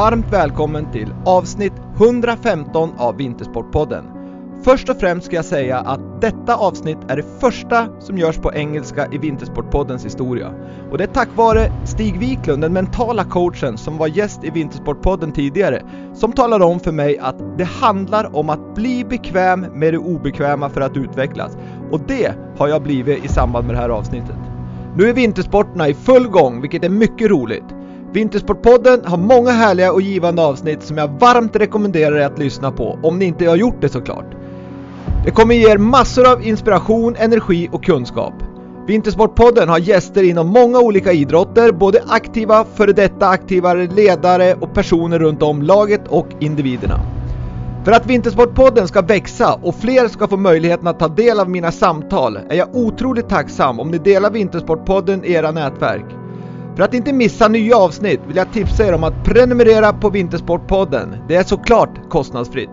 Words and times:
varmt 0.00 0.32
välkommen 0.32 0.92
till 0.92 1.14
avsnitt 1.24 1.72
115 1.96 2.90
av 2.96 3.16
Vintersportpodden. 3.16 4.04
Först 4.64 4.88
och 4.88 4.96
främst 5.00 5.26
ska 5.26 5.36
jag 5.36 5.44
säga 5.44 5.78
att 5.78 6.20
detta 6.20 6.56
avsnitt 6.56 6.98
är 7.08 7.16
det 7.16 7.40
första 7.40 8.00
som 8.00 8.18
görs 8.18 8.36
på 8.36 8.52
engelska 8.54 9.08
i 9.12 9.18
Vintersportpoddens 9.18 10.04
historia. 10.04 10.54
Och 10.90 10.98
det 10.98 11.04
är 11.04 11.08
tack 11.08 11.28
vare 11.36 11.72
Stig 11.84 12.18
Wiklund, 12.18 12.62
den 12.62 12.72
mentala 12.72 13.24
coachen 13.24 13.78
som 13.78 13.98
var 13.98 14.06
gäst 14.06 14.44
i 14.44 14.50
Vintersportpodden 14.50 15.32
tidigare, 15.32 15.82
som 16.14 16.32
talade 16.32 16.64
om 16.64 16.80
för 16.80 16.92
mig 16.92 17.18
att 17.18 17.58
det 17.58 17.64
handlar 17.64 18.36
om 18.36 18.50
att 18.50 18.74
bli 18.74 19.04
bekväm 19.04 19.60
med 19.60 19.94
det 19.94 19.98
obekväma 19.98 20.68
för 20.68 20.80
att 20.80 20.96
utvecklas. 20.96 21.56
Och 21.90 22.00
det 22.00 22.34
har 22.58 22.68
jag 22.68 22.82
blivit 22.82 23.24
i 23.24 23.28
samband 23.28 23.66
med 23.66 23.74
det 23.74 23.80
här 23.80 23.88
avsnittet. 23.88 24.36
Nu 24.96 25.08
är 25.08 25.12
vintersporterna 25.12 25.88
i 25.88 25.94
full 25.94 26.28
gång, 26.28 26.60
vilket 26.60 26.84
är 26.84 26.90
mycket 26.90 27.30
roligt. 27.30 27.64
Vintersportpodden 28.12 29.00
har 29.04 29.16
många 29.16 29.50
härliga 29.50 29.92
och 29.92 30.02
givande 30.02 30.42
avsnitt 30.42 30.82
som 30.82 30.98
jag 30.98 31.08
varmt 31.08 31.56
rekommenderar 31.56 32.16
er 32.16 32.26
att 32.26 32.38
lyssna 32.38 32.72
på, 32.72 32.98
om 33.02 33.18
ni 33.18 33.24
inte 33.24 33.46
har 33.46 33.56
gjort 33.56 33.80
det 33.80 33.88
såklart. 33.88 34.34
Det 35.24 35.30
kommer 35.30 35.54
ge 35.54 35.70
er 35.70 35.78
massor 35.78 36.32
av 36.32 36.46
inspiration, 36.46 37.16
energi 37.18 37.68
och 37.72 37.84
kunskap. 37.84 38.34
Vintersportpodden 38.86 39.68
har 39.68 39.78
gäster 39.78 40.22
inom 40.22 40.46
många 40.46 40.78
olika 40.78 41.12
idrotter, 41.12 41.72
både 41.72 42.02
aktiva, 42.08 42.64
före 42.74 42.92
detta 42.92 43.28
aktiva 43.28 43.74
ledare 43.74 44.54
och 44.54 44.74
personer 44.74 45.18
runt 45.18 45.42
om 45.42 45.62
laget 45.62 46.08
och 46.08 46.28
individerna. 46.40 47.00
För 47.84 47.92
att 47.92 48.06
Vintersportpodden 48.06 48.88
ska 48.88 49.02
växa 49.02 49.54
och 49.62 49.74
fler 49.74 50.08
ska 50.08 50.28
få 50.28 50.36
möjligheten 50.36 50.86
att 50.86 50.98
ta 50.98 51.08
del 51.08 51.40
av 51.40 51.50
mina 51.50 51.72
samtal 51.72 52.38
är 52.48 52.56
jag 52.56 52.76
otroligt 52.76 53.28
tacksam 53.28 53.80
om 53.80 53.90
ni 53.90 53.98
delar 53.98 54.30
Vintersportpodden 54.30 55.24
i 55.24 55.32
era 55.32 55.50
nätverk. 55.50 56.19
För 56.76 56.82
att 56.82 56.94
inte 56.94 57.12
missa 57.12 57.48
nya 57.48 57.76
avsnitt 57.76 58.20
vill 58.26 58.36
jag 58.36 58.52
tipsa 58.52 58.86
er 58.86 58.94
om 58.94 59.04
att 59.04 59.24
prenumerera 59.24 59.92
på 59.92 60.10
Vintersportpodden. 60.10 61.16
Det 61.28 61.36
är 61.36 61.44
såklart 61.44 62.10
kostnadsfritt. 62.10 62.70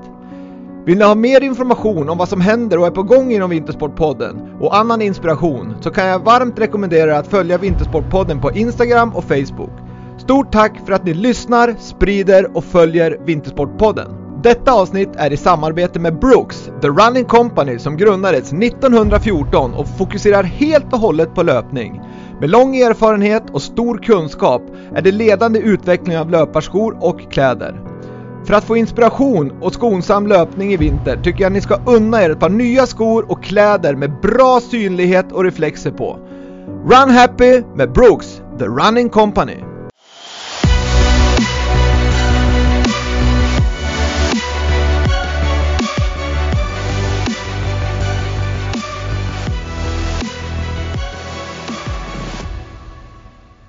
Vill 0.85 0.97
ni 0.97 1.03
ha 1.03 1.15
mer 1.15 1.43
information 1.43 2.09
om 2.09 2.17
vad 2.17 2.29
som 2.29 2.41
händer 2.41 2.79
och 2.79 2.87
är 2.87 2.91
på 2.91 3.03
gång 3.03 3.31
inom 3.31 3.49
Vintersportpodden 3.49 4.41
och 4.59 4.77
annan 4.77 5.01
inspiration 5.01 5.75
så 5.81 5.89
kan 5.89 6.07
jag 6.07 6.19
varmt 6.19 6.59
rekommendera 6.59 7.11
er 7.11 7.15
att 7.15 7.27
följa 7.27 7.57
Vintersportpodden 7.57 8.41
på 8.41 8.51
Instagram 8.51 9.15
och 9.15 9.23
Facebook. 9.23 9.71
Stort 10.17 10.51
tack 10.51 10.79
för 10.85 10.93
att 10.93 11.05
ni 11.05 11.13
lyssnar, 11.13 11.75
sprider 11.79 12.57
och 12.57 12.63
följer 12.63 13.17
Vintersportpodden. 13.25 14.07
Detta 14.43 14.73
avsnitt 14.73 15.09
är 15.15 15.33
i 15.33 15.37
samarbete 15.37 15.99
med 15.99 16.19
Brooks, 16.19 16.71
The 16.81 16.87
Running 16.87 17.25
Company 17.25 17.79
som 17.79 17.97
grundades 17.97 18.53
1914 18.53 19.73
och 19.73 19.87
fokuserar 19.97 20.43
helt 20.43 20.93
och 20.93 20.99
hållet 20.99 21.35
på 21.35 21.43
löpning. 21.43 22.01
Med 22.39 22.49
lång 22.49 22.75
erfarenhet 22.75 23.43
och 23.51 23.61
stor 23.61 23.97
kunskap 23.97 24.61
är 24.95 25.01
det 25.01 25.11
ledande 25.11 25.59
utvecklingen 25.59 26.21
av 26.21 26.29
löparskor 26.29 26.97
och 26.99 27.31
kläder. 27.31 27.81
För 28.45 28.53
att 28.53 28.63
få 28.63 28.77
inspiration 28.77 29.51
och 29.61 29.73
skonsam 29.73 30.27
löpning 30.27 30.73
i 30.73 30.77
vinter 30.77 31.17
tycker 31.23 31.43
jag 31.43 31.51
ni 31.51 31.61
ska 31.61 31.79
unna 31.85 32.23
er 32.23 32.29
ett 32.29 32.39
par 32.39 32.49
nya 32.49 32.85
skor 32.85 33.31
och 33.31 33.43
kläder 33.43 33.95
med 33.95 34.21
bra 34.21 34.59
synlighet 34.59 35.31
och 35.31 35.43
reflexer 35.43 35.91
på. 35.91 36.19
Run 36.67 37.09
Happy 37.09 37.63
med 37.75 37.91
Brooks, 37.91 38.41
The 38.59 38.65
Running 38.65 39.09
Company. 39.09 39.57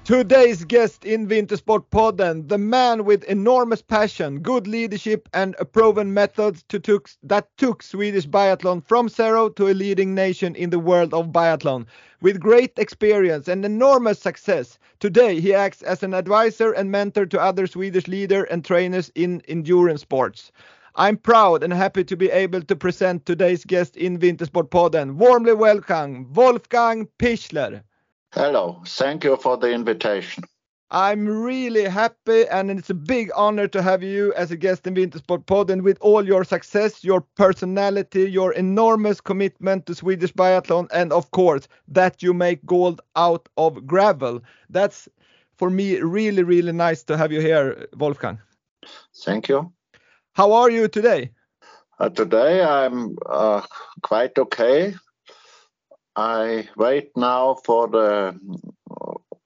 Today's 0.08 0.64
guest 0.64 1.04
in 1.04 1.28
Wintersportpodden, 1.28 2.48
the 2.48 2.56
man 2.56 3.04
with 3.04 3.24
enormous 3.24 3.82
passion, 3.82 4.38
good 4.38 4.66
leadership 4.66 5.28
and 5.34 5.54
a 5.58 5.66
proven 5.66 6.14
methods 6.14 6.62
to 6.70 6.78
took, 6.78 7.10
that 7.22 7.54
took 7.58 7.82
Swedish 7.82 8.26
biathlon 8.26 8.82
from 8.82 9.10
zero 9.10 9.50
to 9.50 9.68
a 9.68 9.74
leading 9.74 10.14
nation 10.14 10.54
in 10.54 10.70
the 10.70 10.78
world 10.78 11.12
of 11.12 11.26
biathlon. 11.26 11.84
With 12.22 12.40
great 12.40 12.72
experience 12.78 13.48
and 13.48 13.66
enormous 13.66 14.18
success, 14.18 14.78
today 14.98 15.40
he 15.40 15.52
acts 15.52 15.82
as 15.82 16.02
an 16.02 16.14
advisor 16.14 16.72
and 16.72 16.90
mentor 16.90 17.26
to 17.26 17.38
other 17.38 17.66
Swedish 17.66 18.08
leaders 18.08 18.46
and 18.50 18.64
trainers 18.64 19.12
in 19.14 19.42
endurance 19.46 20.00
sports. 20.00 20.52
I'm 20.94 21.18
proud 21.18 21.62
and 21.62 21.74
happy 21.74 22.02
to 22.04 22.16
be 22.16 22.30
able 22.30 22.62
to 22.62 22.74
present 22.74 23.26
today's 23.26 23.62
guest 23.62 23.94
in 23.94 24.18
Wintersportpodden. 24.18 25.16
Warmly 25.16 25.52
welcome, 25.52 26.32
Wolfgang 26.32 27.08
Pichler. 27.18 27.82
Hello, 28.32 28.82
thank 28.86 29.24
you 29.24 29.36
for 29.36 29.56
the 29.56 29.72
invitation. 29.72 30.44
I'm 30.90 31.26
really 31.26 31.84
happy 31.84 32.46
and 32.48 32.70
it's 32.70 32.88
a 32.88 32.94
big 32.94 33.30
honor 33.34 33.68
to 33.68 33.82
have 33.82 34.02
you 34.02 34.32
as 34.34 34.50
a 34.50 34.56
guest 34.56 34.86
in 34.86 34.94
Wintersport 34.94 35.70
and 35.70 35.82
with 35.82 35.98
all 36.00 36.26
your 36.26 36.44
success, 36.44 37.04
your 37.04 37.22
personality, 37.36 38.30
your 38.30 38.52
enormous 38.52 39.20
commitment 39.20 39.86
to 39.86 39.94
Swedish 39.94 40.32
biathlon, 40.32 40.88
and 40.92 41.12
of 41.12 41.30
course, 41.30 41.68
that 41.88 42.22
you 42.22 42.32
make 42.32 42.64
gold 42.64 43.00
out 43.16 43.48
of 43.56 43.86
gravel. 43.86 44.42
That's 44.70 45.08
for 45.56 45.68
me 45.68 45.98
really, 46.00 46.42
really 46.42 46.72
nice 46.72 47.02
to 47.04 47.16
have 47.16 47.32
you 47.32 47.40
here, 47.40 47.86
Wolfgang. 47.96 48.40
Thank 49.24 49.48
you. 49.48 49.72
How 50.32 50.52
are 50.52 50.70
you 50.70 50.88
today? 50.88 51.32
Uh, 51.98 52.08
today 52.08 52.62
I'm 52.62 53.16
uh, 53.26 53.62
quite 54.02 54.38
okay. 54.38 54.94
I 56.18 56.68
wait 56.76 57.16
now 57.16 57.54
for 57.64 57.86
the, 57.86 58.34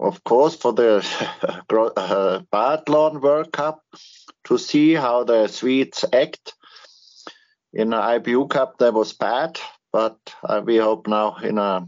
of 0.00 0.24
course, 0.24 0.56
for 0.56 0.72
the 0.72 0.96
uh, 1.70 2.40
Biathlon 2.50 3.20
World 3.20 3.52
Cup 3.52 3.82
to 4.44 4.56
see 4.56 4.94
how 4.94 5.24
the 5.24 5.48
Swedes 5.48 6.06
act. 6.14 6.54
In 7.74 7.90
the 7.90 7.96
IBU 7.96 8.48
Cup, 8.48 8.78
that 8.78 8.94
was 8.94 9.12
bad, 9.12 9.60
but 9.92 10.16
uh, 10.42 10.62
we 10.64 10.78
hope 10.78 11.06
now 11.06 11.36
in 11.36 11.58
a 11.58 11.86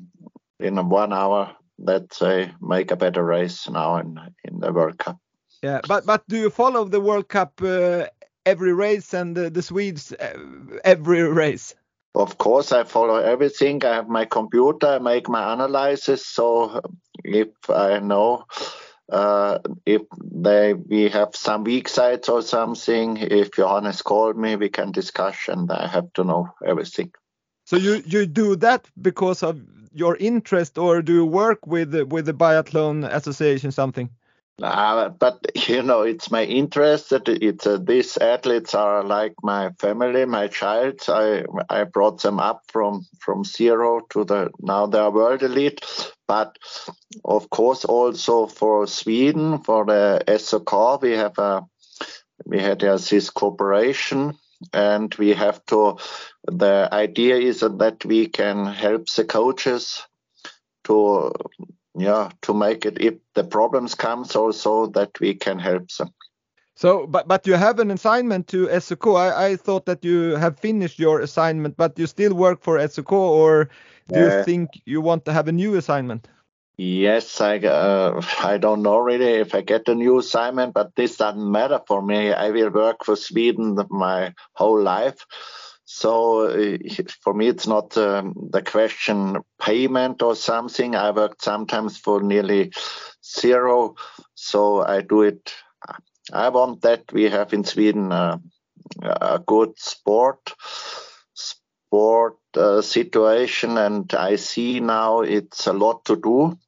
in 0.60 0.76
a 0.76 0.82
one 0.82 1.12
hour 1.14 1.56
that 1.78 2.10
they 2.20 2.52
make 2.60 2.90
a 2.90 2.96
better 2.96 3.24
race 3.24 3.68
now 3.70 3.96
in 3.96 4.18
in 4.44 4.60
the 4.60 4.70
World 4.70 4.98
Cup. 4.98 5.18
Yeah, 5.62 5.80
but 5.88 6.04
but 6.04 6.28
do 6.28 6.36
you 6.36 6.50
follow 6.50 6.84
the 6.84 7.00
World 7.00 7.28
Cup 7.28 7.60
uh, 7.62 8.06
every 8.44 8.74
race 8.74 9.14
and 9.14 9.34
the, 9.34 9.48
the 9.48 9.62
Swedes 9.62 10.12
uh, 10.12 10.36
every 10.84 11.22
race? 11.22 11.74
Of 12.14 12.38
course, 12.38 12.70
I 12.72 12.84
follow 12.84 13.16
everything. 13.16 13.84
I 13.84 13.94
have 13.94 14.08
my 14.08 14.24
computer, 14.24 14.86
I 14.86 14.98
make 14.98 15.28
my 15.28 15.52
analysis. 15.52 16.24
So 16.24 16.80
if 17.24 17.48
I 17.68 17.98
know 17.98 18.44
uh, 19.10 19.58
if 19.84 20.02
they 20.20 20.74
we 20.74 21.08
have 21.08 21.36
some 21.36 21.64
weak 21.64 21.88
sides 21.88 22.28
or 22.28 22.42
something, 22.42 23.16
if 23.18 23.52
Johannes 23.52 24.02
called 24.02 24.36
me, 24.36 24.56
we 24.56 24.68
can 24.68 24.92
discuss, 24.92 25.48
and 25.48 25.70
I 25.70 25.86
have 25.88 26.12
to 26.14 26.24
know 26.24 26.48
everything. 26.64 27.12
So 27.64 27.76
you 27.76 28.02
you 28.06 28.26
do 28.26 28.56
that 28.56 28.88
because 29.00 29.42
of 29.42 29.60
your 29.92 30.16
interest, 30.16 30.78
or 30.78 31.02
do 31.02 31.12
you 31.12 31.26
work 31.26 31.66
with 31.66 31.94
with 32.10 32.26
the 32.26 32.34
biathlon 32.34 33.04
association 33.12 33.72
something? 33.72 34.08
Uh, 34.62 35.08
but 35.08 35.44
you 35.68 35.82
know, 35.82 36.02
it's 36.02 36.30
my 36.30 36.44
interest 36.44 37.10
that 37.10 37.28
it's 37.28 37.66
uh, 37.66 37.78
these 37.82 38.16
athletes 38.16 38.74
are 38.74 39.02
like 39.02 39.34
my 39.42 39.70
family, 39.80 40.24
my 40.26 40.46
child. 40.46 41.00
I 41.08 41.44
I 41.68 41.84
brought 41.84 42.22
them 42.22 42.38
up 42.38 42.62
from 42.68 43.04
from 43.18 43.44
zero 43.44 44.00
to 44.10 44.24
the 44.24 44.50
now 44.60 44.86
they 44.86 44.98
are 44.98 45.10
world 45.10 45.42
elite. 45.42 45.80
But 46.28 46.56
of 47.24 47.50
course, 47.50 47.84
also 47.84 48.46
for 48.46 48.86
Sweden, 48.86 49.58
for 49.58 49.84
the 49.84 50.22
SOK, 50.38 51.02
we 51.02 51.12
have 51.12 51.36
a 51.38 51.62
we 52.46 52.60
had 52.60 52.82
a 52.84 52.96
this 52.98 53.30
cooperation, 53.30 54.38
and 54.72 55.12
we 55.16 55.34
have 55.34 55.66
to. 55.66 55.98
The 56.46 56.88
idea 56.92 57.36
is 57.36 57.60
that 57.60 58.04
we 58.04 58.28
can 58.28 58.66
help 58.66 59.08
the 59.08 59.24
coaches 59.24 60.06
to 60.84 61.32
yeah 61.96 62.30
to 62.42 62.54
make 62.54 62.84
it 62.84 63.00
if 63.00 63.14
the 63.34 63.44
problems 63.44 63.94
comes 63.94 64.36
also 64.36 64.86
that 64.86 65.10
we 65.20 65.34
can 65.34 65.58
help 65.58 65.88
them. 65.98 66.10
So 66.76 67.06
but 67.06 67.28
but 67.28 67.46
you 67.46 67.54
have 67.54 67.78
an 67.78 67.90
assignment 67.90 68.48
to 68.48 68.68
SOK. 68.80 69.06
I, 69.06 69.46
I 69.46 69.56
thought 69.56 69.86
that 69.86 70.04
you 70.04 70.36
have 70.36 70.58
finished 70.58 70.98
your 70.98 71.20
assignment 71.20 71.76
but 71.76 71.98
you 71.98 72.06
still 72.06 72.34
work 72.34 72.62
for 72.62 72.78
SOK 72.88 73.12
or 73.12 73.70
do 74.08 74.20
you 74.20 74.42
think 74.44 74.70
you 74.84 75.00
want 75.00 75.24
to 75.24 75.32
have 75.32 75.48
a 75.48 75.52
new 75.52 75.76
assignment? 75.76 76.28
Yes 76.76 77.40
i 77.40 77.58
uh, 77.58 78.20
i 78.42 78.58
don't 78.58 78.82
know 78.82 78.98
really 78.98 79.38
if 79.38 79.54
i 79.54 79.60
get 79.60 79.88
a 79.88 79.94
new 79.94 80.18
assignment 80.18 80.74
but 80.74 80.90
this 80.96 81.16
doesn't 81.16 81.52
matter 81.52 81.80
for 81.86 82.02
me. 82.02 82.32
I 82.32 82.50
will 82.50 82.70
work 82.70 83.04
for 83.04 83.14
sweden 83.14 83.78
my 83.88 84.34
whole 84.54 84.82
life 84.82 85.24
so 85.94 86.48
uh, 86.48 86.76
for 87.22 87.32
me, 87.32 87.46
it's 87.46 87.68
not 87.68 87.96
um, 87.96 88.34
the 88.50 88.62
question 88.62 89.36
payment 89.60 90.22
or 90.22 90.34
something. 90.34 90.96
I 90.96 91.12
worked 91.12 91.44
sometimes 91.44 91.96
for 91.96 92.20
nearly 92.20 92.72
zero, 93.24 93.94
so 94.34 94.82
I 94.82 95.02
do 95.02 95.22
it. 95.22 95.54
I 96.32 96.48
want 96.48 96.82
that 96.82 97.12
we 97.12 97.30
have 97.30 97.52
in 97.52 97.62
Sweden 97.62 98.10
uh, 98.10 98.38
a 99.04 99.38
good 99.38 99.78
sport 99.78 100.54
sport 101.34 102.38
uh, 102.56 102.82
situation, 102.82 103.78
and 103.78 104.12
I 104.14 104.34
see 104.34 104.80
now 104.80 105.20
it's 105.20 105.68
a 105.68 105.72
lot 105.72 106.06
to 106.06 106.16
do, 106.16 106.58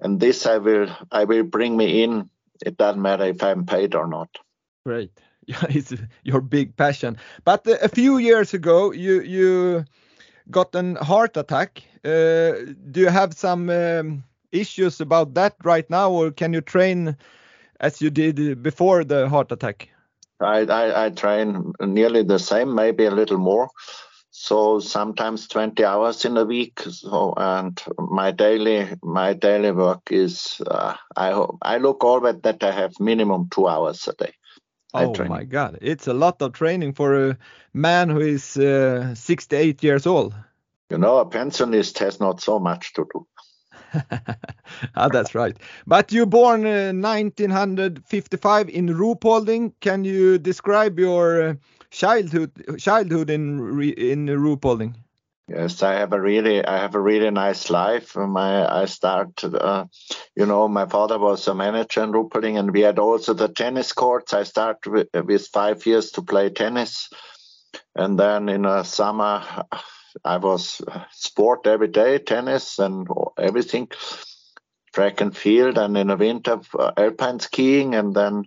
and 0.00 0.18
this 0.18 0.44
I 0.44 0.58
will 0.58 0.88
I 1.12 1.22
will 1.22 1.44
bring 1.44 1.76
me 1.76 2.02
in. 2.02 2.30
It 2.64 2.76
doesn't 2.76 3.00
matter 3.00 3.26
if 3.26 3.44
I'm 3.44 3.64
paid 3.64 3.94
or 3.94 4.08
not. 4.08 4.38
Great. 4.84 5.12
It's 5.68 5.94
your 6.24 6.40
big 6.40 6.76
passion. 6.76 7.16
But 7.44 7.66
uh, 7.66 7.76
a 7.82 7.88
few 7.88 8.18
years 8.18 8.54
ago, 8.54 8.92
you 8.92 9.20
you 9.20 9.84
got 10.50 10.74
an 10.74 10.96
heart 10.96 11.36
attack. 11.36 11.82
Uh, 12.04 12.52
do 12.90 13.00
you 13.00 13.08
have 13.08 13.34
some 13.34 13.70
um, 13.70 14.24
issues 14.52 15.00
about 15.00 15.34
that 15.34 15.54
right 15.64 15.88
now, 15.90 16.10
or 16.10 16.30
can 16.30 16.52
you 16.52 16.60
train 16.60 17.16
as 17.80 18.00
you 18.00 18.10
did 18.10 18.62
before 18.62 19.04
the 19.04 19.28
heart 19.28 19.52
attack? 19.52 19.88
I, 20.40 20.60
I, 20.66 21.06
I 21.06 21.10
train 21.10 21.72
nearly 21.80 22.22
the 22.22 22.38
same, 22.38 22.74
maybe 22.74 23.06
a 23.06 23.10
little 23.10 23.38
more. 23.38 23.70
So 24.30 24.80
sometimes 24.80 25.48
20 25.48 25.82
hours 25.84 26.24
in 26.26 26.36
a 26.36 26.44
week. 26.44 26.80
So 26.80 27.32
and 27.36 27.82
my 27.98 28.32
daily 28.32 28.86
my 29.02 29.32
daily 29.32 29.72
work 29.72 30.02
is 30.10 30.60
uh, 30.66 30.94
I 31.16 31.46
I 31.62 31.78
look 31.78 32.04
always 32.04 32.36
that 32.42 32.62
I 32.62 32.70
have 32.70 33.00
minimum 33.00 33.48
two 33.50 33.66
hours 33.66 34.06
a 34.08 34.12
day. 34.12 34.34
Oh 34.96 35.22
my 35.24 35.44
God, 35.44 35.78
it's 35.82 36.06
a 36.06 36.14
lot 36.14 36.40
of 36.42 36.52
training 36.52 36.94
for 36.94 37.30
a 37.30 37.38
man 37.74 38.08
who 38.08 38.20
is 38.20 38.56
uh, 38.56 39.14
68 39.14 39.82
years 39.82 40.06
old. 40.06 40.34
You 40.90 40.98
know, 40.98 41.18
a 41.18 41.26
pensionist 41.26 41.98
has 41.98 42.20
not 42.20 42.40
so 42.40 42.58
much 42.58 42.92
to 42.94 43.06
do. 43.12 43.26
ah, 44.94 45.08
that's 45.08 45.34
right. 45.34 45.56
But 45.86 46.12
you 46.12 46.26
born 46.26 46.66
uh, 46.66 46.92
1955 46.92 48.68
in 48.68 48.88
Ruhpolding. 48.88 49.72
Can 49.80 50.04
you 50.04 50.38
describe 50.38 50.98
your 50.98 51.50
uh, 51.50 51.54
childhood 51.90 52.52
childhood 52.78 53.30
in 53.30 53.80
in 53.80 54.26
Ruhpolding? 54.26 54.94
Yes, 55.48 55.80
I 55.82 55.94
have 55.94 56.12
a 56.12 56.20
really 56.20 56.64
I 56.64 56.78
have 56.78 56.96
a 56.96 57.00
really 57.00 57.30
nice 57.30 57.70
life. 57.70 58.16
My 58.16 58.66
I 58.66 58.86
start, 58.86 59.44
uh, 59.44 59.84
you 60.34 60.44
know, 60.44 60.66
my 60.66 60.86
father 60.86 61.20
was 61.20 61.46
a 61.46 61.54
manager 61.54 62.02
in 62.02 62.10
Ruhpolding, 62.10 62.58
and 62.58 62.72
we 62.72 62.80
had 62.80 62.98
also 62.98 63.32
the 63.32 63.46
tennis 63.46 63.92
courts. 63.92 64.34
I 64.34 64.42
started 64.42 64.90
with, 64.90 65.08
with 65.24 65.46
five 65.46 65.86
years 65.86 66.10
to 66.12 66.22
play 66.22 66.50
tennis, 66.50 67.08
and 67.94 68.18
then 68.18 68.48
in 68.48 68.62
the 68.62 68.82
summer 68.82 69.44
I 70.24 70.38
was 70.38 70.82
sport 71.12 71.68
every 71.68 71.88
day, 71.88 72.18
tennis 72.18 72.80
and 72.80 73.06
everything, 73.38 73.88
track 74.92 75.20
and 75.20 75.36
field, 75.36 75.78
and 75.78 75.96
in 75.96 76.08
the 76.08 76.16
winter 76.16 76.58
uh, 76.76 76.90
alpine 76.96 77.38
skiing, 77.38 77.94
and 77.94 78.14
then 78.14 78.46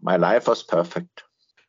my 0.00 0.16
life 0.16 0.48
was 0.48 0.62
perfect. 0.62 1.24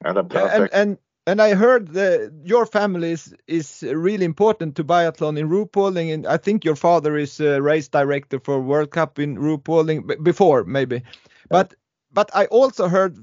And 0.05 0.29
perfect. 0.29 0.73
And, 0.73 0.89
and, 0.89 0.97
and 1.27 1.41
I 1.41 1.53
heard 1.53 1.89
that 1.89 2.31
your 2.43 2.65
family 2.65 3.11
is, 3.11 3.35
is 3.47 3.83
really 3.83 4.25
important 4.25 4.75
to 4.75 4.83
biathlon 4.83 5.37
in 5.37 5.49
Ruhpolding, 5.49 6.13
and 6.13 6.25
I 6.25 6.37
think 6.37 6.65
your 6.65 6.75
father 6.75 7.15
is 7.17 7.39
a 7.39 7.61
race 7.61 7.87
director 7.87 8.39
for 8.39 8.59
World 8.59 8.91
Cup 8.91 9.19
in 9.19 9.37
Ruhpolding 9.37 10.23
before 10.23 10.63
maybe, 10.63 11.03
but 11.49 11.73
but 12.13 12.29
I 12.33 12.45
also 12.45 12.87
heard 12.87 13.17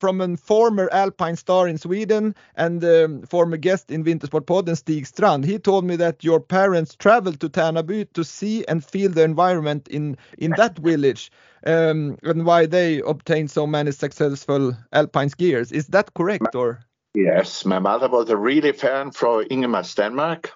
from 0.00 0.20
a 0.20 0.36
former 0.36 0.88
alpine 0.92 1.36
star 1.36 1.68
in 1.68 1.78
Sweden 1.78 2.34
and 2.56 2.84
um, 2.84 3.22
former 3.22 3.56
guest 3.56 3.90
in 3.90 4.04
Vintersport 4.04 4.44
Podden, 4.44 4.76
Stig 4.76 5.06
Strand. 5.06 5.44
He 5.44 5.58
told 5.58 5.84
me 5.84 5.96
that 5.96 6.24
your 6.24 6.40
parents 6.40 6.96
traveled 6.96 7.40
to 7.40 7.48
Tärnaby 7.48 8.12
to 8.12 8.24
see 8.24 8.66
and 8.66 8.84
feel 8.84 9.10
the 9.10 9.22
environment 9.22 9.86
in 9.88 10.16
in 10.38 10.52
that 10.52 10.78
village, 10.90 11.30
um, 11.66 12.16
and 12.22 12.44
why 12.44 12.66
they 12.66 13.00
obtained 13.00 13.50
so 13.50 13.66
many 13.66 13.92
successful 13.92 14.76
alpine 14.92 15.28
skiers. 15.28 15.72
Is 15.72 15.86
that 15.88 16.14
correct, 16.14 16.54
or? 16.54 16.80
Yes, 17.14 17.64
my 17.64 17.78
mother 17.78 18.08
was 18.08 18.28
a 18.30 18.36
really 18.36 18.72
fan 18.72 19.12
for 19.12 19.44
Ingemar 19.44 19.82
Stenmark, 19.82 20.50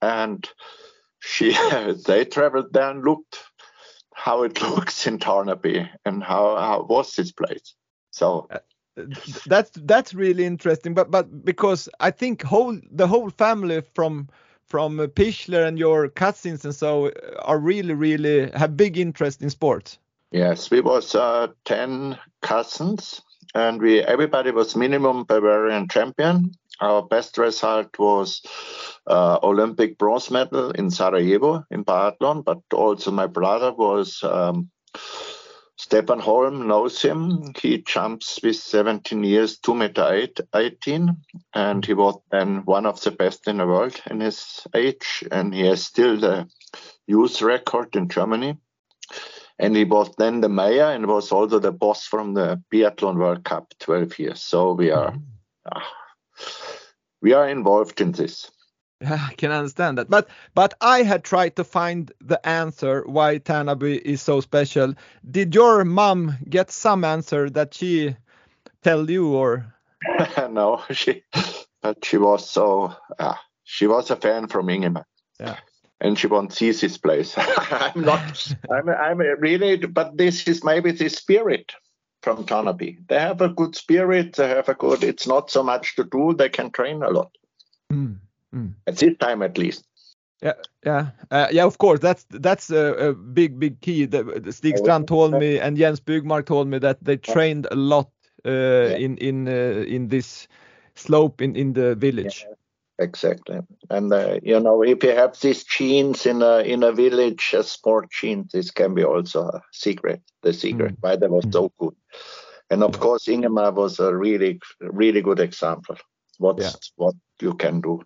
and 0.00 0.48
she 1.20 1.52
they 2.06 2.24
traveled 2.24 2.72
there 2.72 2.90
and 2.90 3.04
looked 3.04 3.38
how 4.14 4.44
it 4.44 4.60
looks 4.70 5.06
in 5.06 5.18
Tärnaby 5.18 5.88
and 6.04 6.22
how, 6.22 6.56
how 6.56 6.86
was 6.88 7.14
this 7.14 7.32
place. 7.32 7.74
So 8.10 8.46
uh, 8.50 8.58
that's 9.46 9.70
that's 9.82 10.14
really 10.14 10.46
interesting 10.46 10.94
but 10.94 11.10
but 11.10 11.44
because 11.44 11.86
i 12.00 12.10
think 12.10 12.42
whole 12.42 12.78
the 12.90 13.06
whole 13.06 13.28
family 13.28 13.82
from 13.94 14.26
from 14.64 14.98
Pichler 14.98 15.68
and 15.68 15.78
your 15.78 16.08
cousins 16.08 16.64
and 16.64 16.74
so 16.74 17.08
uh, 17.08 17.10
are 17.42 17.58
really 17.58 17.92
really 17.92 18.50
have 18.52 18.74
big 18.76 18.96
interest 18.96 19.42
in 19.42 19.50
sports 19.50 19.98
yes 20.30 20.70
we 20.70 20.80
was 20.80 21.14
uh, 21.14 21.48
10 21.66 22.18
cousins 22.40 23.20
and 23.54 23.80
we 23.80 24.00
everybody 24.00 24.50
was 24.50 24.76
minimum 24.76 25.24
bavarian 25.24 25.88
champion 25.88 26.50
our 26.80 27.02
best 27.02 27.38
result 27.38 27.98
was 27.98 28.42
uh, 29.06 29.38
olympic 29.42 29.98
bronze 29.98 30.30
medal 30.30 30.70
in 30.72 30.90
sarajevo 30.90 31.64
in 31.70 31.84
biathlon 31.84 32.44
but 32.44 32.60
also 32.72 33.10
my 33.10 33.26
brother 33.26 33.72
was 33.72 34.22
um, 34.22 34.70
Stefan 35.78 36.20
Holm 36.20 36.66
knows 36.66 37.02
him. 37.02 37.52
He 37.60 37.82
jumps 37.82 38.40
with 38.42 38.56
17 38.56 39.22
years, 39.22 39.58
2 39.58 39.74
meter 39.74 40.10
eight, 40.10 40.40
18, 40.54 41.14
and 41.52 41.84
he 41.84 41.92
was 41.92 42.18
then 42.30 42.64
one 42.64 42.86
of 42.86 43.00
the 43.02 43.10
best 43.10 43.46
in 43.46 43.58
the 43.58 43.66
world 43.66 44.00
in 44.10 44.20
his 44.20 44.66
age, 44.74 45.22
and 45.30 45.54
he 45.54 45.66
has 45.66 45.84
still 45.84 46.18
the 46.18 46.48
youth 47.06 47.42
record 47.42 47.94
in 47.94 48.08
Germany. 48.08 48.56
And 49.58 49.74
he 49.74 49.84
was 49.84 50.10
then 50.18 50.40
the 50.40 50.48
mayor 50.48 50.90
and 50.90 51.06
was 51.06 51.32
also 51.32 51.58
the 51.58 51.72
boss 51.72 52.06
from 52.06 52.34
the 52.34 52.62
Biathlon 52.72 53.16
World 53.16 53.44
Cup 53.44 53.72
12 53.80 54.18
years. 54.18 54.42
So 54.42 54.72
we 54.72 54.90
are 54.90 55.14
uh, 55.70 55.80
we 57.22 57.32
are 57.32 57.48
involved 57.48 58.00
in 58.00 58.12
this. 58.12 58.50
I 59.06 59.34
can 59.36 59.52
understand 59.52 59.98
that. 59.98 60.08
But 60.08 60.28
but 60.54 60.74
I 60.80 61.02
had 61.02 61.24
tried 61.24 61.56
to 61.56 61.64
find 61.64 62.12
the 62.20 62.44
answer 62.46 63.04
why 63.06 63.38
Tärnaby 63.38 64.00
is 64.00 64.22
so 64.22 64.40
special. 64.40 64.94
Did 65.30 65.54
your 65.54 65.84
mom 65.84 66.36
get 66.48 66.70
some 66.70 67.04
answer 67.04 67.50
that 67.50 67.74
she 67.74 68.16
tell 68.82 69.10
you 69.10 69.34
or? 69.34 69.74
no, 70.50 70.82
she 70.90 71.24
but 71.82 72.04
she 72.04 72.16
was 72.16 72.48
so 72.48 72.94
uh, 73.18 73.34
she 73.64 73.86
was 73.86 74.10
a 74.10 74.16
fan 74.16 74.48
from 74.48 74.68
Ingemar. 74.68 75.04
Yeah. 75.40 75.56
And 76.00 76.18
she 76.18 76.26
won't 76.26 76.52
see 76.52 76.70
this 76.72 76.98
place. 76.98 77.34
I'm 77.38 78.02
not. 78.02 78.54
I'm. 78.70 78.88
I'm 78.88 79.18
really. 79.18 79.76
But 79.76 80.16
this 80.16 80.46
is 80.46 80.62
maybe 80.62 80.92
the 80.92 81.08
spirit 81.08 81.72
from 82.22 82.44
Tärnaby. 82.44 82.98
They 83.08 83.18
have 83.18 83.40
a 83.40 83.48
good 83.48 83.74
spirit. 83.74 84.34
They 84.34 84.48
have 84.48 84.68
a 84.68 84.74
good. 84.74 85.02
It's 85.02 85.26
not 85.26 85.50
so 85.50 85.62
much 85.62 85.96
to 85.96 86.04
do. 86.04 86.34
They 86.34 86.50
can 86.50 86.70
train 86.70 87.02
a 87.02 87.08
lot. 87.08 87.30
Mm. 87.90 88.18
Mm. 88.54 88.74
At 88.86 88.96
this 88.96 89.16
time, 89.18 89.42
at 89.42 89.56
least. 89.56 89.84
Yeah, 90.42 90.52
yeah, 90.84 91.10
uh, 91.30 91.48
yeah. 91.50 91.64
Of 91.64 91.78
course, 91.78 92.00
that's 92.00 92.26
that's 92.28 92.70
a, 92.70 93.08
a 93.08 93.14
big, 93.14 93.58
big 93.58 93.80
key. 93.80 94.04
The, 94.04 94.52
Stig 94.52 94.76
Strand 94.76 95.08
told 95.08 95.32
me, 95.32 95.58
and 95.58 95.78
Jens 95.78 95.98
Byggmark 96.00 96.44
told 96.44 96.68
me 96.68 96.78
that 96.78 97.02
they 97.02 97.16
trained 97.16 97.66
a 97.70 97.74
lot 97.74 98.10
uh, 98.44 98.50
yeah. 98.50 98.96
in 98.96 99.16
in 99.16 99.48
uh, 99.48 99.84
in 99.88 100.08
this 100.08 100.46
slope 100.94 101.40
in 101.40 101.56
in 101.56 101.72
the 101.72 101.94
village. 101.94 102.44
Yeah, 102.46 102.54
exactly, 102.98 103.60
and 103.90 104.12
uh, 104.12 104.38
you 104.42 104.58
know, 104.60 104.82
if 104.82 105.02
you 105.02 105.10
have 105.10 105.38
these 105.40 105.64
genes 105.64 106.26
in 106.26 106.42
a 106.42 106.58
in 106.58 106.82
a 106.82 106.92
village, 106.92 107.54
a 107.56 107.62
sport 107.62 108.10
gene, 108.10 108.48
this 108.52 108.70
can 108.70 108.94
be 108.94 109.04
also 109.04 109.48
a 109.48 109.62
secret. 109.72 110.20
The 110.42 110.52
secret 110.52 110.94
mm. 110.94 110.98
why 111.00 111.16
they 111.16 111.28
was 111.28 111.44
mm. 111.44 111.52
so 111.52 111.72
good, 111.78 111.94
and 112.70 112.82
of 112.82 112.98
course, 112.98 113.28
Ingemar 113.28 113.72
was 113.72 113.98
a 114.00 114.14
really, 114.14 114.60
really 114.80 115.22
good 115.22 115.40
example. 115.40 115.96
What's 116.38 116.64
yeah. 116.64 116.72
what 116.96 117.14
you 117.40 117.54
can 117.54 117.80
do 117.80 118.02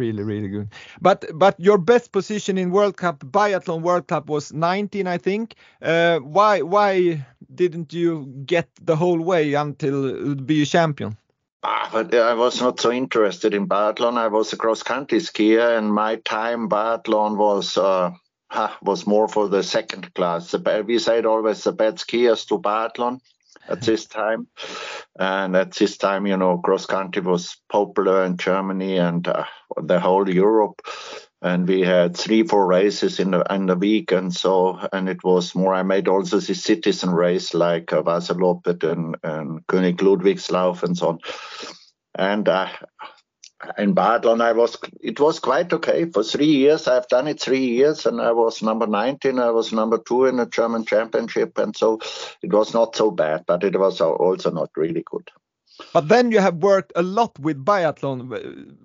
really 0.00 0.22
really 0.22 0.48
good 0.48 0.68
but 1.00 1.24
but 1.34 1.54
your 1.58 1.78
best 1.78 2.10
position 2.12 2.56
in 2.58 2.70
world 2.70 2.96
cup 2.96 3.18
biathlon 3.20 3.82
world 3.82 4.06
cup 4.06 4.28
was 4.28 4.52
19 4.52 5.06
i 5.06 5.18
think 5.18 5.54
uh, 5.82 6.18
why 6.20 6.62
why 6.62 7.24
didn't 7.54 7.92
you 7.92 8.10
get 8.46 8.68
the 8.82 8.96
whole 8.96 9.20
way 9.20 9.54
until 9.54 10.34
be 10.34 10.62
a 10.62 10.66
champion 10.66 11.16
ah, 11.62 11.88
but 11.92 12.14
I 12.14 12.34
was 12.34 12.60
not 12.60 12.80
so 12.80 12.92
interested 12.92 13.54
in 13.54 13.68
biathlon. 13.68 14.16
I 14.16 14.28
was 14.28 14.52
a 14.52 14.56
cross 14.56 14.82
country 14.82 15.18
skier, 15.18 15.76
and 15.78 15.92
my 15.92 16.16
time 16.16 16.68
biathlon 16.68 17.36
was 17.36 17.76
uh, 17.76 18.12
was 18.82 19.06
more 19.06 19.28
for 19.28 19.48
the 19.48 19.62
second 19.62 20.12
class. 20.14 20.54
We 20.84 20.98
said 20.98 21.26
always 21.26 21.64
the 21.64 21.72
bad 21.72 21.96
skiers 21.96 22.46
to 22.48 22.58
biathlon 22.58 23.20
at 23.68 23.80
this 23.82 24.06
time. 24.06 24.48
And 25.18 25.56
at 25.56 25.72
this 25.72 25.96
time, 25.96 26.26
you 26.26 26.36
know, 26.36 26.58
cross 26.58 26.86
country 26.86 27.22
was 27.22 27.56
popular 27.68 28.24
in 28.24 28.36
Germany 28.36 28.98
and 28.98 29.26
uh, 29.26 29.44
the 29.80 30.00
whole 30.00 30.28
Europe. 30.28 30.82
And 31.42 31.66
we 31.66 31.80
had 31.80 32.16
three, 32.16 32.42
four 32.42 32.66
races 32.66 33.18
in 33.18 33.30
the, 33.30 33.42
in 33.50 33.66
the 33.66 33.76
week. 33.76 34.12
And 34.12 34.34
so, 34.34 34.78
and 34.92 35.08
it 35.08 35.24
was 35.24 35.54
more, 35.54 35.74
I 35.74 35.82
made 35.82 36.06
also 36.06 36.38
the 36.38 36.54
citizen 36.54 37.10
race 37.10 37.54
like 37.54 37.92
uh, 37.92 38.02
and, 38.02 39.16
and 39.22 39.66
König 39.66 39.96
Ludwigslauf 40.02 40.82
and 40.82 40.96
so 40.96 41.08
on. 41.08 41.18
And 42.14 42.48
uh, 42.48 42.68
in 43.78 43.94
biathlon, 43.94 44.40
I 44.40 44.52
was 44.52 44.76
it 45.00 45.20
was 45.20 45.38
quite 45.38 45.72
okay 45.72 46.06
for 46.06 46.22
three 46.22 46.46
years. 46.46 46.88
I've 46.88 47.08
done 47.08 47.28
it 47.28 47.40
three 47.40 47.66
years, 47.66 48.06
and 48.06 48.20
I 48.20 48.32
was 48.32 48.62
number 48.62 48.86
19. 48.86 49.38
I 49.38 49.50
was 49.50 49.72
number 49.72 49.98
two 49.98 50.24
in 50.26 50.36
the 50.36 50.46
German 50.46 50.84
championship, 50.84 51.58
and 51.58 51.76
so 51.76 52.00
it 52.42 52.52
was 52.52 52.72
not 52.72 52.96
so 52.96 53.10
bad, 53.10 53.44
but 53.46 53.62
it 53.64 53.78
was 53.78 54.00
also 54.00 54.50
not 54.50 54.70
really 54.76 55.04
good. 55.04 55.30
But 55.92 56.08
then 56.08 56.30
you 56.30 56.40
have 56.40 56.56
worked 56.56 56.92
a 56.96 57.02
lot 57.02 57.38
with 57.38 57.64
biathlon. 57.64 58.76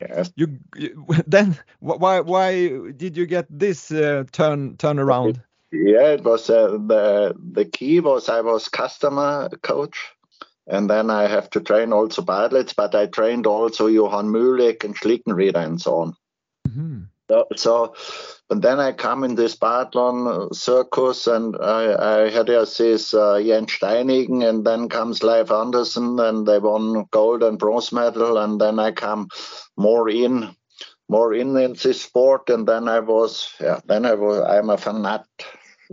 Yes. 0.00 0.32
You, 0.36 0.58
you 0.76 1.06
then 1.26 1.58
why 1.80 2.20
why 2.20 2.68
did 2.96 3.16
you 3.16 3.26
get 3.26 3.46
this 3.50 3.90
uh, 3.90 4.24
turn 4.32 4.76
turn 4.76 4.98
around? 4.98 5.42
Yeah, 5.72 6.14
it 6.14 6.24
was 6.24 6.50
uh, 6.50 6.78
the 6.86 7.34
the 7.52 7.64
key 7.64 8.00
was 8.00 8.28
I 8.28 8.40
was 8.40 8.68
customer 8.68 9.48
coach 9.62 9.96
and 10.70 10.88
then 10.88 11.10
I 11.10 11.26
have 11.26 11.50
to 11.50 11.60
train 11.60 11.92
also 11.92 12.22
pilots, 12.22 12.72
but 12.72 12.94
I 12.94 13.06
trained 13.06 13.46
also 13.46 13.88
Johann 13.88 14.28
Mühlegg 14.28 14.84
and 14.84 14.96
Schlickenrieder 14.96 15.64
and 15.64 15.80
so 15.80 15.96
on. 15.96 16.14
Mm-hmm. 16.68 17.00
So, 17.28 17.46
so, 17.56 17.94
but 18.50 18.62
then 18.62 18.80
I 18.80 18.90
come 18.90 19.22
in 19.22 19.36
this 19.36 19.54
biathlon 19.54 20.52
circus 20.52 21.28
and 21.28 21.56
I, 21.56 22.24
I 22.24 22.30
had 22.30 22.48
this 22.48 23.14
uh, 23.14 23.40
Jens 23.40 23.70
Steinigen 23.70 24.42
and 24.46 24.64
then 24.66 24.88
comes 24.88 25.22
Leif 25.22 25.52
Andersson 25.52 26.18
and 26.18 26.44
they 26.44 26.58
won 26.58 27.06
gold 27.12 27.44
and 27.44 27.60
bronze 27.60 27.92
medal 27.92 28.38
and 28.38 28.60
then 28.60 28.80
I 28.80 28.90
come 28.90 29.28
more 29.76 30.10
in 30.10 30.56
more 31.08 31.32
in 31.32 31.56
in 31.56 31.74
this 31.74 32.02
sport 32.02 32.50
and 32.50 32.66
then 32.66 32.88
I 32.88 32.98
was 32.98 33.54
yeah 33.60 33.78
then 33.86 34.04
I 34.04 34.14
was 34.14 34.40
I'm 34.40 34.68
a 34.70 34.76
fanat 34.76 35.26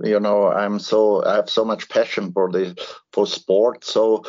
you 0.03 0.19
know 0.19 0.47
i'm 0.51 0.79
so 0.79 1.23
i 1.25 1.35
have 1.35 1.49
so 1.49 1.65
much 1.65 1.89
passion 1.89 2.31
for 2.31 2.51
the 2.51 2.75
for 3.11 3.25
sport 3.25 3.83
so 3.83 4.23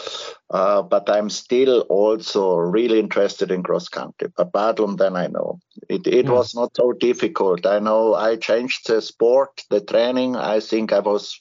uh, 0.50 0.82
but 0.82 1.08
i'm 1.10 1.28
still 1.28 1.80
also 1.82 2.56
really 2.56 2.98
interested 2.98 3.50
in 3.50 3.62
cross 3.62 3.88
country 3.88 4.28
but 4.36 4.52
biathlon 4.52 4.96
then 4.96 5.16
i 5.16 5.26
know 5.26 5.58
it, 5.88 6.06
it 6.06 6.24
yeah. 6.24 6.30
was 6.30 6.54
not 6.54 6.74
so 6.76 6.92
difficult 6.92 7.66
i 7.66 7.78
know 7.78 8.14
i 8.14 8.36
changed 8.36 8.86
the 8.88 9.02
sport 9.02 9.62
the 9.70 9.80
training 9.80 10.36
i 10.36 10.60
think 10.60 10.92
i 10.92 11.00
was 11.00 11.38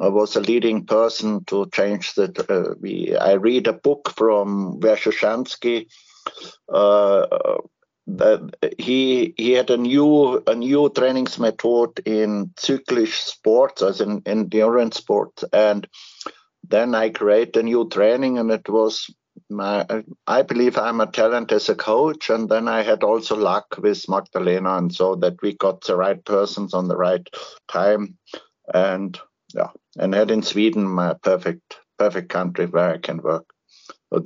I 0.00 0.08
was 0.08 0.34
a 0.34 0.40
leading 0.40 0.86
person 0.86 1.44
to 1.44 1.66
change 1.70 2.14
that. 2.14 2.50
Uh, 2.50 2.74
we, 2.80 3.16
I 3.16 3.34
read 3.34 3.66
a 3.66 3.72
book 3.72 4.12
from 4.16 4.80
Verkhoshansky, 4.80 5.86
uh, 6.68 7.26
that 8.06 8.56
he 8.78 9.34
he 9.36 9.52
had 9.52 9.70
a 9.70 9.76
new 9.76 10.42
a 10.46 10.54
new 10.54 10.90
training 10.90 11.26
method 11.38 12.00
in 12.04 12.52
cyclic 12.58 13.08
sports 13.08 13.82
as 13.82 14.00
in 14.00 14.22
endurance 14.26 14.96
sports. 14.96 15.44
And 15.52 15.88
then 16.68 16.94
I 16.94 17.10
create 17.10 17.56
a 17.56 17.62
new 17.62 17.88
training 17.88 18.38
and 18.38 18.50
it 18.50 18.68
was 18.68 19.08
my 19.50 19.86
I 20.26 20.42
believe 20.42 20.76
I'm 20.78 21.00
a 21.00 21.06
talent 21.10 21.52
as 21.52 21.68
a 21.68 21.74
coach. 21.74 22.30
And 22.30 22.48
then 22.48 22.68
I 22.68 22.82
had 22.82 23.02
also 23.02 23.36
luck 23.36 23.76
with 23.78 24.08
Magdalena 24.08 24.76
and 24.76 24.94
so 24.94 25.14
that 25.16 25.40
we 25.42 25.54
got 25.54 25.82
the 25.82 25.96
right 25.96 26.22
persons 26.24 26.74
on 26.74 26.88
the 26.88 26.96
right 26.96 27.26
time. 27.68 28.18
And 28.72 29.18
yeah 29.54 29.70
and 29.98 30.14
had 30.14 30.30
in 30.30 30.42
Sweden 30.42 30.84
my 30.84 31.14
perfect 31.22 31.78
perfect 31.98 32.28
country 32.28 32.66
where 32.66 32.94
I 32.94 32.98
can 32.98 33.18
work 33.22 33.53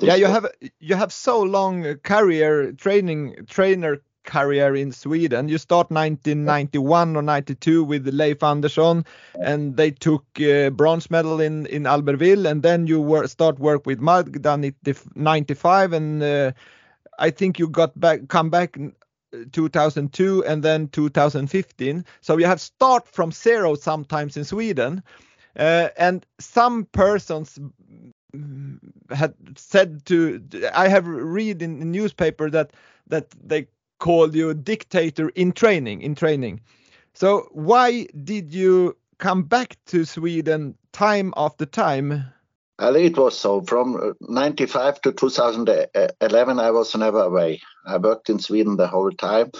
yeah, 0.00 0.14
you 0.14 0.26
have 0.26 0.46
you 0.80 0.94
have 0.94 1.12
so 1.12 1.40
long 1.40 1.96
career 2.02 2.72
training 2.72 3.46
trainer 3.48 4.00
career 4.24 4.76
in 4.76 4.92
Sweden. 4.92 5.48
You 5.48 5.58
start 5.58 5.90
1991 5.90 7.16
or 7.16 7.22
92 7.22 7.82
with 7.84 8.06
Leif 8.06 8.42
Andersson, 8.42 9.04
and 9.34 9.76
they 9.76 9.90
took 9.90 10.24
uh, 10.40 10.70
bronze 10.70 11.10
medal 11.10 11.40
in 11.40 11.66
in 11.66 11.84
Albertville, 11.84 12.46
and 12.46 12.62
then 12.62 12.86
you 12.86 13.00
were, 13.00 13.26
start 13.26 13.58
work 13.58 13.86
with 13.86 14.00
Magda 14.00 14.56
95, 15.14 15.92
and 15.92 16.22
uh, 16.22 16.52
I 17.18 17.30
think 17.30 17.58
you 17.58 17.68
got 17.68 17.98
back 17.98 18.28
come 18.28 18.50
back 18.50 18.78
2002 19.52 20.44
and 20.44 20.62
then 20.62 20.88
2015. 20.88 22.04
So 22.20 22.38
you 22.38 22.46
have 22.46 22.60
start 22.60 23.08
from 23.08 23.32
zero 23.32 23.74
sometimes 23.74 24.36
in 24.36 24.44
Sweden. 24.44 25.02
Uh, 25.56 25.88
and 25.96 26.24
some 26.38 26.84
persons 26.92 27.58
had 29.10 29.34
said 29.56 30.04
to 30.06 30.42
I 30.74 30.88
have 30.88 31.06
read 31.06 31.62
in 31.62 31.78
the 31.78 31.84
newspaper 31.84 32.50
that 32.50 32.72
that 33.06 33.30
they 33.42 33.68
called 33.98 34.34
you 34.34 34.50
a 34.50 34.54
dictator 34.54 35.30
in 35.30 35.52
training 35.52 36.02
in 36.02 36.14
training. 36.14 36.60
So 37.14 37.48
why 37.52 38.06
did 38.24 38.52
you 38.52 38.96
come 39.18 39.42
back 39.42 39.76
to 39.86 40.04
Sweden 40.04 40.76
time 40.92 41.32
after 41.36 41.66
time? 41.66 42.24
Well, 42.78 42.94
it 42.94 43.16
was 43.16 43.36
so. 43.36 43.62
From 43.62 43.96
uh, 43.96 44.12
95 44.20 45.00
to 45.00 45.12
2011, 45.12 46.60
I 46.60 46.70
was 46.70 46.94
never 46.94 47.22
away. 47.22 47.60
I 47.84 47.96
worked 47.96 48.30
in 48.30 48.38
Sweden 48.38 48.76
the 48.76 48.86
whole 48.86 49.10
time 49.10 49.50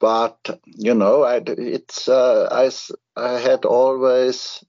but 0.00 0.60
you 0.66 0.94
know 0.94 1.22
I, 1.22 1.42
it's 1.46 2.08
uh, 2.08 2.48
I, 2.50 2.70
I 3.20 3.38
had 3.38 3.64
always 3.64 4.64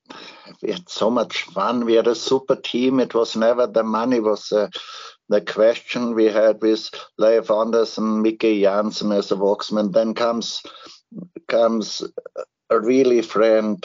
we 0.61 0.71
had 0.71 0.89
so 0.89 1.09
much 1.09 1.43
fun. 1.43 1.85
We 1.85 1.93
had 1.93 2.07
a 2.07 2.15
super 2.15 2.55
team. 2.55 2.99
It 2.99 3.13
was 3.13 3.35
never 3.35 3.67
the 3.67 3.83
money 3.83 4.19
was 4.19 4.51
uh, 4.51 4.69
the 5.29 5.41
question 5.41 6.13
we 6.13 6.25
had 6.25 6.61
with 6.61 6.89
Leif 7.17 7.49
Andersson 7.49 8.21
Mickey 8.21 8.61
Jansen 8.61 9.11
as 9.11 9.31
a 9.31 9.35
Volksman 9.35 9.91
then 9.93 10.13
comes 10.13 10.61
comes 11.47 12.03
a 12.69 12.79
really 12.79 13.21
friend. 13.21 13.83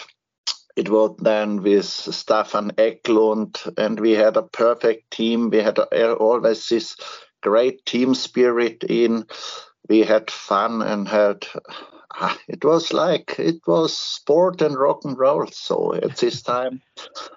It 0.76 0.88
was 0.88 1.16
then 1.18 1.62
with 1.62 1.84
Staffan 1.84 2.72
Eklund. 2.78 3.58
And 3.76 3.98
we 3.98 4.12
had 4.12 4.36
a 4.36 4.42
perfect 4.42 5.10
team. 5.10 5.50
We 5.50 5.58
had 5.58 5.78
always 5.78 6.68
this 6.68 6.96
great 7.42 7.84
team 7.86 8.14
spirit 8.14 8.84
in 8.84 9.26
we 9.90 10.00
had 10.00 10.30
fun 10.30 10.80
and 10.82 11.08
had 11.08 11.46
ah, 12.14 12.38
it 12.48 12.64
was 12.64 12.92
like 12.92 13.34
it 13.38 13.60
was 13.66 13.98
sport 13.98 14.62
and 14.62 14.78
rock 14.78 15.04
and 15.04 15.18
roll 15.18 15.46
so 15.48 15.92
at 15.94 16.16
this 16.16 16.42
time. 16.54 16.80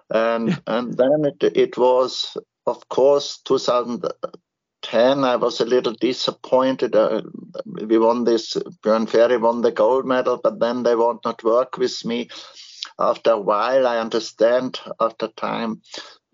And 0.09 0.61
and 0.67 0.95
then 0.95 1.25
it, 1.25 1.43
it 1.57 1.77
was 1.77 2.37
of 2.67 2.87
course 2.87 3.41
2010 3.43 5.23
i 5.23 5.35
was 5.35 5.59
a 5.59 5.65
little 5.65 5.93
disappointed 5.93 6.95
uh, 6.95 7.21
we 7.65 7.97
won 7.97 8.23
this 8.23 8.53
björn 8.83 9.09
ferry 9.09 9.37
won 9.37 9.61
the 9.61 9.71
gold 9.71 10.05
medal 10.05 10.39
but 10.41 10.59
then 10.59 10.83
they 10.83 10.95
would 10.95 11.17
not 11.25 11.43
work 11.43 11.77
with 11.77 12.05
me. 12.05 12.29
After 12.99 13.31
a 13.31 13.39
while 13.39 13.87
i 13.87 13.97
understand 13.97 14.79
after 14.99 15.27
time 15.27 15.81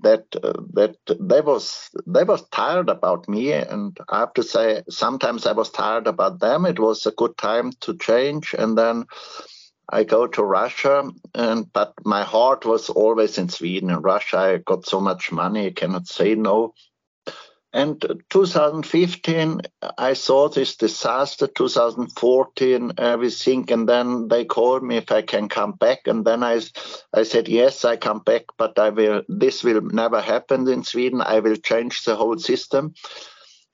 that 0.01 0.23
uh, 0.43 0.53
that 0.73 0.95
they 1.19 1.41
was 1.41 1.89
they 2.07 2.23
was 2.23 2.47
tired 2.49 2.89
about 2.89 3.27
me. 3.27 3.53
And 3.53 3.97
i 4.09 4.19
have 4.19 4.33
to 4.35 4.43
say 4.43 4.83
sometimes 4.89 5.45
i 5.45 5.51
was 5.51 5.69
tired 5.69 6.07
about 6.07 6.39
them. 6.39 6.65
It 6.65 6.79
was 6.79 7.05
a 7.05 7.11
good 7.11 7.37
time 7.37 7.71
to 7.81 7.97
change. 7.97 8.55
And 8.57 8.77
then 8.77 9.05
i 9.89 10.03
go 10.03 10.27
to 10.27 10.43
russia. 10.43 11.09
And 11.33 11.71
but 11.73 11.93
my 12.05 12.23
heart 12.23 12.65
was 12.65 12.89
always 12.89 13.37
in 13.37 13.49
sweden. 13.49 13.89
In 13.89 14.01
russia 14.01 14.37
i 14.37 14.57
got 14.57 14.85
so 14.85 14.99
much 15.01 15.31
money. 15.31 15.67
I 15.67 15.71
cannot 15.71 16.07
say 16.07 16.35
no 16.35 16.73
and 17.71 18.23
2015, 18.29 19.61
I 19.97 20.13
saw 20.13 20.49
this 20.49 20.75
disaster. 20.75 21.45
2014, 21.45 22.93
everything, 22.97 23.71
and 23.71 23.87
then 23.87 24.27
they 24.27 24.45
called 24.45 24.83
me 24.83 24.97
if 24.97 25.11
I 25.11 25.21
can 25.21 25.49
come 25.49 25.73
back, 25.73 26.07
and 26.07 26.25
then 26.25 26.43
I, 26.43 26.61
I 27.13 27.23
said 27.23 27.47
yes, 27.47 27.85
I 27.85 27.97
come 27.97 28.19
back, 28.19 28.45
but 28.57 28.79
I 28.79 28.89
will. 28.89 29.21
This 29.29 29.63
will 29.63 29.81
never 29.81 30.19
happen 30.19 30.67
in 30.67 30.83
Sweden. 30.83 31.21
I 31.21 31.41
will 31.41 31.57
change 31.57 32.05
the 32.05 32.15
whole 32.15 32.39
system, 32.39 32.95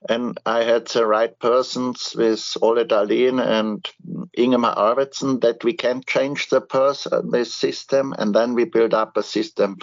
and 0.09 0.37
I 0.45 0.63
had 0.63 0.87
the 0.87 1.05
right 1.05 1.37
persons 1.39 2.13
with 2.17 2.57
Olle 2.61 2.83
Dahlin 2.83 3.41
and 3.41 3.89
Ingemar 4.37 4.75
Arvidsson 4.75 5.39
that 5.39 5.63
we 5.63 5.71
can 5.71 6.03
change 6.05 6.49
the 6.49 6.59
person, 6.59 7.31
the 7.31 7.45
system, 7.45 8.13
and 8.17 8.35
then 8.35 8.55
we 8.55 8.65
build 8.65 8.93
up 8.93 9.15
a 9.15 9.23
system. 9.23 9.77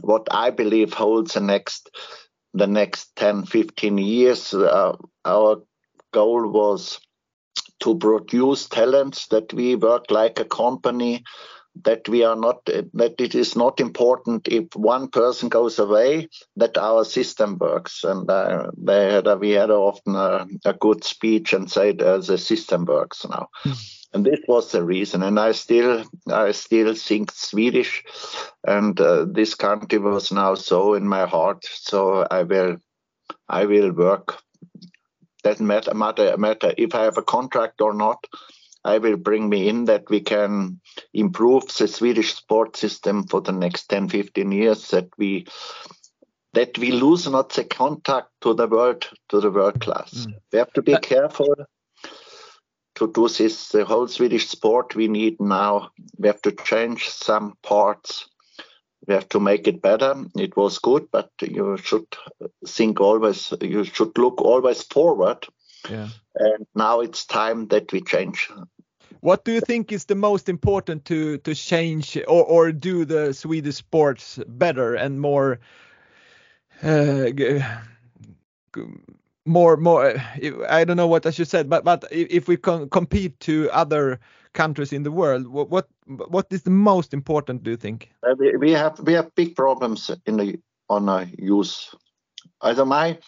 What 0.00 0.28
I 0.30 0.50
believe 0.50 0.92
holds 0.92 1.34
the 1.34 1.40
next 1.40 1.90
the 2.58 2.66
next 2.66 3.16
10, 3.16 3.46
15 3.46 3.98
years, 3.98 4.52
uh, 4.54 4.96
our 5.24 5.62
goal 6.12 6.48
was 6.50 7.00
to 7.80 7.96
produce 7.96 8.68
talents 8.68 9.28
that 9.28 9.52
we 9.52 9.76
work 9.76 10.10
like 10.10 10.38
a 10.40 10.44
company 10.44 11.24
that 11.84 12.08
we 12.08 12.24
are 12.24 12.36
not 12.36 12.64
that 12.66 13.14
it 13.18 13.34
is 13.34 13.56
not 13.56 13.80
important 13.80 14.48
if 14.48 14.74
one 14.74 15.08
person 15.08 15.48
goes 15.48 15.78
away 15.78 16.28
that 16.56 16.76
our 16.76 17.04
system 17.04 17.58
works. 17.58 18.04
And 18.04 18.28
uh, 18.30 18.70
they 18.76 19.12
had 19.12 19.26
a, 19.26 19.36
we 19.36 19.50
had 19.50 19.70
often 19.70 20.14
a, 20.14 20.46
a, 20.64 20.72
good 20.72 21.04
speech 21.04 21.52
and 21.52 21.70
said 21.70 22.02
uh, 22.02 22.18
the 22.18 22.38
system 22.38 22.84
works 22.84 23.24
now. 23.28 23.48
Mm 23.64 23.94
and 24.12 24.24
this 24.24 24.40
was 24.48 24.72
the 24.72 24.82
reason. 24.82 25.22
And 25.22 25.38
i 25.38 25.52
still 25.52 26.04
i 26.28 26.52
still 26.52 26.94
think 26.94 27.30
swedish 27.30 28.04
and 28.66 28.98
uh, 29.00 29.26
this 29.30 29.54
country 29.54 29.98
was 29.98 30.32
now 30.32 30.54
so 30.54 30.94
in 30.94 31.06
my 31.06 31.26
heart. 31.26 31.64
So 31.64 32.26
i 32.30 32.42
will 32.42 32.76
i 33.48 33.64
will 33.66 33.92
work. 33.92 34.38
Doesn't 35.42 35.66
matter, 35.66 35.94
matter 35.94 36.36
matter 36.36 36.72
if 36.76 36.94
i 36.94 37.04
have 37.04 37.18
a 37.18 37.22
contract 37.22 37.80
or 37.80 37.94
not 37.94 38.24
i 38.84 38.98
will 38.98 39.16
bring 39.16 39.48
me 39.48 39.68
in 39.68 39.84
that 39.84 40.08
we 40.10 40.20
can 40.20 40.80
improve 41.12 41.64
the 41.78 41.88
swedish 41.88 42.34
sport 42.34 42.76
system 42.76 43.26
for 43.26 43.40
the 43.40 43.52
next 43.52 43.86
10 43.88 44.08
15 44.08 44.52
years 44.52 44.88
that 44.88 45.08
we 45.18 45.46
that 46.54 46.76
we 46.78 46.92
lose 46.92 47.28
not 47.28 47.50
the 47.50 47.64
contact 47.64 48.28
to 48.40 48.54
the 48.54 48.66
world 48.66 49.08
to 49.28 49.40
the 49.40 49.50
world 49.50 49.80
class 49.80 50.26
mm. 50.26 50.34
we 50.52 50.58
have 50.58 50.72
to 50.72 50.82
be 50.82 50.96
careful 50.98 51.54
to 52.98 53.12
do 53.12 53.28
this 53.28 53.68
the 53.68 53.84
whole 53.84 54.08
Swedish 54.08 54.48
sport 54.48 54.96
we 54.96 55.06
need 55.06 55.40
now. 55.40 55.90
We 56.18 56.26
have 56.26 56.42
to 56.42 56.52
change 56.52 57.08
some 57.08 57.54
parts. 57.62 58.28
We 59.06 59.14
have 59.14 59.28
to 59.30 59.40
make 59.40 59.68
it 59.68 59.80
better. 59.80 60.14
It 60.36 60.56
was 60.56 60.80
good, 60.80 61.08
but 61.12 61.30
you 61.40 61.76
should 61.76 62.06
think 62.66 63.00
always. 63.00 63.52
You 63.60 63.84
should 63.84 64.18
look 64.18 64.40
always 64.42 64.82
forward. 64.82 65.46
Yeah. 65.88 66.08
And 66.36 66.66
now 66.74 67.00
it's 67.00 67.24
time 67.26 67.68
that 67.68 67.92
we 67.92 68.00
change. 68.00 68.50
What 69.20 69.44
do 69.44 69.52
you 69.52 69.60
think 69.60 69.92
is 69.92 70.04
the 70.04 70.14
most 70.14 70.48
important 70.48 71.04
to 71.06 71.38
to 71.38 71.54
change 71.54 72.16
or 72.28 72.44
or 72.44 72.72
do 72.72 73.04
the 73.04 73.34
Swedish 73.34 73.76
sports 73.76 74.38
better 74.46 74.94
and 74.94 75.20
more 75.20 75.58
uh, 76.82 77.30
more 79.48 79.76
more 79.76 80.14
i 80.68 80.84
don't 80.84 80.96
know 80.96 81.06
what 81.06 81.26
i 81.26 81.30
should 81.30 81.48
say 81.48 81.62
but 81.62 81.84
but 81.84 82.04
if 82.10 82.46
we 82.46 82.56
can 82.56 82.88
compete 82.90 83.40
to 83.40 83.68
other 83.72 84.20
countries 84.52 84.92
in 84.92 85.02
the 85.02 85.10
world 85.10 85.46
what 85.48 85.70
what, 85.70 85.88
what 86.06 86.46
is 86.50 86.62
the 86.62 86.70
most 86.70 87.14
important 87.14 87.62
do 87.62 87.70
you 87.70 87.76
think 87.76 88.10
uh, 88.22 88.34
we, 88.38 88.56
we 88.56 88.72
have 88.72 89.00
we 89.00 89.14
have 89.14 89.34
big 89.34 89.56
problems 89.56 90.10
in 90.26 90.36
the 90.36 90.58
on 90.88 91.08
a 91.08 91.26
youth 91.38 91.94
either 92.62 92.84
my 92.84 93.18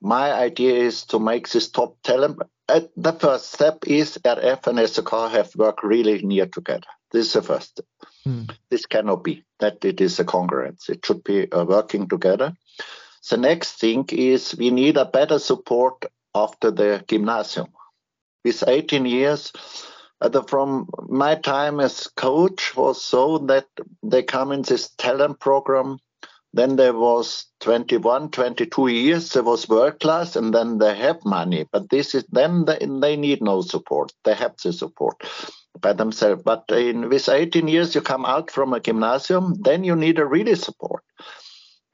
my 0.00 0.32
idea 0.32 0.74
is 0.74 1.04
to 1.04 1.18
make 1.18 1.48
this 1.48 1.68
top 1.68 1.96
talent 2.02 2.38
uh, 2.68 2.80
the 2.96 3.12
first 3.12 3.52
step 3.52 3.78
is 3.86 4.18
rf 4.24 4.66
and 4.66 4.88
SOK 4.88 5.30
have 5.32 5.54
worked 5.56 5.82
really 5.82 6.22
near 6.22 6.46
together 6.46 6.86
this 7.12 7.26
is 7.26 7.32
the 7.32 7.42
first 7.42 7.70
step 7.70 7.86
hmm. 8.24 8.44
this 8.70 8.86
cannot 8.86 9.24
be 9.24 9.44
that 9.58 9.84
it 9.84 10.00
is 10.00 10.18
a 10.18 10.24
congruence 10.24 10.88
it 10.88 11.04
should 11.04 11.22
be 11.24 11.50
uh, 11.52 11.64
working 11.64 12.08
together 12.08 12.54
the 13.28 13.36
next 13.36 13.78
thing 13.78 14.06
is 14.10 14.56
we 14.56 14.70
need 14.70 14.96
a 14.96 15.04
better 15.04 15.38
support 15.38 16.06
after 16.34 16.70
the 16.70 17.04
gymnasium. 17.06 17.68
With 18.44 18.64
18 18.66 19.04
years, 19.04 19.52
uh, 20.20 20.42
from 20.42 20.88
my 21.08 21.34
time 21.34 21.80
as 21.80 22.06
coach 22.08 22.74
was 22.74 23.02
so 23.04 23.38
that 23.38 23.66
they 24.02 24.22
come 24.22 24.52
in 24.52 24.62
this 24.62 24.90
talent 24.90 25.38
program. 25.40 25.98
Then 26.52 26.76
there 26.76 26.94
was 26.94 27.46
21, 27.60 28.30
22 28.30 28.88
years. 28.88 29.32
There 29.32 29.42
was 29.42 29.68
world 29.68 30.00
class, 30.00 30.34
and 30.34 30.52
then 30.52 30.78
they 30.78 30.96
have 30.96 31.24
money. 31.24 31.66
But 31.70 31.90
this 31.90 32.14
is 32.14 32.24
then 32.30 32.64
they, 32.64 33.16
need 33.16 33.42
no 33.42 33.60
support. 33.60 34.12
They 34.24 34.34
have 34.34 34.56
the 34.62 34.72
support 34.72 35.22
by 35.80 35.92
themselves. 35.92 36.42
But 36.42 36.64
in 36.70 37.08
with 37.08 37.28
18 37.28 37.68
years, 37.68 37.94
you 37.94 38.00
come 38.00 38.24
out 38.24 38.50
from 38.50 38.72
a 38.72 38.80
gymnasium, 38.80 39.54
then 39.60 39.84
you 39.84 39.94
need 39.94 40.18
a 40.18 40.26
really 40.26 40.56
support. 40.56 41.04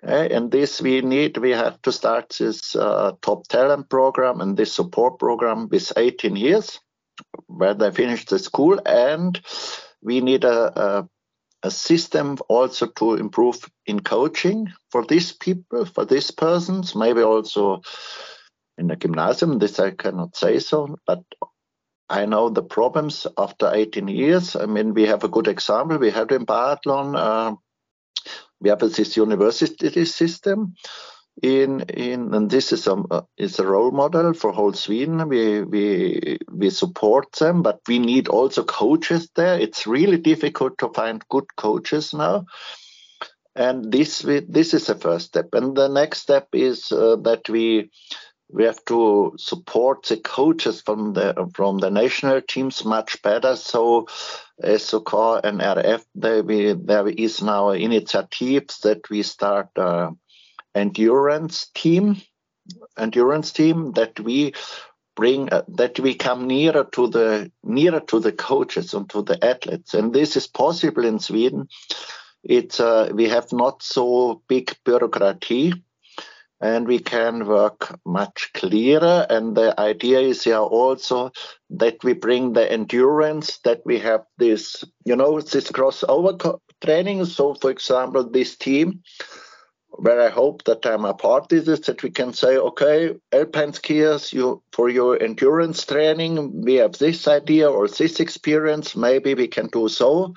And 0.03 0.51
this 0.51 0.81
we 0.81 1.01
need, 1.01 1.37
we 1.37 1.51
have 1.51 1.83
to 1.83 1.93
start 1.93 2.37
this 2.39 2.77
uh, 2.77 3.13
top 3.23 3.49
talent 3.49 3.91
program 3.91 4.41
and 4.41 4.57
this 4.57 4.73
support 4.73 5.19
program 5.19 5.69
with 5.69 5.93
18 5.97 6.37
years 6.37 6.79
where 7.47 7.75
they 7.75 7.91
finish 7.91 8.25
the 8.25 8.39
school. 8.39 8.81
And 8.87 9.41
we 10.03 10.21
need 10.21 10.45
a, 10.45 10.81
a, 10.81 11.09
a 11.63 11.71
system 11.71 12.39
also 12.49 12.87
to 12.87 13.15
improve 13.15 13.69
in 13.87 14.01
coaching 14.01 14.73
for 14.91 15.05
these 15.05 15.33
people, 15.33 15.85
for 15.87 16.05
these 16.05 16.31
persons, 16.31 16.95
maybe 16.95 17.23
also 17.23 17.81
in 18.79 18.89
the 18.89 18.97
gymnasium. 18.97 19.59
This 19.59 19.79
I 19.79 19.91
cannot 19.93 20.37
say 20.37 20.59
so, 20.59 20.97
but 21.07 21.23
I 22.09 22.27
know 22.27 22.51
the 22.51 22.63
problems 22.63 23.27
after 23.37 23.73
18 23.73 24.09
years. 24.09 24.55
I 24.55 24.67
mean, 24.67 24.95
we 24.95 25.07
have 25.07 25.25
a 25.25 25.29
good 25.29 25.49
example. 25.49 25.99
We 25.99 26.11
have 26.11 26.31
in 26.31 26.47
biathlon 26.47 27.17
uh, 27.17 27.57
we 28.61 28.71
have 28.71 28.81
this 28.81 29.17
university 29.17 30.05
system 30.05 30.75
in 31.43 31.81
in 31.81 32.33
and 32.35 32.51
this 32.51 32.73
is 32.73 32.87
a 32.87 33.25
is 33.37 33.59
a 33.59 33.67
role 33.67 33.91
model 33.91 34.33
for 34.33 34.53
whole 34.53 34.73
Sweden. 34.73 35.29
We 35.29 35.63
we 35.63 36.39
we 36.51 36.71
support 36.71 37.33
them, 37.33 37.63
but 37.63 37.81
we 37.87 37.99
need 37.99 38.29
also 38.29 38.65
coaches 38.65 39.29
there. 39.35 39.59
It's 39.59 39.87
really 39.87 40.19
difficult 40.19 40.79
to 40.79 40.89
find 40.95 41.25
good 41.29 41.55
coaches 41.57 42.15
now. 42.15 42.47
And 43.55 43.93
this 43.93 44.21
this 44.49 44.75
is 44.75 44.87
the 44.87 44.95
first 44.95 45.27
step. 45.27 45.49
And 45.53 45.77
the 45.77 45.89
next 45.89 46.21
step 46.21 46.49
is 46.53 46.91
uh, 46.91 47.17
that 47.17 47.49
we 47.49 47.91
we 48.49 48.65
have 48.65 48.83
to 48.87 49.35
support 49.39 50.07
the 50.07 50.17
coaches 50.17 50.81
from 50.81 51.13
the 51.13 51.51
from 51.55 51.79
the 51.79 51.91
national 51.91 52.41
teams 52.43 52.85
much 52.85 53.21
better. 53.23 53.57
So 53.57 54.07
SOK 54.63 55.41
and 55.45 55.61
RF, 55.61 56.05
there, 56.15 56.43
we, 56.43 56.73
there 56.73 57.09
is 57.09 57.43
now 57.43 57.71
initiatives 57.71 58.79
that 58.81 59.11
we 59.11 59.23
start 59.23 59.69
uh, 59.77 60.13
endurance 60.77 61.71
team, 61.75 62.21
endurance 62.99 63.53
team 63.53 63.93
that 63.93 64.21
we 64.21 64.55
bring 65.17 65.51
uh, 65.53 65.63
that 65.69 65.99
we 65.99 66.15
come 66.15 66.47
nearer 66.47 66.85
to 66.93 67.09
the 67.09 67.51
nearer 67.65 68.01
to 68.01 68.21
the 68.21 68.33
coaches 68.33 68.95
and 68.95 69.09
to 69.11 69.23
the 69.23 69.43
athletes, 69.45 69.95
and 69.95 70.13
this 70.13 70.37
is 70.37 70.47
possible 70.47 71.05
in 71.05 71.19
Sweden. 71.19 71.69
It's 72.45 72.79
uh, 72.79 73.11
we 73.13 73.29
have 73.29 73.53
not 73.53 73.83
so 73.83 74.43
big 74.47 74.77
bureaucracy 74.85 75.73
and 76.61 76.87
we 76.87 76.99
can 76.99 77.47
work 77.47 77.99
much 78.05 78.51
clearer. 78.55 79.27
And 79.29 79.57
the 79.57 79.79
idea 79.79 80.21
is 80.21 80.45
here 80.45 80.57
also 80.57 81.33
that 81.71 82.03
we 82.03 82.15
bring 82.15 82.53
the 82.53 82.71
endurance, 82.71 83.59
that 83.59 83.83
we 83.85 83.99
have 83.99 84.25
this, 84.39 84.85
you 85.05 85.17
know, 85.17 85.41
this 85.41 85.71
crossover 85.71 86.59
training. 86.83 87.25
So, 87.27 87.55
for 87.55 87.71
example, 87.71 88.29
this 88.31 88.57
team, 88.57 89.03
where 89.99 90.21
I 90.21 90.29
hope 90.29 90.65
that 90.65 90.85
I'm 90.87 91.05
a 91.05 91.15
part 91.15 91.53
of 91.53 91.65
this, 91.65 91.87
that 91.87 92.03
we 92.03 92.11
can 92.11 92.33
say, 92.33 92.57
okay, 92.57 93.17
alpine 93.33 93.73
skiers, 93.73 94.33
you 94.33 94.63
for 94.73 94.89
your 94.89 95.23
endurance 95.23 95.85
training, 95.85 96.63
we 96.63 96.75
have 96.75 96.93
this 96.93 97.27
idea 97.27 97.71
or 97.71 97.89
this 97.89 98.21
experience. 98.21 98.97
Maybe 98.97 99.35
we 99.35 99.49
can 99.49 99.69
do 99.69 99.89
so 99.89 100.35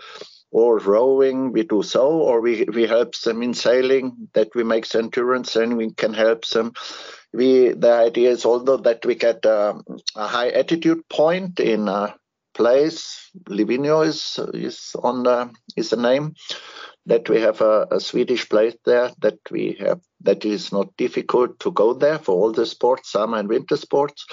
or 0.52 0.80
rowing, 0.80 1.52
we 1.52 1.64
do 1.64 1.84
so, 1.84 2.10
or 2.10 2.42
we, 2.42 2.66
we 2.74 2.88
help 2.88 3.16
them 3.20 3.44
in 3.44 3.54
sailing, 3.54 4.30
that 4.34 4.50
we 4.56 4.64
make 4.64 4.94
endurance 4.96 5.56
and 5.56 5.78
we 5.78 5.94
can 5.94 6.14
help 6.14 6.46
them. 6.48 6.74
We 7.32 7.70
the 7.70 7.94
idea 7.94 8.32
is 8.32 8.46
also 8.46 8.78
that 8.78 9.06
we 9.06 9.14
get 9.14 9.46
um, 9.46 9.84
a 10.16 10.28
high 10.28 10.50
altitude 10.52 11.08
point 11.10 11.60
in 11.60 11.88
a 11.88 12.16
place. 12.56 13.30
Livigno 13.48 14.06
is 14.06 14.40
is 14.56 14.96
on 15.04 15.24
the 15.24 15.52
is 15.78 15.92
the 15.92 15.98
name 15.98 16.34
that 17.06 17.30
we 17.30 17.40
have 17.42 17.62
a, 17.62 17.88
a, 17.92 18.00
Swedish 18.00 18.48
place 18.50 18.76
there 18.86 19.12
that 19.20 19.40
we 19.50 19.78
have 19.80 20.00
that 20.22 20.46
is 20.46 20.72
not 20.72 20.96
difficult 20.98 21.60
to 21.60 21.72
go 21.72 21.94
there 21.94 22.20
for 22.20 22.34
all 22.34 22.52
the 22.52 22.66
sports, 22.66 23.12
summer 23.12 23.38
and 23.38 23.50
winter 23.50 23.78
sports. 23.78 24.26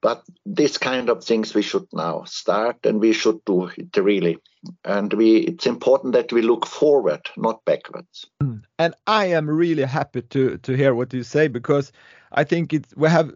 But 0.00 0.22
this 0.46 0.78
kind 0.78 1.08
of 1.08 1.24
things 1.24 1.54
we 1.54 1.62
should 1.62 1.86
now 1.92 2.22
start 2.24 2.86
and 2.86 3.00
we 3.00 3.12
should 3.12 3.44
do 3.44 3.66
it 3.76 3.96
really. 3.96 4.38
And 4.84 5.12
we 5.12 5.38
it's 5.38 5.66
important 5.66 6.12
that 6.12 6.32
we 6.32 6.42
look 6.42 6.66
forward, 6.66 7.22
not 7.36 7.64
backwards. 7.64 8.26
Mm. 8.40 8.62
And 8.78 8.94
I 9.06 9.26
am 9.26 9.50
really 9.50 9.84
happy 9.84 10.22
to 10.22 10.58
to 10.58 10.76
hear 10.76 10.94
what 10.94 11.12
you 11.12 11.24
say 11.24 11.48
because 11.48 11.90
I 12.30 12.44
think 12.44 12.72
it's 12.72 12.94
we 12.96 13.08
have 13.08 13.32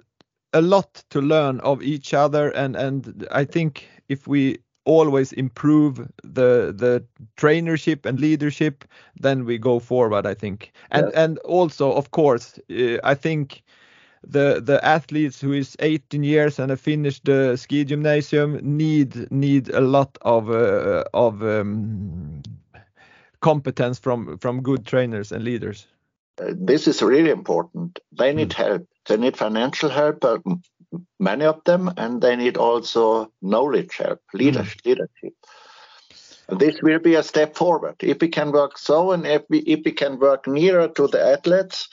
a 0.53 0.61
lot 0.61 1.03
to 1.11 1.21
learn 1.21 1.59
of 1.61 1.83
each 1.83 2.15
other 2.15 2.51
and 2.51 2.77
and 2.77 3.27
I 3.33 3.45
think 3.45 3.89
if 4.09 4.29
we 4.29 4.59
always 4.85 5.33
improve 5.33 5.99
the 6.23 6.73
the 6.77 7.05
trainership 7.37 8.07
and 8.07 8.21
leadership 8.21 8.85
then 9.21 9.45
we 9.45 9.59
go 9.59 9.79
forward 9.79 10.27
i 10.27 10.35
think 10.35 10.73
and 10.91 11.07
yes. 11.07 11.15
and 11.15 11.39
also 11.39 11.93
of 11.93 12.11
course 12.11 12.59
uh, 12.71 12.99
i 13.05 13.15
think 13.15 13.63
the 14.25 14.61
the 14.65 14.85
athletes 14.85 15.41
who 15.41 15.53
is 15.53 15.77
18 15.81 16.23
years 16.23 16.59
and 16.59 16.71
have 16.71 16.81
finished 16.81 17.25
the 17.25 17.57
ski 17.57 17.85
gymnasium 17.85 18.59
need 18.63 19.31
need 19.31 19.69
a 19.71 19.81
lot 19.81 20.17
of 20.23 20.51
uh, 20.51 21.05
of 21.13 21.43
um, 21.43 22.43
competence 23.41 23.99
from 23.99 24.39
from 24.39 24.63
good 24.63 24.87
trainers 24.87 25.33
and 25.33 25.45
leaders. 25.45 25.87
Uh, 26.41 26.55
this 26.57 26.89
is 26.89 27.03
really 27.03 27.31
important. 27.31 27.99
They 28.13 28.33
need 28.33 28.51
mm. 28.51 28.55
help. 28.55 28.89
They 29.07 29.17
need 29.17 29.37
financial 29.37 29.91
help, 29.91 30.25
uh, 30.25 30.39
many 31.19 31.45
of 31.45 31.63
them, 31.65 31.91
and 31.97 32.21
they 32.21 32.37
need 32.37 32.57
also 32.57 33.33
knowledge 33.41 33.97
help, 33.97 34.21
leadership. 34.35 34.81
Mm. 34.83 34.87
leadership. 34.87 35.35
This 36.49 36.83
will 36.83 36.99
be 36.99 37.15
a 37.15 37.23
step 37.23 37.57
forward 37.57 37.97
if 38.01 38.21
we 38.21 38.29
can 38.29 38.53
work 38.53 38.77
so, 38.77 39.13
and 39.13 39.27
if 39.27 39.43
we 39.49 39.59
if 39.61 39.81
we 39.85 39.93
can 39.93 40.19
work 40.19 40.47
nearer 40.47 40.89
to 40.89 41.07
the 41.07 41.23
athletes 41.23 41.89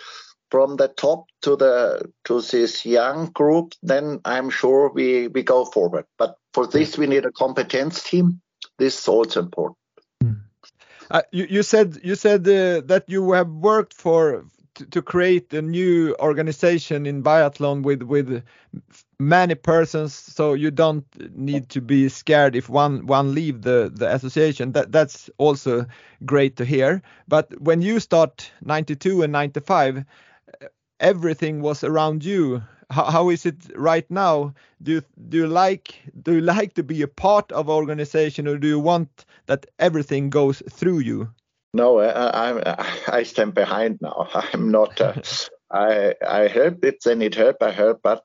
from 0.51 0.75
the 0.75 0.88
top 0.88 1.25
to 1.43 1.55
the 1.55 2.12
to 2.25 2.41
this 2.41 2.85
young 2.85 3.27
group, 3.27 3.73
then 3.83 4.19
I'm 4.25 4.49
sure 4.49 4.91
we 4.93 5.27
we 5.27 5.43
go 5.43 5.65
forward. 5.65 6.05
But 6.17 6.35
for 6.53 6.67
this, 6.67 6.97
we 6.97 7.07
need 7.07 7.25
a 7.25 7.31
competence 7.31 8.03
team. 8.03 8.41
This 8.77 8.99
is 8.99 9.07
also 9.07 9.41
important. 9.41 9.77
Hmm. 10.21 10.33
Uh, 11.12 11.21
you, 11.31 11.45
you, 11.49 11.63
said 11.63 11.99
you 12.03 12.15
said 12.15 12.41
uh, 12.41 12.81
that 12.85 13.05
you 13.07 13.31
have 13.31 13.49
worked 13.49 13.93
for 13.93 14.45
to, 14.92 15.02
create 15.02 15.54
a 15.54 15.62
new 15.62 16.15
organization 16.20 17.06
in 17.06 17.24
biathlon 17.24 17.84
with 17.84 18.04
with 18.04 18.44
many 19.20 19.56
persons, 19.56 20.13
so 20.13 20.54
you 20.54 20.72
don't 20.72 21.06
need 21.36 21.70
to 21.70 21.82
be 21.82 22.10
scared 22.10 22.56
if 22.56 22.70
one 22.70 23.06
one 23.06 23.34
leave 23.34 23.62
the 23.62 23.92
the 23.94 24.13
association. 24.13 24.72
That 24.74 24.92
that's 24.92 25.30
also 25.38 25.86
great 26.26 26.56
to 26.58 26.65
hear. 26.65 27.02
But 27.28 27.60
when 27.62 27.82
you 27.82 28.00
start 28.00 28.52
92 28.63 29.24
and 29.24 29.32
95 29.32 30.06
everything 31.00 31.62
was 31.62 31.84
around 31.84 32.26
you 32.26 32.62
how, 32.89 33.06
how 33.06 33.30
is 33.30 33.46
it 33.46 33.56
right 33.76 34.10
now 34.10 34.54
do 34.82 34.94
you, 34.94 35.02
do 35.30 35.38
you 35.38 35.48
like 35.48 35.96
do 36.24 36.36
you 36.36 36.42
like 36.42 36.74
to 36.74 36.84
be 36.84 37.02
a 37.02 37.08
part 37.08 37.52
of 37.52 37.70
organization 37.70 38.48
or 38.48 38.58
do 38.58 38.68
you 38.68 38.80
want 38.80 39.26
that 39.46 39.65
everything 39.80 40.30
goes 40.30 40.62
through 40.70 41.00
you 41.00 41.30
no 41.73 41.99
i 41.99 42.49
i, 42.49 42.99
I 43.19 43.23
stand 43.23 43.53
behind 43.53 43.99
now 44.01 44.27
i'm 44.34 44.71
not 44.71 44.99
uh, 45.01 45.13
i 45.71 46.13
i 46.27 46.47
help 46.47 46.84
it 46.86 47.03
they 47.03 47.15
need 47.15 47.36
help 47.36 47.58
i 47.62 47.71
help 47.71 48.01
but 48.03 48.23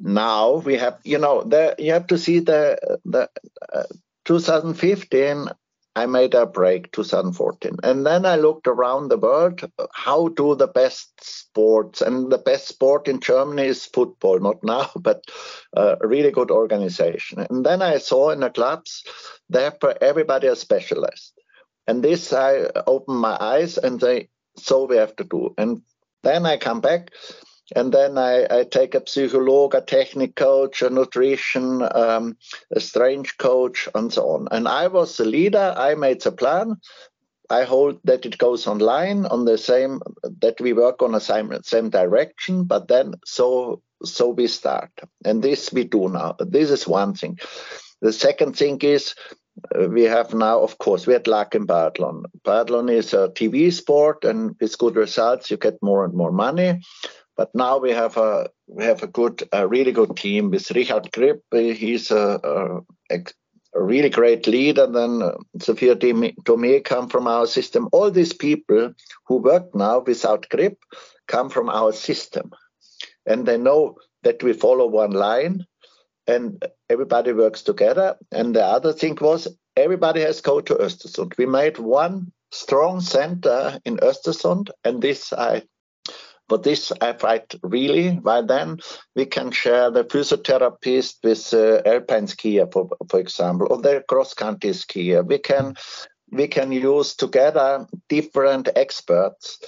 now 0.00 0.56
we 0.56 0.76
have 0.76 0.98
you 1.04 1.18
know 1.18 1.42
the 1.42 1.74
you 1.78 1.92
have 1.92 2.06
to 2.08 2.18
see 2.18 2.40
the 2.40 2.78
the 3.04 3.28
uh, 3.72 3.84
2015 4.24 5.48
I 5.96 6.04
made 6.04 6.34
a 6.34 6.44
break 6.44 6.92
2014. 6.92 7.78
And 7.82 8.04
then 8.04 8.26
I 8.26 8.36
looked 8.36 8.68
around 8.68 9.08
the 9.08 9.16
world, 9.16 9.62
how 9.94 10.28
do 10.28 10.54
the 10.54 10.66
best 10.66 11.08
sports, 11.22 12.02
and 12.02 12.30
the 12.30 12.36
best 12.36 12.68
sport 12.68 13.08
in 13.08 13.18
Germany 13.18 13.68
is 13.68 13.86
football, 13.86 14.38
not 14.38 14.62
now, 14.62 14.90
but 15.00 15.24
uh, 15.74 15.96
a 15.98 16.06
really 16.06 16.30
good 16.30 16.50
organization. 16.50 17.46
And 17.48 17.64
then 17.64 17.80
I 17.80 17.96
saw 17.96 18.28
in 18.28 18.40
the 18.40 18.50
clubs, 18.50 19.04
that 19.48 19.82
everybody 20.02 20.48
is 20.48 20.60
specialist. 20.60 21.32
And 21.86 22.02
this, 22.02 22.32
I 22.32 22.66
open 22.86 23.16
my 23.16 23.36
eyes 23.38 23.78
and 23.78 24.00
say, 24.00 24.28
so 24.56 24.84
we 24.84 24.96
have 24.96 25.14
to 25.16 25.24
do. 25.24 25.54
And 25.56 25.82
then 26.22 26.46
I 26.46 26.56
come 26.56 26.80
back 26.80 27.10
and 27.74 27.92
then 27.92 28.16
I, 28.16 28.46
I, 28.48 28.64
take 28.64 28.94
a 28.94 29.00
psycholog, 29.00 29.74
a 29.74 29.80
technic 29.80 30.36
coach, 30.36 30.82
a 30.82 30.90
nutrition, 30.90 31.82
um, 31.82 32.36
a 32.70 32.80
strange 32.80 33.38
coach, 33.38 33.88
and 33.94 34.12
so 34.12 34.30
on. 34.30 34.48
And 34.52 34.68
I 34.68 34.86
was 34.86 35.16
the 35.16 35.24
leader. 35.24 35.74
I 35.76 35.94
made 35.96 36.22
the 36.22 36.30
plan. 36.30 36.76
I 37.50 37.64
hold 37.64 38.00
that 38.04 38.26
it 38.26 38.38
goes 38.38 38.66
online 38.66 39.26
on 39.26 39.44
the 39.44 39.58
same 39.58 40.00
that 40.40 40.60
we 40.60 40.72
work 40.72 41.02
on 41.02 41.12
the 41.12 41.20
same 41.20 41.52
same 41.62 41.90
direction. 41.90 42.64
But 42.64 42.88
then 42.88 43.14
so 43.24 43.82
so 44.04 44.30
we 44.30 44.48
start, 44.48 44.90
and 45.24 45.42
this 45.42 45.72
we 45.72 45.84
do 45.84 46.08
now. 46.08 46.36
This 46.40 46.70
is 46.70 46.88
one 46.88 47.14
thing. 47.14 47.38
The 48.00 48.12
second 48.12 48.56
thing 48.56 48.78
is 48.80 49.14
we 49.88 50.02
have 50.04 50.34
now, 50.34 50.60
of 50.60 50.78
course, 50.78 51.06
we 51.06 51.14
had 51.14 51.26
luck 51.26 51.54
in 51.54 51.66
biathlon. 51.66 52.24
Biathlon 52.44 52.90
is 52.90 53.14
a 53.14 53.28
TV 53.28 53.72
sport, 53.72 54.24
and 54.24 54.54
with 54.60 54.78
good 54.78 54.96
results, 54.96 55.50
you 55.50 55.56
get 55.56 55.82
more 55.82 56.04
and 56.04 56.14
more 56.14 56.32
money. 56.32 56.80
But 57.36 57.54
now 57.54 57.78
we 57.78 57.90
have 57.92 58.16
a 58.16 58.48
we 58.66 58.84
have 58.84 59.02
a 59.02 59.06
good, 59.06 59.48
a 59.52 59.66
really 59.66 59.92
good 59.92 60.16
team 60.16 60.50
with 60.50 60.70
Richard 60.70 61.12
Grip. 61.12 61.42
He's 61.52 62.10
a, 62.10 62.82
a, 63.10 63.16
a 63.74 63.82
really 63.82 64.08
great 64.08 64.46
leader. 64.46 64.84
And 64.84 64.94
then 64.94 65.22
uh, 65.22 65.36
Sophia 65.60 65.94
Tomé 65.96 66.84
come 66.84 67.08
from 67.08 67.26
our 67.26 67.46
system. 67.46 67.88
All 67.92 68.10
these 68.10 68.32
people 68.32 68.92
who 69.26 69.36
work 69.36 69.74
now 69.74 70.00
without 70.00 70.48
Grip 70.48 70.78
come 71.28 71.50
from 71.50 71.68
our 71.68 71.92
system, 71.92 72.50
and 73.26 73.46
they 73.46 73.58
know 73.58 73.96
that 74.22 74.42
we 74.42 74.52
follow 74.52 74.86
one 74.86 75.12
line, 75.12 75.66
and 76.26 76.62
everybody 76.88 77.32
works 77.32 77.62
together. 77.62 78.16
And 78.32 78.54
the 78.54 78.64
other 78.64 78.92
thing 78.92 79.18
was 79.20 79.48
everybody 79.76 80.20
has 80.20 80.40
go 80.40 80.60
to 80.60 80.74
Östersund. 80.74 81.36
We 81.38 81.46
made 81.46 81.78
one 81.78 82.32
strong 82.50 83.00
center 83.00 83.78
in 83.84 83.98
Östersund, 83.98 84.70
and 84.84 85.02
this 85.02 85.32
I 85.32 85.62
but 86.48 86.62
this 86.62 86.92
I 87.00 87.12
fight 87.12 87.54
really, 87.62 88.12
by 88.12 88.40
then 88.40 88.78
we 89.16 89.26
can 89.26 89.50
share 89.50 89.90
the 89.90 90.04
physiotherapist 90.04 91.16
with 91.24 91.52
uh, 91.52 91.82
alpine 91.84 92.26
skier, 92.26 92.72
for, 92.72 92.88
for 93.10 93.18
example, 93.18 93.66
or 93.68 93.82
the 93.82 94.04
cross-country 94.08 94.70
skier. 94.70 95.26
We 95.26 95.38
can 95.38 95.74
we 96.30 96.48
can 96.48 96.72
use 96.72 97.14
together 97.14 97.86
different 98.08 98.68
experts. 98.76 99.58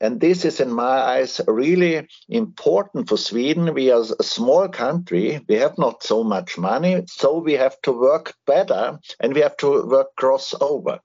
And 0.00 0.20
this 0.20 0.44
is, 0.44 0.60
in 0.60 0.70
my 0.70 0.98
eyes, 0.98 1.40
really 1.46 2.06
important 2.28 3.08
for 3.08 3.16
Sweden. 3.16 3.72
We 3.72 3.90
are 3.90 4.04
a 4.18 4.22
small 4.22 4.68
country. 4.68 5.40
We 5.48 5.56
have 5.56 5.78
not 5.78 6.02
so 6.02 6.22
much 6.22 6.58
money. 6.58 7.04
So 7.08 7.38
we 7.38 7.54
have 7.54 7.80
to 7.82 7.92
work 7.92 8.34
better 8.46 8.98
and 9.20 9.34
we 9.34 9.40
have 9.40 9.56
to 9.58 9.86
work 9.86 10.08
crossover. 10.20 11.00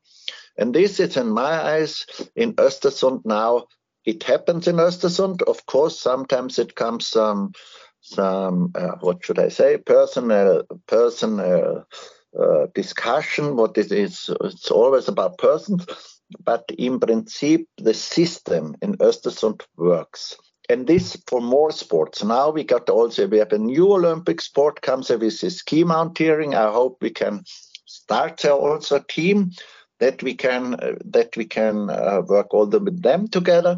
And 0.57 0.75
this 0.75 0.99
is, 0.99 1.15
in 1.17 1.29
my 1.29 1.53
eyes, 1.73 2.05
in 2.35 2.53
Östersund 2.53 3.21
now 3.25 3.67
it 4.05 4.23
happens 4.23 4.67
in 4.67 4.77
Östersund. 4.77 5.41
Of 5.43 5.65
course, 5.65 5.99
sometimes 5.99 6.59
it 6.59 6.75
comes 6.75 7.07
some 7.07 7.53
some 8.01 8.71
uh, 8.73 8.95
what 9.01 9.23
should 9.23 9.37
I 9.37 9.49
say 9.49 9.77
personal 9.77 10.63
personal 10.87 11.85
uh, 12.39 12.65
discussion. 12.73 13.55
What 13.55 13.77
it 13.77 13.91
is, 13.91 14.29
it's 14.41 14.71
always 14.71 15.07
about 15.07 15.37
persons, 15.37 15.85
but 16.43 16.63
in 16.77 16.99
principle, 16.99 17.65
the 17.77 17.93
system 17.93 18.75
in 18.81 18.97
Östersund 18.97 19.61
works. 19.77 20.35
And 20.69 20.87
this 20.87 21.17
for 21.27 21.41
more 21.41 21.71
sports. 21.71 22.23
Now 22.23 22.49
we 22.49 22.63
got 22.63 22.89
also 22.89 23.27
we 23.27 23.39
have 23.39 23.51
a 23.51 23.57
new 23.57 23.91
Olympic 23.91 24.41
sport 24.41 24.81
comes 24.81 25.09
with 25.09 25.33
ski 25.33 25.83
mountaineering. 25.83 26.55
I 26.55 26.71
hope 26.71 26.97
we 27.01 27.09
can 27.09 27.43
start 27.85 28.45
also 28.45 28.95
a 28.95 29.07
team 29.07 29.51
that 29.99 30.23
we 30.23 30.33
can 30.33 30.75
uh, 30.75 30.95
that 31.05 31.35
we 31.37 31.45
can 31.45 31.89
uh, 31.89 32.21
work 32.27 32.53
all 32.53 32.67
the, 32.67 32.79
with 32.79 33.01
them 33.01 33.27
together. 33.27 33.77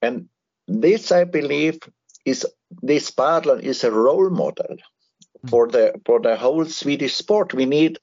And 0.00 0.28
this, 0.68 1.12
I 1.12 1.24
believe, 1.24 1.78
is 2.24 2.46
this 2.82 3.10
biathlon 3.10 3.60
is 3.62 3.84
a 3.84 3.90
role 3.90 4.30
model 4.30 4.76
mm. 4.76 5.50
for 5.50 5.68
the 5.68 6.00
for 6.06 6.20
the 6.20 6.36
whole 6.36 6.64
Swedish 6.64 7.14
sport. 7.14 7.54
We 7.54 7.66
need 7.66 7.98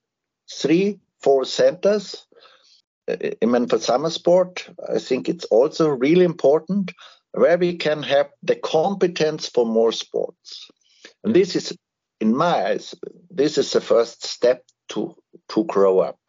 three, 0.51 0.99
four 1.21 1.45
centers. 1.45 2.25
I 3.09 3.45
mean, 3.45 3.67
for 3.67 3.79
summer 3.79 4.09
sport, 4.09 4.69
I 4.87 4.99
think 4.99 5.27
it's 5.27 5.45
also 5.45 5.89
really 5.89 6.25
important 6.25 6.91
where 7.31 7.57
we 7.57 7.77
can 7.77 8.03
have 8.03 8.29
the 8.43 8.55
competence 8.55 9.47
for 9.47 9.65
more 9.65 9.91
sports. 9.91 10.69
And 11.23 11.35
this 11.35 11.55
is, 11.55 11.75
in 12.19 12.35
my 12.35 12.67
eyes, 12.67 12.95
this 13.29 13.57
is 13.57 13.71
the 13.71 13.81
first 13.81 14.25
step 14.25 14.63
to 14.89 15.15
to 15.49 15.63
grow 15.65 15.99
up. 15.99 16.19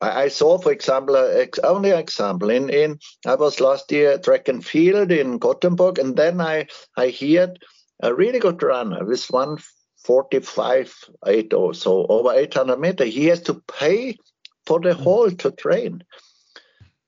I, 0.00 0.28
saw, 0.28 0.58
for 0.58 0.72
example, 0.72 1.16
ex, 1.16 1.60
only 1.60 1.90
example 1.90 2.50
in 2.50 2.70
in 2.70 2.98
I 3.24 3.36
was 3.36 3.60
last 3.60 3.92
year 3.92 4.18
track 4.18 4.48
and 4.48 4.64
field 4.64 5.12
in 5.12 5.38
Gothenburg, 5.38 5.98
and 5.98 6.16
then 6.16 6.40
I 6.40 6.66
I 6.96 7.10
heard 7.10 7.62
a 8.02 8.12
really 8.12 8.40
good 8.40 8.62
runner 8.62 9.04
with 9.04 9.24
one 9.30 9.58
forty 10.04 10.40
five 10.40 10.92
eight 11.26 11.54
or 11.54 11.72
so 11.72 12.06
over 12.08 12.32
eight 12.32 12.54
hundred 12.54 12.80
meter. 12.80 13.04
He 13.04 13.26
has 13.26 13.42
to 13.42 13.62
pay 13.78 14.16
for 14.66 14.80
the 14.80 14.94
whole 14.94 15.30
to 15.30 15.50
train, 15.50 16.04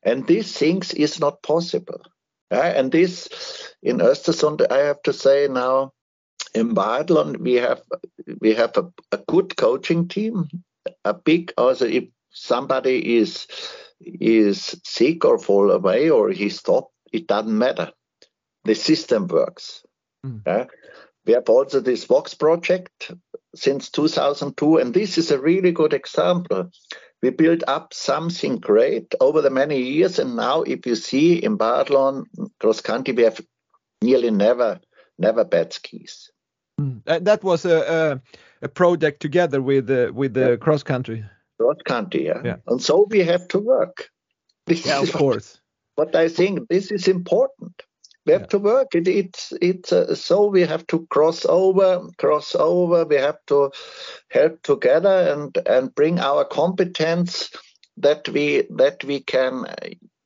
and 0.02 0.26
these 0.26 0.56
things 0.56 0.92
is 0.92 1.20
not 1.20 1.42
possible. 1.42 2.00
Uh, 2.50 2.72
and 2.76 2.92
this 2.92 3.28
in 3.82 3.98
Östersund, 3.98 4.70
I 4.70 4.78
have 4.78 5.02
to 5.02 5.12
say 5.12 5.48
now 5.50 5.92
in 6.54 6.74
biathlon 6.74 7.38
we 7.38 7.54
have 7.54 7.82
we 8.40 8.54
have 8.54 8.76
a, 8.76 8.92
a 9.10 9.18
good 9.18 9.56
coaching 9.56 10.06
team 10.08 10.48
a 11.04 11.14
big 11.14 11.52
also 11.56 11.86
if 11.86 12.04
somebody 12.30 13.18
is 13.18 13.46
is 14.00 14.78
sick 14.84 15.24
or 15.24 15.38
fall 15.38 15.70
away 15.70 16.10
or 16.10 16.30
he 16.30 16.48
stop, 16.48 16.90
it 17.12 17.26
doesn't 17.26 17.56
matter. 17.56 17.92
The 18.64 18.74
system 18.74 19.28
works. 19.28 19.82
Mm. 20.26 20.42
Yeah? 20.46 20.66
We 21.26 21.32
have 21.34 21.48
also 21.48 21.80
this 21.80 22.04
Vox 22.04 22.34
project 22.34 23.12
since 23.54 23.90
2002, 23.90 24.78
and 24.78 24.92
this 24.92 25.16
is 25.16 25.30
a 25.30 25.40
really 25.40 25.72
good 25.72 25.94
example. 25.94 26.70
We 27.24 27.30
built 27.30 27.62
up 27.66 27.94
something 27.94 28.58
great 28.58 29.14
over 29.18 29.40
the 29.40 29.48
many 29.48 29.80
years, 29.80 30.18
and 30.18 30.36
now 30.36 30.60
if 30.60 30.84
you 30.84 30.94
see 30.94 31.42
in 31.42 31.56
biathlon 31.56 32.26
cross 32.60 32.82
country, 32.82 33.14
we 33.14 33.22
have 33.22 33.40
nearly 34.02 34.30
never 34.30 34.80
never 35.18 35.42
bad 35.42 35.72
skis. 35.72 36.30
Mm. 36.78 37.24
That 37.24 37.42
was 37.42 37.64
a, 37.64 38.20
a, 38.60 38.66
a 38.66 38.68
project 38.68 39.20
together 39.20 39.62
with 39.62 39.90
uh, 39.90 40.12
with 40.12 40.34
the 40.34 40.50
yeah. 40.50 40.56
cross 40.56 40.82
country 40.82 41.24
cross 41.58 41.80
country. 41.86 42.26
Yeah? 42.26 42.42
yeah? 42.44 42.56
And 42.66 42.82
so 42.82 43.06
we 43.08 43.20
have 43.20 43.48
to 43.48 43.58
work. 43.58 44.10
This 44.66 44.84
yeah, 44.84 45.00
of 45.00 45.10
course. 45.12 45.60
But 45.96 46.14
I 46.14 46.28
think 46.28 46.68
this 46.68 46.92
is 46.92 47.08
important. 47.08 47.82
We 48.26 48.32
have 48.32 48.42
yeah. 48.42 48.46
to 48.46 48.58
work. 48.58 48.94
It, 48.94 49.08
it's 49.08 49.52
it's 49.60 49.92
uh, 49.92 50.14
so 50.14 50.46
we 50.46 50.62
have 50.62 50.86
to 50.88 51.06
cross 51.06 51.44
over, 51.44 52.08
cross 52.16 52.54
over. 52.54 53.04
We 53.04 53.16
have 53.16 53.38
to 53.48 53.70
help 54.30 54.62
together 54.62 55.32
and 55.32 55.56
and 55.66 55.94
bring 55.94 56.20
our 56.20 56.44
competence 56.44 57.50
that 57.98 58.28
we 58.28 58.66
that 58.70 59.04
we 59.04 59.20
can 59.20 59.66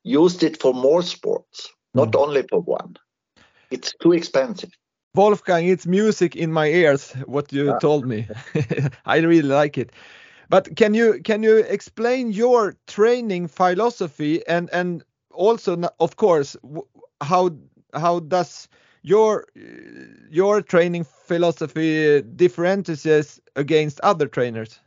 use 0.04 0.42
it 0.42 0.60
for 0.60 0.72
more 0.72 1.02
sports, 1.02 1.68
not 1.94 2.12
mm. 2.12 2.20
only 2.20 2.42
for 2.48 2.60
one. 2.60 2.96
It's 3.70 3.92
too 4.00 4.12
expensive. 4.12 4.70
Wolfgang, 5.14 5.66
it's 5.66 5.86
music 5.86 6.36
in 6.36 6.52
my 6.52 6.68
ears. 6.68 7.12
What 7.26 7.52
you 7.52 7.72
ah. 7.72 7.78
told 7.78 8.06
me, 8.06 8.28
I 9.04 9.18
really 9.18 9.48
like 9.48 9.76
it. 9.76 9.90
But 10.48 10.76
can 10.76 10.94
you 10.94 11.20
can 11.24 11.42
you 11.42 11.58
explain 11.58 12.30
your 12.32 12.76
training 12.86 13.48
philosophy 13.48 14.46
and 14.46 14.70
and 14.72 15.02
also 15.30 15.76
of 16.00 16.16
course 16.16 16.56
how 17.20 17.50
how 17.94 18.20
does 18.20 18.68
your 19.02 19.46
your 20.30 20.62
training 20.62 21.04
philosophy 21.04 22.22
differentiates 22.22 23.40
against 23.56 24.00
other 24.00 24.26
trainers? 24.26 24.80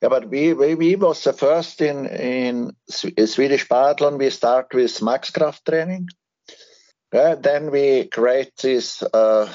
Yeah, 0.00 0.08
but 0.08 0.28
we, 0.28 0.52
we, 0.54 0.74
we 0.74 0.96
was 0.96 1.22
the 1.24 1.32
first 1.32 1.80
in 1.80 2.06
in 2.06 2.72
Swedish 2.88 3.68
biathlon. 3.68 4.18
We 4.18 4.30
start 4.30 4.72
with 4.72 5.02
max 5.02 5.30
craft 5.30 5.66
training. 5.66 6.08
Yeah, 7.12 7.34
then 7.34 7.70
we 7.70 8.08
create 8.08 8.56
this 8.56 9.02
uh, 9.02 9.52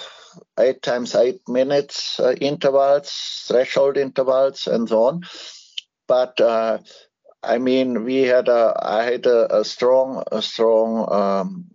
eight 0.60 0.82
times 0.82 1.16
eight 1.16 1.42
minutes 1.48 2.20
uh, 2.20 2.34
intervals, 2.40 3.46
threshold 3.48 3.98
intervals, 3.98 4.68
and 4.68 4.88
so 4.88 5.04
on. 5.04 5.24
But 6.08 6.40
uh, 6.40 6.80
I 7.44 7.58
mean, 7.58 8.04
we 8.04 8.22
had 8.22 8.48
a 8.48 8.80
I 8.82 9.04
had 9.04 9.26
a, 9.26 9.60
a 9.60 9.66
strong 9.66 10.24
a 10.32 10.42
strong 10.42 11.12
um, 11.12 11.66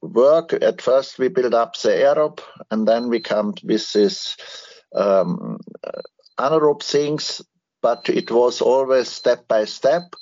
work. 0.00 0.52
At 0.52 0.82
first, 0.82 1.18
we 1.18 1.28
build 1.28 1.54
up 1.54 1.76
the 1.78 1.90
aerob, 1.90 2.40
and 2.70 2.86
then 2.86 3.08
we 3.08 3.20
come 3.20 3.54
with 3.62 3.92
this 3.92 4.36
um, 4.94 5.58
anaerob 6.38 6.82
things. 6.82 7.42
but 7.84 8.08
it 8.08 8.30
was 8.30 8.62
always 8.62 9.08
step 9.10 9.46
by 9.46 9.66
step. 9.66 10.14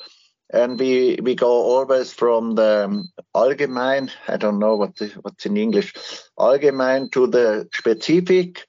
And 0.53 0.81
we, 0.81 1.17
we 1.23 1.37
go 1.37 1.49
always 1.49 2.12
from 2.12 2.57
the 2.57 3.05
allgemein, 3.37 4.11
I 4.27 4.37
don't 4.37 4.59
know 4.59 4.75
what 4.75 4.97
the, 4.97 5.07
what's 5.23 5.47
in 5.47 5.57
English, 5.57 5.95
allgemein 6.37 7.12
to 7.12 7.29
the 7.29 7.69
specific. 7.73 8.67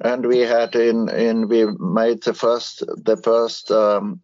And 0.00 0.24
we 0.24 0.38
had 0.38 0.76
in, 0.76 1.08
in 1.08 1.48
we 1.48 1.66
made 1.80 2.22
the 2.22 2.34
first, 2.34 2.84
the 2.86 3.16
first, 3.16 3.72
um, 3.72 4.20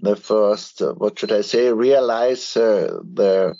the 0.00 0.14
first, 0.14 0.80
uh, 0.80 0.92
what 0.92 1.18
should 1.18 1.32
I 1.32 1.40
say, 1.40 1.72
realize 1.72 2.56
uh, 2.56 3.00
the 3.02 3.56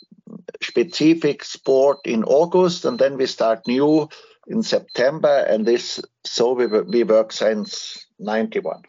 specific 0.62 1.44
sport 1.44 1.98
in 2.04 2.24
August, 2.24 2.84
and 2.84 2.98
then 2.98 3.16
we 3.16 3.26
start 3.26 3.66
new 3.66 4.08
in 4.46 4.62
September, 4.62 5.44
and 5.48 5.66
this 5.66 6.00
so 6.24 6.52
we 6.52 6.66
we 6.66 7.04
work 7.04 7.32
since 7.32 8.06
'91. 8.18 8.82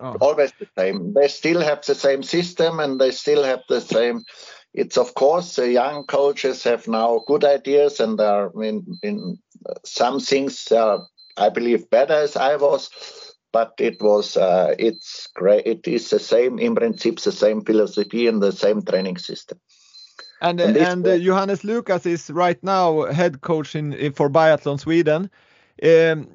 Oh. 0.00 0.16
Always 0.20 0.52
the 0.58 0.68
same. 0.78 1.12
They 1.12 1.28
still 1.28 1.60
have 1.60 1.84
the 1.84 1.94
same 1.94 2.22
system, 2.22 2.80
and 2.80 3.00
they 3.00 3.10
still 3.10 3.44
have 3.44 3.60
the 3.68 3.80
same. 3.80 4.24
It's 4.72 4.96
of 4.96 5.14
course 5.14 5.56
the 5.56 5.70
young 5.70 6.04
coaches 6.04 6.62
have 6.64 6.88
now 6.88 7.22
good 7.26 7.44
ideas, 7.44 8.00
and 8.00 8.20
are 8.20 8.50
in 8.62 8.86
in 9.02 9.38
some 9.84 10.20
things 10.20 10.70
are 10.72 11.06
I 11.36 11.48
believe 11.48 11.90
better 11.90 12.14
as 12.14 12.36
I 12.36 12.56
was 12.56 12.90
but 13.52 13.72
it 13.78 14.00
was 14.00 14.36
uh, 14.36 14.74
it's 14.78 15.28
great 15.34 15.66
it 15.66 15.86
is 15.88 16.10
the 16.10 16.18
same 16.18 16.58
in 16.58 16.74
principle 16.74 17.22
the 17.22 17.32
same 17.32 17.62
philosophy 17.62 18.26
and 18.26 18.42
the 18.42 18.52
same 18.52 18.82
training 18.82 19.18
system 19.18 19.58
and 20.40 20.60
and, 20.60 20.76
and 20.76 21.06
uh, 21.06 21.18
Johannes 21.18 21.64
Lukas 21.64 22.06
is 22.06 22.30
right 22.30 22.62
now 22.62 23.04
head 23.06 23.40
coach 23.40 23.74
in, 23.74 24.12
for 24.12 24.30
biathlon 24.30 24.80
Sweden. 24.80 25.30
Um, 25.82 26.28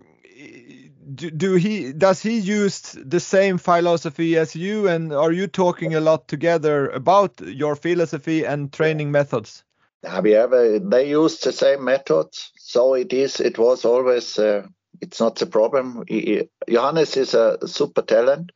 do, 1.13 1.29
do, 1.29 1.53
he 1.55 1.93
does 1.93 2.21
he 2.21 2.39
use 2.39 2.95
the 2.99 3.19
same 3.19 3.57
philosophy 3.57 4.37
as 4.37 4.55
you? 4.55 4.87
And 4.87 5.13
are 5.13 5.31
you 5.31 5.47
talking 5.47 5.95
a 5.95 5.99
lot 5.99 6.27
together 6.27 6.89
about 6.89 7.39
your 7.41 7.75
philosophy 7.75 8.45
and 8.45 8.73
training 8.73 9.11
methods? 9.11 9.63
Yeah, 10.03 10.19
we 10.21 10.31
have 10.31 10.53
a, 10.53 10.79
they 10.79 11.09
use 11.09 11.39
the 11.39 11.51
same 11.51 11.83
methods. 11.83 12.51
So 12.57 12.95
it 12.95 13.13
is 13.13 13.39
it 13.39 13.57
was 13.57 13.85
always 13.85 14.39
uh, 14.39 14.67
it's 15.01 15.19
not 15.19 15.41
a 15.41 15.45
problem. 15.45 16.03
He, 16.07 16.49
Johannes 16.69 17.17
is 17.17 17.33
a 17.33 17.57
super 17.67 18.01
talent 18.01 18.51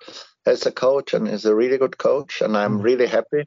as 0.46 0.66
a 0.66 0.72
coach 0.72 1.14
and 1.14 1.28
is 1.28 1.46
a 1.46 1.56
really 1.56 1.78
good 1.78 1.98
coach, 1.98 2.42
and 2.42 2.58
I'm 2.58 2.80
mm. 2.80 2.84
really 2.84 3.08
happy. 3.08 3.46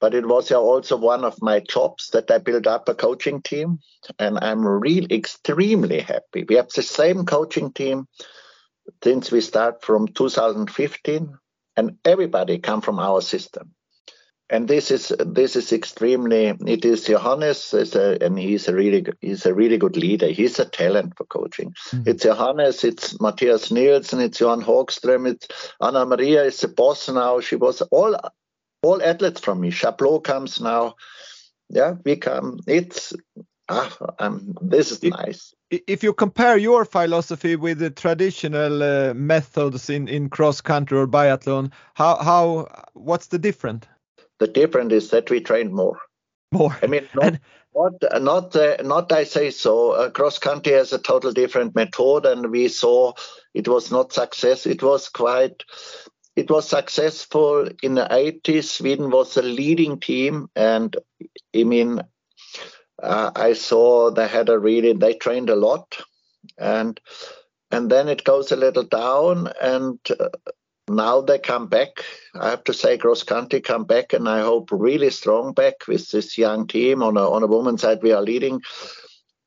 But 0.00 0.14
it 0.14 0.26
was 0.26 0.50
also 0.52 0.96
one 0.96 1.24
of 1.24 1.40
my 1.40 1.60
jobs 1.60 2.10
that 2.10 2.30
I 2.30 2.38
built 2.38 2.66
up 2.66 2.88
a 2.88 2.94
coaching 2.94 3.42
team, 3.42 3.78
and 4.18 4.38
I'm 4.40 4.66
really 4.66 5.14
extremely 5.14 6.00
happy. 6.00 6.44
We 6.48 6.56
have 6.56 6.68
the 6.70 6.82
same 6.82 7.24
coaching 7.24 7.72
team 7.72 8.06
since 9.02 9.30
we 9.30 9.40
start 9.40 9.82
from 9.82 10.08
2015, 10.08 11.38
and 11.76 11.98
everybody 12.04 12.58
come 12.58 12.80
from 12.80 12.98
our 12.98 13.20
system 13.20 13.74
and 14.54 14.68
this 14.68 14.90
is 14.90 15.12
this 15.18 15.56
is 15.56 15.72
extremely 15.72 16.46
it 16.74 16.84
is 16.84 17.04
johannes 17.04 17.74
is 17.74 17.94
a, 17.96 18.16
and 18.24 18.38
he's 18.38 18.68
a 18.68 18.74
really 18.74 19.04
he's 19.20 19.46
a 19.46 19.54
really 19.54 19.78
good 19.78 19.96
leader. 19.96 20.28
He's 20.28 20.58
a 20.60 20.64
talent 20.64 21.16
for 21.16 21.24
coaching. 21.24 21.72
Mm-hmm. 21.72 22.10
it's 22.10 22.22
johannes 22.22 22.84
it's 22.84 23.20
matthias 23.20 23.72
nielsen 23.72 24.20
it's 24.20 24.40
johan 24.40 24.62
hogström 24.62 25.28
it's 25.32 25.48
anna 25.80 26.06
maria 26.06 26.44
is 26.44 26.60
the 26.60 26.68
boss 26.68 27.08
now. 27.08 27.40
She 27.40 27.56
was 27.56 27.82
all 27.82 28.16
all 28.82 29.02
athletes 29.02 29.40
from 29.40 29.60
me. 29.60 29.70
Chaplot 29.70 30.22
comes 30.22 30.60
now. 30.60 30.94
Yeah 31.68 31.96
we 32.04 32.16
come. 32.16 32.60
It's 32.66 33.12
ah 33.68 33.90
um, 34.20 34.54
this 34.62 34.92
is 34.92 35.02
nice. 35.02 35.54
If 35.70 36.04
you 36.04 36.12
compare 36.12 36.58
your 36.58 36.84
philosophy 36.84 37.56
with 37.56 37.78
the 37.78 37.90
traditional 37.90 38.82
uh, 38.82 39.14
methods 39.14 39.90
in 39.90 40.06
in 40.06 40.28
cross 40.28 40.60
country 40.60 40.98
or 40.98 41.08
biathlon 41.08 41.72
how 41.94 42.14
how 42.28 42.68
what's 42.92 43.28
the 43.28 43.38
difference 43.38 43.86
the 44.38 44.46
difference 44.46 44.92
is 44.92 45.10
that 45.10 45.30
we 45.30 45.40
train 45.40 45.72
more. 45.72 45.98
More. 46.52 46.76
I 46.82 46.86
mean, 46.86 47.08
not, 47.14 47.38
not, 47.74 48.22
not, 48.22 48.56
uh, 48.56 48.76
not 48.82 49.12
I 49.12 49.24
say 49.24 49.50
so. 49.50 49.92
Uh, 49.92 50.10
cross 50.10 50.38
country 50.38 50.72
has 50.72 50.92
a 50.92 50.98
total 50.98 51.32
different 51.32 51.74
method, 51.74 52.26
and 52.26 52.50
we 52.50 52.68
saw 52.68 53.12
it 53.52 53.66
was 53.66 53.90
not 53.90 54.12
success. 54.12 54.66
It 54.66 54.82
was 54.82 55.08
quite. 55.08 55.64
It 56.36 56.50
was 56.50 56.68
successful 56.68 57.68
in 57.82 57.94
the 57.94 58.08
80s. 58.10 58.64
Sweden 58.64 59.10
was 59.10 59.36
a 59.36 59.42
leading 59.42 60.00
team, 60.00 60.48
and 60.56 60.96
I 61.54 61.62
mean, 61.62 62.02
uh, 63.00 63.30
I 63.34 63.52
saw 63.52 64.10
they 64.10 64.26
had 64.26 64.48
a 64.48 64.58
really 64.58 64.92
they 64.92 65.14
trained 65.14 65.50
a 65.50 65.56
lot, 65.56 66.00
and 66.58 67.00
and 67.70 67.90
then 67.90 68.08
it 68.08 68.24
goes 68.24 68.52
a 68.52 68.56
little 68.56 68.84
down, 68.84 69.48
and 69.60 69.98
uh, 70.18 70.28
now 70.88 71.20
they 71.22 71.38
come 71.38 71.66
back. 71.66 72.04
I 72.34 72.50
have 72.50 72.64
to 72.64 72.74
say, 72.74 72.98
cross 72.98 73.22
country 73.22 73.60
come 73.60 73.84
back, 73.84 74.12
and 74.12 74.28
I 74.28 74.40
hope 74.40 74.68
really 74.70 75.10
strong 75.10 75.52
back 75.52 75.86
with 75.88 76.10
this 76.10 76.36
young 76.36 76.66
team. 76.66 77.02
On 77.02 77.16
a 77.16 77.30
on 77.30 77.42
a 77.42 77.46
woman's 77.46 77.82
side, 77.82 78.02
we 78.02 78.12
are 78.12 78.22
leading. 78.22 78.60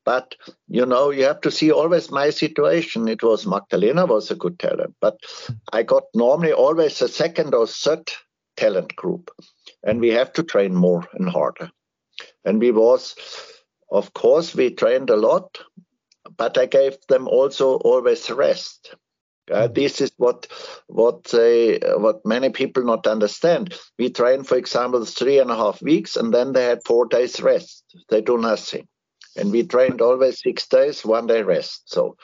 But 0.04 0.34
you 0.68 0.86
know, 0.86 1.10
you 1.10 1.24
have 1.24 1.40
to 1.42 1.50
see 1.50 1.70
always 1.70 2.10
my 2.10 2.30
situation. 2.30 3.08
It 3.08 3.22
was 3.22 3.46
Magdalena 3.46 4.06
was 4.06 4.30
a 4.30 4.36
good 4.36 4.58
talent, 4.58 4.94
but 5.00 5.18
I 5.72 5.82
got 5.82 6.04
normally 6.14 6.52
always 6.52 7.00
a 7.02 7.08
second 7.08 7.54
or 7.54 7.66
third 7.66 8.10
talent 8.56 8.96
group, 8.96 9.30
and 9.84 10.00
we 10.00 10.08
have 10.08 10.32
to 10.32 10.42
train 10.42 10.74
more 10.74 11.06
and 11.12 11.28
harder. 11.28 11.70
And 12.44 12.58
we 12.58 12.72
was, 12.72 13.14
of 13.92 14.12
course, 14.12 14.56
we 14.56 14.70
trained 14.70 15.10
a 15.10 15.16
lot, 15.16 15.58
but 16.36 16.58
I 16.58 16.66
gave 16.66 16.96
them 17.08 17.28
also 17.28 17.76
always 17.76 18.28
rest 18.28 18.96
uh, 19.50 19.68
this 19.68 20.00
is 20.00 20.12
what 20.16 20.46
what 20.86 21.32
what 21.32 22.24
many 22.24 22.50
people 22.50 22.84
not 22.84 23.06
understand. 23.06 23.74
We 23.98 24.10
train, 24.10 24.44
for 24.44 24.56
example, 24.56 25.04
three 25.04 25.38
and 25.38 25.50
a 25.50 25.56
half 25.56 25.82
weeks, 25.82 26.16
and 26.16 26.32
then 26.32 26.52
they 26.52 26.64
had 26.64 26.84
four 26.84 27.06
days 27.06 27.40
rest. 27.40 27.84
They 28.08 28.20
do 28.20 28.38
nothing, 28.38 28.88
and 29.36 29.50
we 29.52 29.66
trained 29.66 30.00
always 30.00 30.40
six 30.42 30.66
days, 30.68 31.04
one 31.04 31.26
day 31.26 31.42
rest. 31.42 31.90
So 31.90 32.16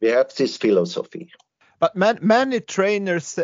we 0.00 0.08
have 0.08 0.34
this 0.34 0.56
philosophy. 0.56 1.30
But 1.80 1.96
man, 1.96 2.18
many 2.22 2.60
trainers 2.60 3.38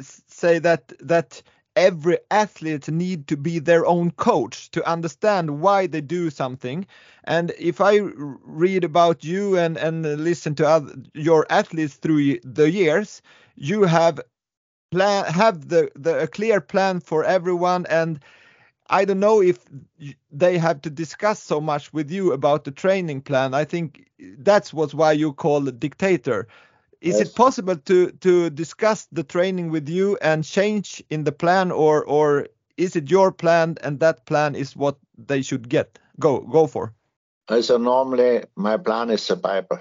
say 0.00 0.58
that 0.60 0.92
that 1.00 1.42
every 1.76 2.18
athlete 2.30 2.88
need 2.88 3.28
to 3.28 3.36
be 3.36 3.58
their 3.58 3.86
own 3.86 4.10
coach 4.12 4.70
to 4.72 4.88
understand 4.88 5.60
why 5.60 5.86
they 5.86 6.00
do 6.00 6.30
something. 6.30 6.86
And 7.24 7.52
if 7.58 7.80
i 7.80 7.98
read 7.98 8.84
about 8.84 9.24
you 9.24 9.58
and 9.58 9.76
and 9.76 10.02
listen 10.24 10.54
to 10.56 10.68
other, 10.68 10.94
your 11.14 11.46
athletes 11.50 11.94
through 11.96 12.40
the 12.44 12.70
years 12.70 13.22
you 13.56 13.84
have 13.84 14.20
plan 14.92 15.24
have 15.26 15.68
the, 15.68 15.90
the 15.96 16.20
a 16.20 16.26
clear 16.28 16.60
plan 16.60 17.00
for 17.00 17.24
everyone. 17.24 17.86
And 17.90 18.20
i 18.90 19.04
don't 19.04 19.20
know 19.20 19.42
if 19.42 19.58
they 20.32 20.58
have 20.58 20.80
to 20.82 20.90
discuss 20.90 21.42
so 21.42 21.60
much 21.60 21.92
with 21.92 22.10
you 22.10 22.32
about 22.32 22.64
the 22.64 22.70
training 22.72 23.22
plan. 23.22 23.54
I 23.54 23.64
think 23.64 24.08
that's 24.38 24.72
what's 24.74 24.94
why 24.94 25.12
you 25.12 25.32
call 25.32 25.60
the 25.60 25.72
dictator 25.72 26.46
is 27.00 27.18
yes. 27.18 27.28
it 27.28 27.34
possible 27.34 27.76
to 27.76 28.10
to 28.12 28.50
discuss 28.50 29.06
the 29.12 29.22
training 29.22 29.70
with 29.70 29.88
you 29.88 30.16
and 30.22 30.44
change 30.44 31.02
in 31.10 31.24
the 31.24 31.32
plan 31.32 31.70
or 31.70 32.04
or 32.04 32.48
is 32.76 32.96
it 32.96 33.10
your 33.10 33.32
plan 33.32 33.76
and 33.82 34.00
that 34.00 34.26
plan 34.26 34.54
is 34.54 34.76
what 34.76 34.96
they 35.16 35.42
should 35.42 35.68
get 35.68 35.98
go 36.18 36.40
go 36.40 36.66
for 36.66 36.92
uh, 37.48 37.62
so 37.62 37.76
normally 37.76 38.44
my 38.56 38.76
plan 38.76 39.10
is 39.10 39.26
the 39.26 39.36
bible 39.36 39.80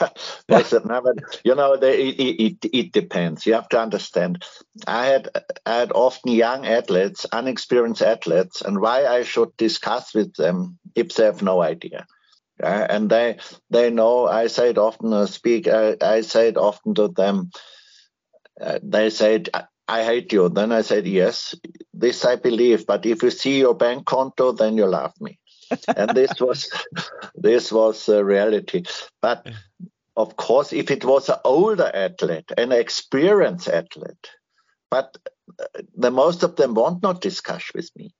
There's 0.48 0.72
uh, 0.72 0.80
never, 0.84 1.14
you 1.44 1.54
know, 1.54 1.76
they, 1.76 2.08
it, 2.08 2.40
it, 2.62 2.70
it 2.72 2.92
depends. 2.92 3.46
You 3.46 3.54
have 3.54 3.68
to 3.70 3.80
understand. 3.80 4.44
I 4.86 5.06
had 5.06 5.28
I 5.66 5.76
had 5.76 5.92
often 5.92 6.32
young 6.32 6.66
athletes, 6.66 7.26
unexperienced 7.32 8.02
athletes, 8.02 8.60
and 8.60 8.80
why 8.80 9.06
I 9.06 9.22
should 9.22 9.56
discuss 9.56 10.14
with 10.14 10.34
them 10.34 10.78
if 10.94 11.14
they 11.14 11.24
have 11.24 11.42
no 11.42 11.62
idea. 11.62 12.06
Uh, 12.62 12.86
and 12.88 13.10
they 13.10 13.38
they 13.70 13.90
know. 13.90 14.26
I 14.26 14.48
say 14.48 14.70
it 14.70 14.78
often. 14.78 15.12
I 15.12 15.26
speak. 15.26 15.68
I, 15.68 15.96
I 16.00 16.22
say 16.22 16.48
it 16.48 16.56
often 16.56 16.94
to 16.94 17.08
them. 17.08 17.50
Uh, 18.60 18.78
they 18.82 19.10
said, 19.10 19.48
"I 19.86 20.04
hate 20.04 20.32
you." 20.32 20.48
Then 20.48 20.72
I 20.72 20.82
said, 20.82 21.06
"Yes, 21.06 21.54
this 21.94 22.24
I 22.24 22.36
believe. 22.36 22.86
But 22.86 23.06
if 23.06 23.22
you 23.22 23.30
see 23.30 23.58
your 23.58 23.74
bank 23.74 24.06
konto, 24.06 24.56
then 24.56 24.76
you 24.76 24.86
love 24.86 25.12
me." 25.20 25.38
and 25.96 26.10
this 26.10 26.40
was 26.40 26.70
this 27.34 27.70
was 27.70 28.08
a 28.08 28.24
reality. 28.24 28.84
But 29.20 29.46
of 30.16 30.36
course, 30.36 30.72
if 30.72 30.90
it 30.90 31.04
was 31.04 31.28
an 31.28 31.38
older 31.44 31.90
athlete, 31.94 32.50
an 32.56 32.72
experienced 32.72 33.68
athlete, 33.68 34.30
but 34.90 35.16
uh, 35.60 35.64
the 35.96 36.10
most 36.10 36.42
of 36.42 36.56
them 36.56 36.74
want 36.74 37.02
not 37.02 37.20
discuss 37.20 37.64
with 37.74 37.90
me. 37.96 38.12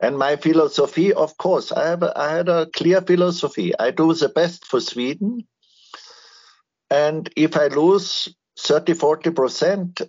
And 0.00 0.18
my 0.18 0.36
philosophy, 0.36 1.12
of 1.12 1.36
course, 1.36 1.72
I 1.72 1.88
have 1.88 2.02
a, 2.02 2.18
I 2.18 2.32
had 2.32 2.48
a 2.48 2.66
clear 2.66 3.02
philosophy. 3.02 3.72
I 3.78 3.90
do 3.90 4.14
the 4.14 4.30
best 4.30 4.64
for 4.64 4.80
Sweden. 4.80 5.46
And 6.90 7.28
if 7.36 7.56
I 7.56 7.66
lose 7.68 8.28
30, 8.58 8.94
40%, 8.94 10.08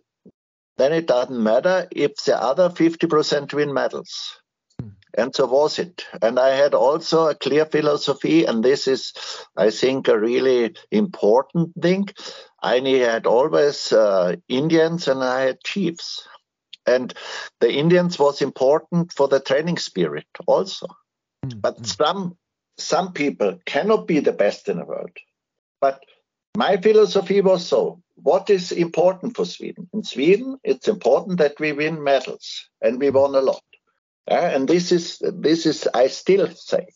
then 0.78 0.94
it 0.94 1.08
doesn't 1.08 1.44
matter 1.44 1.88
if 1.92 2.16
the 2.24 2.42
other 2.42 2.70
50% 2.70 3.54
win 3.54 3.74
medals. 3.74 4.38
and 5.14 5.36
so 5.36 5.46
was 5.46 5.78
it. 5.78 6.06
And 6.22 6.40
I 6.40 6.50
had 6.56 6.74
also 6.74 7.28
a 7.28 7.36
clear 7.36 7.66
philosophy, 7.66 8.46
and 8.46 8.64
this 8.64 8.88
is, 8.88 9.14
I 9.58 9.70
think, 9.70 10.08
a 10.08 10.18
really 10.18 10.74
important 10.90 11.74
thing. 11.82 12.08
I 12.64 12.80
had 12.80 13.26
always 13.26 13.92
uh, 13.92 14.36
Indians 14.48 15.08
and 15.08 15.24
I 15.24 15.42
had 15.42 15.64
chiefs. 15.64 16.28
And 16.86 17.14
the 17.60 17.72
Indians 17.72 18.18
was 18.18 18.42
important 18.42 19.14
for 19.14 19.28
the 19.28 19.40
training 19.40 19.78
spirit 19.78 20.28
also. 20.48 20.88
Mm-hmm. 21.46 21.60
But 21.60 21.86
some 21.86 22.38
some 22.78 23.14
people 23.14 23.60
cannot 23.66 24.08
be 24.08 24.20
the 24.20 24.32
best 24.34 24.68
in 24.68 24.78
the 24.78 24.86
world. 24.86 25.16
But 25.80 26.04
my 26.58 26.78
philosophy 26.78 27.42
was 27.42 27.66
so 27.66 28.02
what 28.16 28.50
is 28.50 28.72
important 28.72 29.36
for 29.36 29.46
Sweden? 29.46 29.90
In 29.94 30.04
Sweden, 30.04 30.58
it's 30.64 30.88
important 30.88 31.40
that 31.40 31.60
we 31.60 31.72
win 31.72 32.04
medals, 32.04 32.70
and 32.82 33.00
we 33.00 33.10
won 33.10 33.36
a 33.36 33.42
lot. 33.42 33.64
Uh, 34.30 34.36
and 34.36 34.68
this 34.68 34.92
is 34.92 35.22
this 35.22 35.66
is 35.66 35.88
I 35.94 36.08
still 36.08 36.48
say 36.48 36.88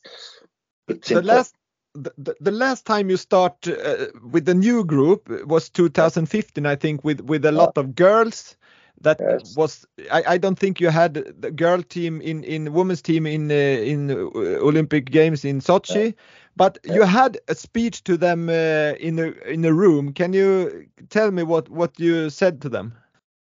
it's 0.87 1.09
the 1.09 1.15
important. 1.15 1.25
last 1.25 1.55
the, 1.95 2.35
the 2.39 2.51
last 2.51 2.85
time 2.85 3.09
you 3.09 3.17
start 3.17 3.67
uh, 3.67 4.07
with 4.21 4.45
the 4.45 4.53
new 4.53 4.83
group 4.83 5.29
was 5.47 5.69
2015 5.69 6.65
i 6.65 6.75
think 6.75 7.03
with 7.03 7.21
with 7.21 7.45
a 7.45 7.51
lot 7.51 7.77
of 7.77 7.95
girls 7.95 8.57
that 9.01 9.19
yes. 9.19 9.55
was 9.55 9.85
I, 10.11 10.23
I 10.27 10.37
don't 10.37 10.57
think 10.57 10.79
you 10.79 10.89
had 10.89 11.13
the 11.13 11.51
girl 11.51 11.81
team 11.81 12.21
in 12.21 12.43
in 12.43 12.73
women's 12.73 13.01
team 13.01 13.25
in 13.25 13.51
uh, 13.51 13.53
in 13.53 14.11
uh, 14.11 14.15
olympic 14.63 15.11
games 15.11 15.45
in 15.45 15.59
sochi 15.61 16.13
but 16.55 16.77
you 16.83 17.03
had 17.03 17.37
a 17.47 17.55
speech 17.55 18.03
to 18.05 18.17
them 18.17 18.49
uh, 18.49 18.93
in 18.99 19.19
a 19.19 19.31
in 19.47 19.65
a 19.65 19.73
room 19.73 20.13
can 20.13 20.33
you 20.33 20.87
tell 21.09 21.31
me 21.31 21.43
what 21.43 21.69
what 21.69 21.99
you 21.99 22.29
said 22.29 22.61
to 22.61 22.69
them 22.69 22.93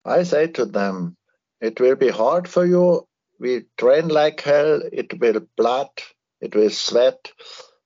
i 0.06 0.24
say 0.24 0.48
to 0.48 0.66
them 0.66 1.16
it 1.62 1.80
will 1.80 1.96
be 1.96 2.10
hard 2.10 2.48
for 2.48 2.66
you 2.66 3.08
we 3.44 3.66
train 3.78 4.08
like 4.08 4.42
hell. 4.42 4.82
It 4.92 5.20
will 5.20 5.42
blood. 5.58 5.90
It 6.42 6.56
will 6.56 6.70
sweat. 6.70 7.32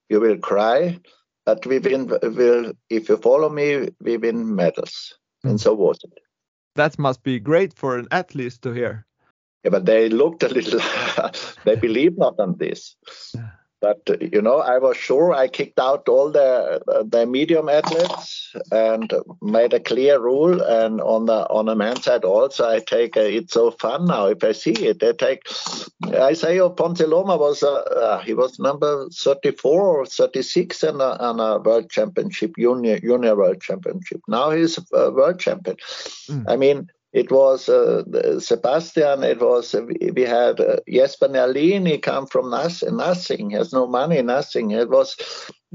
You 0.08 0.19
will 0.19 0.38
cry. 0.38 0.99
But 1.45 1.65
we 1.65 1.80
win. 1.80 2.08
Will 2.08 2.73
if 2.89 3.10
you 3.10 3.17
follow 3.17 3.49
me, 3.49 3.89
we 3.99 4.17
win 4.17 4.56
medals. 4.56 5.17
Mm. 5.43 5.49
And 5.49 5.62
so 5.62 5.73
was 5.73 5.99
it. 6.03 6.19
That 6.77 6.97
must 6.99 7.23
be 7.23 7.39
great 7.39 7.73
for 7.73 7.97
an 7.97 8.07
athlete 8.11 8.59
to 8.61 8.71
hear. 8.71 9.05
Yeah, 9.63 9.71
but 9.71 9.85
they 9.85 10.09
looked 10.09 10.43
a 10.43 10.47
little. 10.47 10.79
they 11.65 11.75
believe 11.75 12.17
not 12.17 12.39
on 12.39 12.55
this. 12.57 12.95
Yeah. 13.35 13.49
But 13.79 14.09
you 14.33 14.41
know, 14.41 14.57
I 14.57 14.79
was 14.79 14.97
sure 14.97 15.33
I 15.33 15.47
kicked 15.47 15.79
out 15.79 16.09
all 16.09 16.31
the 16.31 16.81
the 17.07 17.25
medium 17.27 17.69
athletes 17.69 18.55
and 18.71 19.13
made 19.41 19.73
a 19.73 19.79
clear 19.79 20.19
rule. 20.19 20.61
And 20.61 20.99
on 20.99 21.25
the 21.25 21.47
on 21.49 21.67
the 21.67 21.75
men's 21.75 22.03
side 22.03 22.23
also, 22.23 22.67
I 22.67 22.79
take 22.79 23.15
a, 23.15 23.37
it's 23.37 23.53
so 23.53 23.69
fun 23.71 24.05
now 24.05 24.27
if 24.27 24.43
I 24.43 24.53
see 24.53 24.73
it. 24.73 25.03
I 25.03 25.11
take 25.11 25.41
I 26.03 26.33
say 26.33 26.59
oh, 26.59 26.71
Ponsiluoma 26.71 27.39
was 27.39 27.61
uh, 27.61 27.73
uh, 27.73 28.19
he 28.19 28.33
was 28.33 28.57
number 28.57 29.09
34 29.09 29.99
or 29.99 30.05
36 30.05 30.83
in 30.83 30.95
a, 30.95 31.03
on 31.03 31.39
a 31.39 31.59
world 31.59 31.91
championship 31.91 32.55
junior 32.57 32.99
junior 32.99 33.35
world 33.35 33.61
championship. 33.61 34.21
Now 34.27 34.51
he's 34.51 34.79
a 34.91 35.11
world 35.11 35.39
champion. 35.39 35.77
Mm. 36.29 36.45
I 36.47 36.55
mean 36.55 36.89
it 37.17 37.32
was 37.32 37.67
uh, 37.67 38.03
Sebastian. 38.39 39.23
It 39.23 39.39
was 39.41 39.73
uh, 39.73 39.82
we 40.13 40.21
had 40.21 40.60
uh, 40.60 40.77
Jesper 40.88 41.27
Nelin. 41.27 41.88
He 41.88 41.97
come 41.97 42.27
from 42.27 42.51
nothing, 42.51 42.97
nothing. 42.97 43.49
Has 43.51 43.73
no 43.73 43.88
money, 43.88 44.21
nothing. 44.21 44.71
It 44.71 44.89
was 44.89 45.17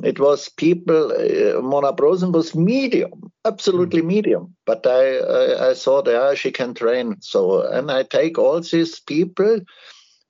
it 0.02 0.20
was 0.20 0.48
people. 0.48 1.10
Uh, 1.10 1.60
Mona 1.60 1.92
Brorsson 1.92 2.32
was 2.32 2.54
medium, 2.54 3.32
absolutely 3.44 4.02
mm. 4.02 4.06
medium. 4.06 4.54
But 4.66 4.86
I, 4.86 5.18
I 5.18 5.70
I 5.70 5.72
saw 5.72 6.00
there 6.00 6.36
she 6.36 6.52
can 6.52 6.74
train. 6.74 7.16
So 7.20 7.62
and 7.66 7.90
I 7.90 8.04
take 8.04 8.38
all 8.38 8.60
these 8.60 9.00
people 9.00 9.60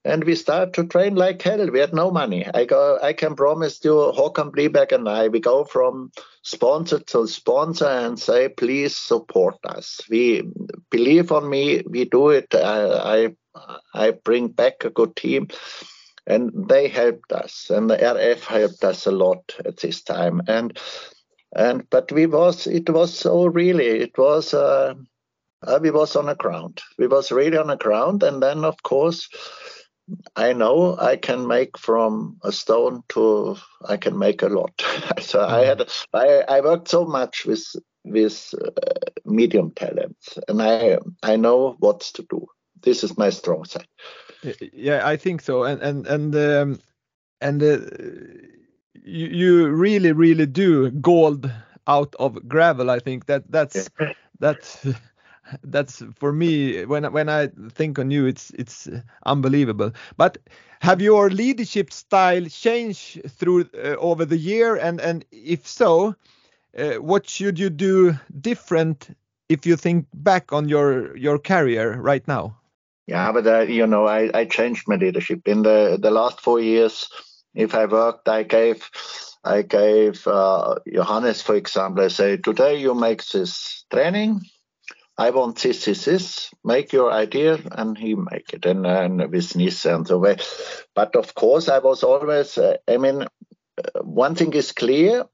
and 0.04 0.24
we 0.24 0.34
start 0.34 0.72
to 0.72 0.84
train 0.84 1.14
like 1.14 1.40
hell. 1.40 1.70
We 1.70 1.78
had 1.78 1.94
no 1.94 2.10
money. 2.10 2.46
I 2.52 2.64
go. 2.64 2.98
I 3.00 3.12
can 3.12 3.36
promise 3.36 3.80
you, 3.84 3.92
Håkan 3.92 4.50
Bliback 4.50 4.92
and 4.92 5.08
I, 5.08 5.28
we 5.28 5.40
go 5.40 5.64
from 5.64 6.10
sponsor 6.42 6.98
to 6.98 7.28
sponsor 7.28 7.86
and 7.86 8.18
say, 8.18 8.48
please 8.48 8.96
support 8.96 9.56
us. 9.64 10.00
We 10.10 10.42
believe 10.90 11.30
on 11.30 11.48
me. 11.48 11.82
We 11.88 12.04
do 12.04 12.30
it. 12.30 12.54
I 12.54 13.28
I, 13.54 13.70
I 13.94 14.10
bring 14.10 14.48
back 14.48 14.84
a 14.84 14.90
good 14.90 15.14
team, 15.14 15.48
and 16.26 16.68
they 16.68 16.88
helped 16.88 17.32
us, 17.32 17.70
and 17.70 17.88
the 17.88 17.96
RF 17.96 18.40
helped 18.40 18.84
us 18.84 19.06
a 19.06 19.12
lot 19.12 19.54
at 19.64 19.76
this 19.76 20.02
time. 20.02 20.42
And 20.48 20.76
and 21.54 21.88
but 21.90 22.10
we 22.10 22.26
was 22.26 22.66
it 22.66 22.90
was 22.90 23.16
so 23.16 23.46
really 23.46 23.86
it 23.86 24.18
was. 24.18 24.52
Uh, 24.52 24.94
uh, 25.64 25.78
we 25.80 25.92
was 25.92 26.16
on 26.16 26.26
the 26.26 26.34
ground. 26.34 26.80
We 26.98 27.06
was 27.06 27.30
really 27.30 27.56
on 27.56 27.68
the 27.68 27.76
ground, 27.76 28.24
and 28.24 28.42
then 28.42 28.64
of 28.64 28.82
course 28.82 29.28
I 30.36 30.52
know 30.52 30.96
I 30.98 31.16
can 31.16 31.46
make 31.46 31.78
from 31.78 32.38
a 32.42 32.52
stone 32.52 33.02
to 33.10 33.56
I 33.88 33.96
can 33.96 34.18
make 34.18 34.42
a 34.42 34.48
lot. 34.48 34.72
so 35.20 35.38
mm-hmm. 35.38 35.54
I 35.54 35.64
had 35.64 35.88
I, 36.12 36.56
I 36.56 36.60
worked 36.60 36.88
so 36.88 37.04
much 37.04 37.46
with 37.46 37.64
with 38.04 38.54
uh, 38.60 38.70
medium 39.24 39.70
talents, 39.70 40.38
and 40.48 40.62
I 40.62 40.98
I 41.22 41.36
know 41.36 41.76
what 41.78 42.00
to 42.14 42.26
do. 42.28 42.46
This 42.82 43.04
is 43.04 43.16
my 43.16 43.30
strong 43.30 43.64
side. 43.64 43.86
Yeah, 44.72 45.06
I 45.06 45.16
think 45.16 45.40
so, 45.40 45.64
and 45.64 45.80
and 45.80 46.06
and 46.06 46.34
um, 46.34 46.80
and 47.40 47.62
uh, 47.62 47.78
you, 49.04 49.26
you 49.28 49.68
really 49.68 50.12
really 50.12 50.46
do 50.46 50.90
gold 50.90 51.50
out 51.86 52.14
of 52.18 52.48
gravel. 52.48 52.90
I 52.90 52.98
think 52.98 53.26
that 53.26 53.50
that's 53.50 53.88
that's 54.40 54.84
that's 55.62 56.02
for 56.14 56.32
me 56.32 56.84
when 56.84 57.04
when 57.12 57.28
I 57.28 57.48
think 57.72 57.98
on 57.98 58.10
you, 58.10 58.26
it's 58.26 58.50
it's 58.50 58.88
unbelievable. 59.26 59.92
But 60.16 60.38
have 60.80 61.00
your 61.00 61.30
leadership 61.30 61.92
style 61.92 62.46
changed 62.46 63.22
through 63.30 63.68
uh, 63.74 63.96
over 63.98 64.24
the 64.24 64.38
year, 64.38 64.76
and 64.76 65.00
and 65.00 65.24
if 65.30 65.66
so, 65.66 66.14
uh, 66.78 66.94
what 66.94 67.28
should 67.28 67.58
you 67.58 67.70
do 67.70 68.18
different 68.40 69.16
if 69.48 69.66
you 69.66 69.76
think 69.76 70.06
back 70.14 70.52
on 70.52 70.68
your 70.68 71.16
your 71.16 71.38
career 71.38 72.00
right 72.00 72.26
now? 72.26 72.56
Yeah, 73.06 73.32
but 73.32 73.46
uh, 73.46 73.60
you 73.60 73.86
know, 73.86 74.06
I 74.06 74.30
I 74.34 74.44
changed 74.44 74.88
my 74.88 74.96
leadership 74.96 75.46
in 75.46 75.62
the 75.62 75.98
the 76.00 76.10
last 76.10 76.40
four 76.40 76.60
years. 76.60 77.08
If 77.54 77.74
I 77.74 77.86
worked, 77.86 78.28
I 78.28 78.42
gave. 78.42 78.88
I 79.44 79.62
gave 79.62 80.24
uh, 80.26 80.76
Johannes, 80.86 81.42
for 81.42 81.56
example, 81.56 82.04
I 82.04 82.08
say, 82.08 82.36
today 82.36 82.76
you 82.76 82.94
make 82.94 83.26
this 83.26 83.84
training, 83.90 84.42
I 85.18 85.30
want 85.30 85.58
this, 85.58 85.84
this, 85.84 86.04
this. 86.06 86.50
Make 86.64 86.92
your 86.92 87.12
idea, 87.12 87.58
and 87.72 87.96
he 87.96 88.14
make 88.14 88.52
it, 88.52 88.64
and, 88.64 88.86
and 88.86 89.30
with 89.30 89.54
Nice 89.56 89.84
and 89.84 90.06
so 90.06 90.18
way. 90.18 90.38
But 90.94 91.16
of 91.16 91.34
course, 91.34 91.68
I 91.68 91.78
was 91.78 92.02
always. 92.02 92.56
Uh, 92.56 92.76
I 92.88 92.96
mean, 92.96 93.22
uh, 93.22 94.00
one 94.02 94.34
thing 94.34 94.52
is 94.54 94.72
clear. 94.72 95.26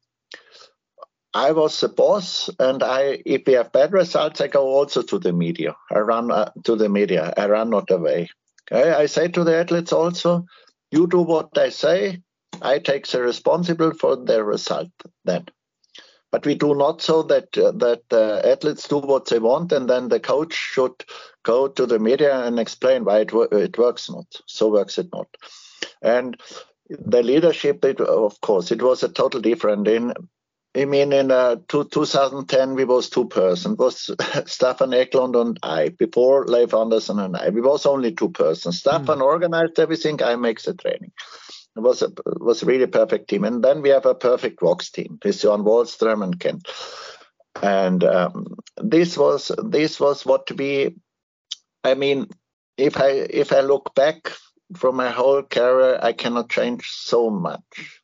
I 1.34 1.52
was 1.52 1.78
the 1.80 1.88
boss, 1.88 2.50
and 2.58 2.82
I, 2.82 3.22
if 3.24 3.42
we 3.46 3.52
have 3.52 3.70
bad 3.70 3.92
results, 3.92 4.40
I 4.40 4.48
go 4.48 4.66
also 4.66 5.02
to 5.02 5.18
the 5.18 5.32
media. 5.32 5.76
I 5.92 6.00
run 6.00 6.32
uh, 6.32 6.50
to 6.64 6.74
the 6.74 6.88
media. 6.88 7.32
I 7.36 7.46
run 7.46 7.70
not 7.70 7.90
away. 7.90 8.28
Okay? 8.72 8.90
I 8.90 9.06
say 9.06 9.28
to 9.28 9.44
the 9.44 9.56
athletes 9.56 9.92
also, 9.92 10.46
you 10.90 11.06
do 11.06 11.20
what 11.20 11.56
I 11.56 11.68
say. 11.68 12.22
I 12.60 12.78
take 12.78 13.06
the 13.06 13.22
responsible 13.22 13.92
for 13.92 14.16
the 14.16 14.42
result. 14.42 14.88
Then 15.24 15.46
but 16.30 16.44
we 16.44 16.54
do 16.54 16.74
not 16.74 17.00
so 17.00 17.22
that 17.22 17.56
uh, 17.58 17.72
that 17.72 18.02
uh, 18.12 18.46
athletes 18.46 18.88
do 18.88 18.98
what 18.98 19.26
they 19.26 19.38
want 19.38 19.72
and 19.72 19.88
then 19.88 20.08
the 20.08 20.20
coach 20.20 20.54
should 20.54 21.04
go 21.42 21.68
to 21.68 21.86
the 21.86 21.98
media 21.98 22.44
and 22.44 22.58
explain 22.58 23.04
why 23.04 23.20
it, 23.20 23.32
it 23.52 23.78
works 23.78 24.10
not 24.10 24.26
so 24.46 24.68
works 24.68 24.98
it 24.98 25.08
not 25.12 25.28
and 26.02 26.40
the 26.88 27.22
leadership 27.22 27.84
it, 27.84 28.00
of 28.00 28.40
course 28.40 28.70
it 28.70 28.82
was 28.82 29.02
a 29.02 29.08
total 29.08 29.40
different 29.40 29.86
in 29.88 30.12
I 30.76 30.84
mean, 30.84 31.12
in 31.12 31.30
uh, 31.30 31.56
two, 31.66 31.84
2010, 31.84 32.74
we 32.74 32.84
was 32.84 33.08
two 33.08 33.26
person. 33.26 33.72
It 33.72 33.78
was 33.78 34.10
Stefan 34.46 34.92
Eklund 34.94 35.34
and 35.34 35.58
I. 35.62 35.88
Before 35.88 36.44
Leif 36.44 36.74
Andersson 36.74 37.18
and 37.18 37.36
I, 37.36 37.48
we 37.48 37.60
was 37.60 37.86
only 37.86 38.12
two 38.12 38.28
persons. 38.28 38.78
Stefan 38.78 39.18
mm. 39.18 39.22
organized 39.22 39.80
everything. 39.80 40.22
I 40.22 40.36
makes 40.36 40.64
the 40.64 40.74
training. 40.74 41.10
Was 41.78 42.02
a 42.02 42.12
was 42.40 42.64
really 42.64 42.86
perfect 42.86 43.28
team. 43.28 43.44
And 43.44 43.62
then 43.62 43.82
we 43.82 43.90
have 43.90 44.06
a 44.06 44.14
perfect 44.14 44.60
Vox 44.60 44.90
team 44.90 45.18
with 45.24 45.42
Johan 45.42 45.64
Wallström 45.64 46.24
and 46.24 46.38
Kent. 46.38 46.68
And 47.62 48.04
um, 48.04 48.56
this 48.76 49.16
was 49.16 49.52
this 49.62 50.00
was 50.00 50.26
what 50.26 50.50
we. 50.52 50.96
I 51.84 51.94
mean, 51.94 52.26
if 52.76 52.98
I 52.98 53.10
if 53.10 53.52
I 53.52 53.60
look 53.60 53.94
back 53.94 54.32
from 54.76 54.96
my 54.96 55.10
whole 55.10 55.42
career, 55.42 55.98
I 56.02 56.12
cannot 56.12 56.50
change 56.50 56.90
so 56.90 57.30
much. 57.30 57.62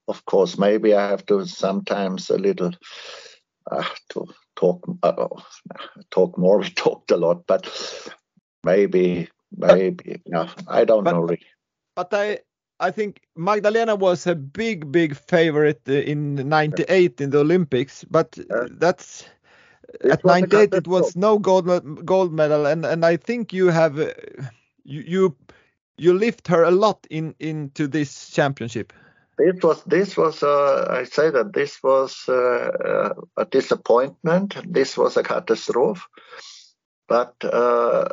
Of 0.08 0.24
course, 0.24 0.58
maybe 0.58 0.94
I 0.94 1.08
have 1.08 1.26
to 1.26 1.44
sometimes 1.46 2.30
a 2.30 2.38
little 2.38 2.72
uh, 3.70 3.84
to 4.10 4.26
talk 4.56 4.86
uh, 5.02 5.28
talk 6.10 6.38
more. 6.38 6.58
We 6.62 6.70
talked 6.70 7.10
a 7.10 7.16
lot, 7.16 7.46
but 7.46 7.66
maybe 8.62 9.28
maybe 9.56 10.22
no, 10.26 10.48
I 10.68 10.84
don't 10.84 11.04
but, 11.04 11.12
know 11.12 11.20
really. 11.20 11.46
But 11.94 12.12
I 12.12 12.38
I 12.80 12.90
think 12.90 13.20
Magdalena 13.36 13.94
was 13.94 14.26
a 14.26 14.34
big, 14.34 14.90
big 14.90 15.16
favorite 15.16 15.82
uh, 15.88 15.92
in 15.92 16.34
'98 16.48 17.20
in 17.20 17.30
the 17.30 17.38
Olympics, 17.38 18.04
but 18.04 18.38
that's 18.72 19.24
it 20.00 20.10
at 20.12 20.24
'98 20.24 20.74
it 20.74 20.86
was 20.88 21.16
no 21.16 21.38
gold 21.38 21.66
gold 22.04 22.32
medal, 22.32 22.66
and 22.66 22.84
and 22.84 23.04
I 23.04 23.16
think 23.16 23.52
you 23.52 23.68
have 23.68 23.98
uh, 23.98 24.12
you, 24.84 25.02
you 25.06 25.36
you 25.96 26.14
lift 26.14 26.48
her 26.48 26.64
a 26.64 26.70
lot 26.70 27.06
in 27.10 27.34
into 27.38 27.86
this 27.86 28.30
championship. 28.30 28.92
This 29.38 29.62
was 29.62 29.82
this 29.84 30.16
was 30.16 30.42
uh, 30.42 30.86
I 30.90 31.04
say 31.04 31.30
that 31.30 31.52
this 31.52 31.82
was 31.82 32.28
uh, 32.28 33.14
a 33.36 33.44
disappointment. 33.44 34.56
This 34.64 34.96
was 34.96 35.16
a 35.16 35.22
catastrophe. 35.22 36.02
But 37.06 37.34
uh, 37.44 38.06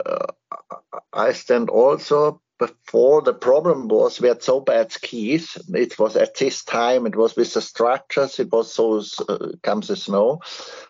I 1.14 1.32
stand 1.32 1.70
also 1.70 2.42
before 2.62 3.24
the 3.24 3.34
problem 3.34 3.88
was 3.88 4.22
we 4.22 4.28
had 4.28 4.44
so 4.44 4.60
bad 4.60 4.92
skis. 4.92 5.58
It 5.74 5.98
was 5.98 6.16
at 6.16 6.36
this 6.36 6.64
time, 6.64 7.08
it 7.08 7.16
was 7.16 7.36
with 7.36 7.52
the 7.56 7.62
structures, 7.62 8.40
it 8.40 8.52
was 8.52 8.72
so 8.72 9.02
uh, 9.28 9.54
comes 9.64 9.88
the 9.88 9.96
snow. 9.96 10.42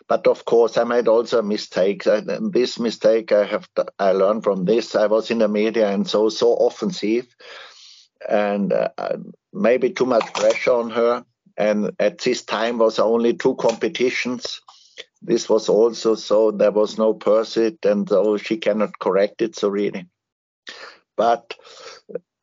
But 0.06 0.26
of 0.26 0.44
course, 0.44 0.76
I 0.76 0.84
made 0.84 1.08
also 1.08 1.40
mistakes. 1.40 2.06
And 2.06 2.52
this 2.52 2.78
mistake 2.78 3.32
I 3.32 3.46
have 3.46 3.66
I 3.98 4.12
learned 4.12 4.44
from 4.44 4.66
this. 4.66 4.94
I 4.94 5.06
was 5.06 5.30
in 5.30 5.38
the 5.38 5.48
media 5.48 5.88
and 5.88 6.06
so 6.06 6.28
so 6.28 6.54
offensive, 6.56 7.34
and 8.28 8.70
uh, 8.70 9.16
maybe 9.54 9.90
too 9.90 10.06
much 10.06 10.30
pressure 10.34 10.74
on 10.74 10.90
her. 10.90 11.24
And 11.56 11.92
at 11.98 12.18
this 12.18 12.42
time 12.42 12.76
was 12.76 12.98
only 12.98 13.32
two 13.32 13.54
competitions. 13.54 14.60
This 15.22 15.48
was 15.48 15.70
also 15.70 16.16
so 16.16 16.50
there 16.50 16.72
was 16.72 16.98
no 16.98 17.14
pursuit, 17.14 17.82
and 17.86 18.06
so 18.06 18.36
she 18.36 18.58
cannot 18.58 18.98
correct 18.98 19.40
it 19.40 19.56
so 19.56 19.68
really. 19.68 20.06
But 21.22 21.54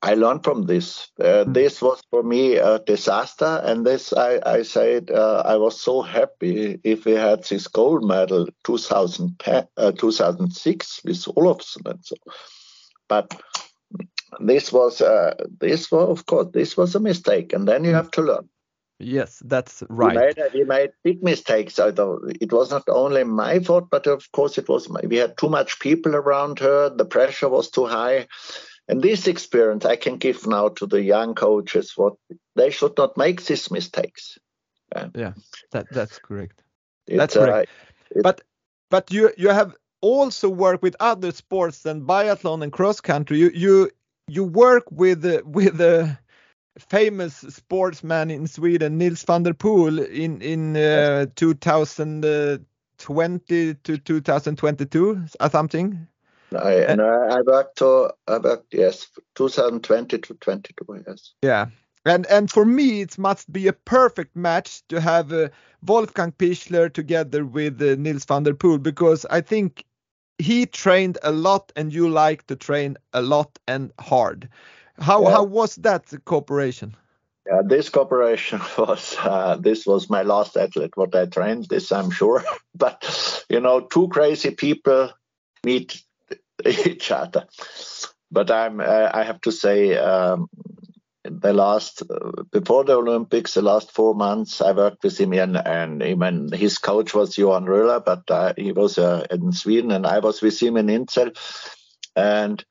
I 0.01 0.13
learned 0.13 0.45
from 0.45 0.63
this. 0.63 1.09
Uh, 1.19 1.43
mm. 1.43 1.53
This 1.53 1.81
was 1.81 2.01
for 2.09 2.23
me 2.23 2.55
a 2.55 2.79
disaster, 2.79 3.61
and 3.65 3.85
this 3.85 4.13
I, 4.13 4.39
I 4.45 4.61
said 4.61 5.11
uh, 5.11 5.43
I 5.45 5.57
was 5.57 5.81
so 5.81 6.01
happy 6.01 6.79
if 6.85 7.03
we 7.03 7.11
had 7.11 7.43
this 7.43 7.67
gold 7.67 8.07
medal 8.07 8.47
2010, 8.63 9.67
uh, 9.75 9.91
2006 9.91 11.01
with 11.03 11.17
Olofsson 11.35 11.91
and 11.91 11.99
so. 12.05 12.15
But 13.09 13.37
this 14.39 14.71
was 14.71 15.01
uh, 15.01 15.33
this 15.59 15.91
was 15.91 16.07
of 16.09 16.25
course 16.25 16.47
this 16.53 16.77
was 16.77 16.95
a 16.95 17.01
mistake, 17.01 17.51
and 17.51 17.67
then 17.67 17.83
you 17.83 17.93
have 17.93 18.11
to 18.11 18.21
learn. 18.21 18.47
Yes, 18.99 19.41
that's 19.45 19.81
right. 19.87 20.13
We 20.13 20.21
made, 20.21 20.53
we 20.53 20.63
made 20.65 20.89
big 21.03 21.23
mistakes. 21.23 21.79
Although 21.79 22.19
it 22.41 22.51
was 22.51 22.69
not 22.69 22.83
only 22.89 23.23
my 23.23 23.59
fault, 23.59 23.89
but 23.89 24.07
of 24.07 24.29
course 24.33 24.57
it 24.57 24.67
was. 24.67 24.89
We 24.89 25.15
had 25.15 25.37
too 25.37 25.47
much 25.47 25.79
people 25.79 26.15
around 26.15 26.59
her. 26.59 26.89
The 26.89 27.05
pressure 27.05 27.47
was 27.47 27.69
too 27.69 27.85
high, 27.85 28.27
and 28.89 29.01
this 29.01 29.27
experience 29.27 29.85
I 29.85 29.95
can 29.95 30.17
give 30.17 30.45
now 30.47 30.69
to 30.69 30.87
the 30.87 31.01
young 31.01 31.35
coaches. 31.35 31.93
What 31.95 32.15
they 32.55 32.71
should 32.71 32.97
not 32.97 33.15
make 33.15 33.45
these 33.45 33.71
mistakes. 33.71 34.37
Yeah, 34.95 35.07
yeah 35.15 35.33
that 35.71 35.87
that's 35.91 36.19
correct. 36.19 36.63
It's, 37.07 37.17
that's 37.17 37.35
correct. 37.35 37.71
Uh, 38.15 38.21
but 38.23 38.41
but 38.89 39.11
you 39.11 39.31
you 39.37 39.49
have 39.49 39.75
also 40.01 40.49
worked 40.49 40.81
with 40.81 40.95
other 40.99 41.31
sports 41.31 41.83
than 41.83 42.05
biathlon 42.05 42.63
and 42.63 42.73
cross 42.73 42.99
country. 42.99 43.37
You 43.37 43.51
you 43.53 43.91
you 44.27 44.43
work 44.43 44.83
with 44.91 45.23
uh, 45.23 45.43
with. 45.45 45.79
Uh, 45.79 46.07
famous 46.87 47.43
sportsman 47.49 48.31
in 48.31 48.47
Sweden, 48.47 48.97
Nils 48.97 49.23
van 49.23 49.43
der 49.43 49.53
Poel, 49.53 49.99
in 49.99 50.41
in 50.41 50.77
uh, 50.77 51.25
2020 51.35 53.73
to 53.73 53.97
2022 53.97 55.25
or 55.41 55.49
something. 55.49 56.07
I, 56.55 56.73
and 56.75 57.01
I 57.01 57.41
worked 57.41 57.77
to 57.77 58.13
I 58.27 58.37
worked 58.37 58.73
yes 58.73 59.07
2020 59.35 60.17
to 60.17 60.33
22 60.33 61.03
yes. 61.07 61.33
Yeah. 61.41 61.67
And 62.05 62.25
and 62.27 62.49
for 62.49 62.65
me 62.65 63.01
it 63.01 63.17
must 63.17 63.51
be 63.51 63.67
a 63.67 63.73
perfect 63.73 64.35
match 64.35 64.81
to 64.89 65.01
have 65.01 65.33
uh, 65.33 65.49
Wolfgang 65.85 66.31
Pichler 66.31 66.91
together 66.91 67.45
with 67.45 67.81
uh, 67.81 67.95
Nils 67.95 68.25
van 68.25 68.43
der 68.43 68.53
Poel 68.53 68.81
because 68.81 69.25
I 69.29 69.41
think 69.41 69.85
he 70.37 70.65
trained 70.65 71.17
a 71.23 71.31
lot 71.31 71.71
and 71.75 71.93
you 71.93 72.09
like 72.09 72.47
to 72.47 72.55
train 72.55 72.97
a 73.13 73.21
lot 73.21 73.59
and 73.67 73.91
hard. 73.99 74.49
How 74.99 75.23
yeah. 75.23 75.31
how 75.31 75.43
was 75.43 75.75
that 75.75 76.11
cooperation? 76.25 76.95
Yeah, 77.45 77.61
this 77.65 77.89
cooperation 77.89 78.61
was 78.77 79.15
uh, 79.19 79.57
this 79.57 79.85
was 79.85 80.09
my 80.09 80.23
last 80.23 80.57
athlete 80.57 80.95
what 80.95 81.15
I 81.15 81.25
trained. 81.25 81.65
This 81.65 81.91
I'm 81.91 82.11
sure, 82.11 82.43
but 82.75 83.45
you 83.49 83.59
know, 83.59 83.81
two 83.81 84.07
crazy 84.07 84.51
people 84.51 85.09
meet 85.63 86.01
each 86.85 87.11
other. 87.11 87.45
But 88.31 88.51
I'm 88.51 88.79
uh, 88.79 89.09
I 89.13 89.23
have 89.23 89.41
to 89.41 89.51
say. 89.51 89.97
Um, 89.97 90.49
the 91.25 91.53
last 91.53 92.01
before 92.51 92.85
the 92.85 92.95
Olympics, 92.95 93.53
the 93.53 93.61
last 93.61 93.91
four 93.91 94.15
months, 94.15 94.61
I 94.61 94.71
worked 94.71 95.03
with 95.03 95.19
him, 95.19 95.33
and, 95.33 95.57
and 95.57 96.01
even 96.01 96.49
his 96.51 96.77
coach 96.77 97.13
was 97.13 97.37
Johan 97.37 97.65
Röjler, 97.65 98.03
but 98.03 98.23
uh, 98.31 98.53
he 98.57 98.71
was 98.71 98.97
uh, 98.97 99.27
in 99.29 99.51
Sweden, 99.51 99.91
and 99.91 100.07
I 100.07 100.19
was 100.19 100.41
with 100.41 100.59
him 100.59 100.77
in 100.77 100.87
Inzell, 100.87 101.37
and 102.15 102.63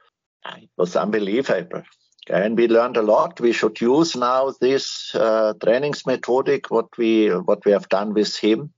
it 0.56 0.70
was 0.76 0.96
unbelievable 0.96 1.82
and 2.30 2.56
we 2.56 2.68
learned 2.68 2.96
a 2.96 3.02
lot. 3.02 3.40
We 3.40 3.52
should 3.52 3.80
use 3.80 4.16
now 4.16 4.52
this 4.60 5.14
uh, 5.14 5.54
trainings 5.62 6.06
methodic 6.06 6.70
what 6.70 6.96
we 6.98 7.28
what 7.28 7.64
we 7.64 7.72
have 7.72 7.88
done 7.88 8.14
with 8.14 8.36
him. 8.36 8.72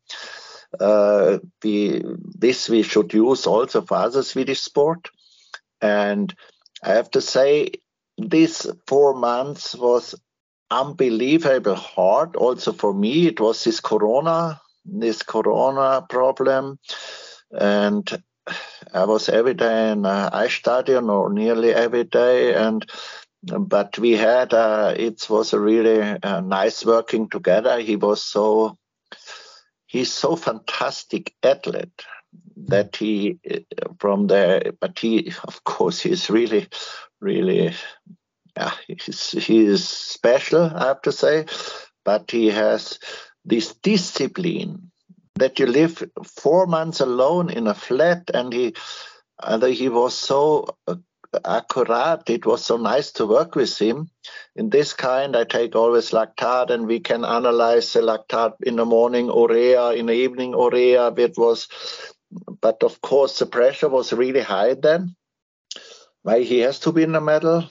Uh, 0.79 1.39
we, 1.63 2.03
this 2.39 2.69
we 2.69 2.83
should 2.83 3.13
use 3.13 3.47
also 3.47 3.83
for 3.83 3.97
other 3.97 4.23
Swedish 4.23 4.61
sport. 4.61 5.09
And 5.81 6.35
I 6.83 6.91
have 6.91 7.11
to 7.13 7.21
say, 7.21 7.73
this 8.19 8.67
four 8.87 9.15
months 9.15 9.75
was 9.75 10.15
unbelievable 10.71 11.75
hard. 11.75 12.37
Also 12.37 12.73
for 12.73 12.93
me, 12.95 13.27
it 13.27 13.41
was 13.41 13.65
this 13.65 13.81
Corona, 13.81 14.61
this 14.85 15.23
Corona 15.23 16.05
problem, 16.09 16.79
and 17.51 18.23
I 18.93 19.05
was 19.05 19.29
every 19.29 19.55
day 19.55 19.91
in 19.93 20.07
uh, 20.07 20.31
Eisstadion 20.31 21.11
or 21.11 21.33
nearly 21.33 21.73
every 21.75 22.05
day, 22.05 22.55
and 22.55 22.89
but 23.43 23.99
we 23.99 24.13
had 24.13 24.53
uh, 24.53 24.95
it 24.97 25.29
was 25.31 25.53
a 25.53 25.61
really 25.61 26.01
uh, 26.01 26.41
nice 26.41 26.85
working 26.85 27.29
together 27.29 27.79
he 27.81 27.97
was 27.97 28.23
so 28.23 28.77
he's 29.91 30.13
so 30.13 30.37
fantastic 30.37 31.35
athlete 31.43 32.05
that 32.57 32.95
he 32.95 33.41
from 33.99 34.29
the 34.29 34.77
but 34.81 34.97
he 34.99 35.33
of 35.45 35.65
course 35.65 36.01
he's 36.01 36.31
really 36.31 36.69
really 37.21 37.75
yeah 38.57 38.73
he's, 38.87 39.33
he 39.33 39.59
is 39.65 39.89
special 39.89 40.63
i 40.63 40.87
have 40.87 41.03
to 41.03 41.13
say. 41.13 41.47
But 42.03 42.31
he 42.31 42.49
has 42.49 42.99
this 43.45 43.75
discipline 43.75 44.91
that 45.35 45.59
you 45.59 45.67
live 45.67 46.03
four 46.25 46.67
months 46.67 47.01
alone 47.01 47.51
in 47.51 47.67
a 47.67 47.75
flat 47.75 48.31
and 48.33 48.53
he 48.53 48.75
and 49.43 49.63
he 49.63 49.89
was 49.89 50.15
so 50.15 50.77
accurate. 51.45 52.29
It 52.29 52.47
was 52.47 52.65
so 52.65 52.77
nice 52.77 53.13
to 53.13 53.27
work 53.27 53.55
with 53.55 53.77
him. 53.79 54.11
In 54.57 54.71
this 54.71 54.93
kind, 54.93 55.37
I 55.37 55.45
take 55.45 55.77
always 55.77 56.11
lactate, 56.11 56.71
and 56.71 56.87
we 56.87 57.01
can 57.01 57.25
analyze 57.25 57.93
the 57.93 58.01
lactate 58.01 58.55
in 58.63 58.77
the 58.77 58.85
morning, 58.85 59.27
urea 59.27 59.93
in 59.93 60.07
the 60.07 60.15
evening, 60.15 60.53
urea. 60.53 61.13
It 61.17 61.37
was, 61.37 61.69
but 62.61 62.83
of 62.83 63.01
course, 63.01 63.39
the 63.39 63.47
pressure 63.47 63.89
was 63.89 64.13
really 64.13 64.41
high 64.41 64.75
then. 64.75 65.15
Why 66.23 66.41
he 66.41 66.61
has 66.61 66.81
to 66.81 66.91
win 66.91 67.15
a 67.15 67.21
medal, 67.21 67.65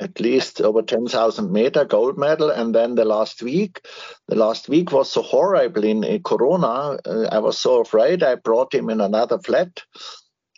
at 0.00 0.18
least 0.18 0.60
over 0.60 0.82
10,000 0.82 1.52
meter 1.52 1.84
gold 1.84 2.18
medal. 2.18 2.50
And 2.50 2.74
then 2.74 2.94
the 2.94 3.04
last 3.04 3.42
week, 3.42 3.86
the 4.26 4.34
last 4.34 4.68
week 4.68 4.90
was 4.90 5.12
so 5.12 5.22
horrible 5.22 5.84
in, 5.84 6.02
in 6.02 6.22
Corona. 6.22 6.98
Uh, 7.04 7.28
I 7.30 7.38
was 7.38 7.58
so 7.58 7.80
afraid. 7.80 8.22
I 8.22 8.34
brought 8.36 8.74
him 8.74 8.90
in 8.90 9.00
another 9.00 9.38
flat 9.38 9.82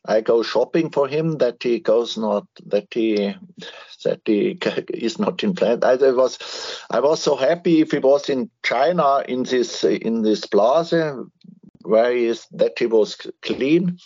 I 0.04 0.20
go 0.20 0.42
shopping 0.42 0.90
for 0.90 1.06
him 1.06 1.38
that 1.38 1.62
he 1.62 1.78
goes 1.78 2.16
not 2.16 2.46
that 2.66 2.88
he 2.90 3.34
that 4.04 4.20
he 4.24 4.58
is 4.94 5.18
not 5.18 5.42
in 5.44 5.54
plant. 5.54 5.84
I, 5.84 5.94
was 5.94 6.38
I 6.90 6.98
was 7.00 7.22
so 7.22 7.36
happy 7.36 7.80
if 7.80 7.92
he 7.92 7.98
was 7.98 8.28
in 8.28 8.50
China 8.64 9.22
in 9.28 9.44
this 9.44 9.84
in 9.84 10.22
this 10.22 10.44
plaza 10.46 11.24
where 11.82 12.12
he 12.12 12.26
is 12.26 12.46
that 12.52 12.78
he 12.78 12.86
was 12.86 13.16
clean, 13.42 13.98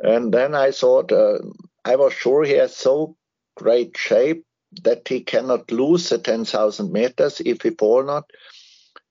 and 0.00 0.34
then 0.34 0.54
I 0.56 0.72
thought 0.72 1.12
uh, 1.12 1.38
I 1.84 1.96
was 1.96 2.12
sure 2.12 2.42
he 2.42 2.54
has 2.54 2.76
so 2.76 3.16
great 3.56 3.96
shape 3.96 4.44
that 4.82 5.06
he 5.06 5.20
cannot 5.20 5.70
lose 5.70 6.08
the 6.08 6.18
ten 6.18 6.44
thousand 6.44 6.92
meters 6.92 7.40
if 7.44 7.62
he 7.62 7.70
fall 7.70 8.02
not. 8.02 8.28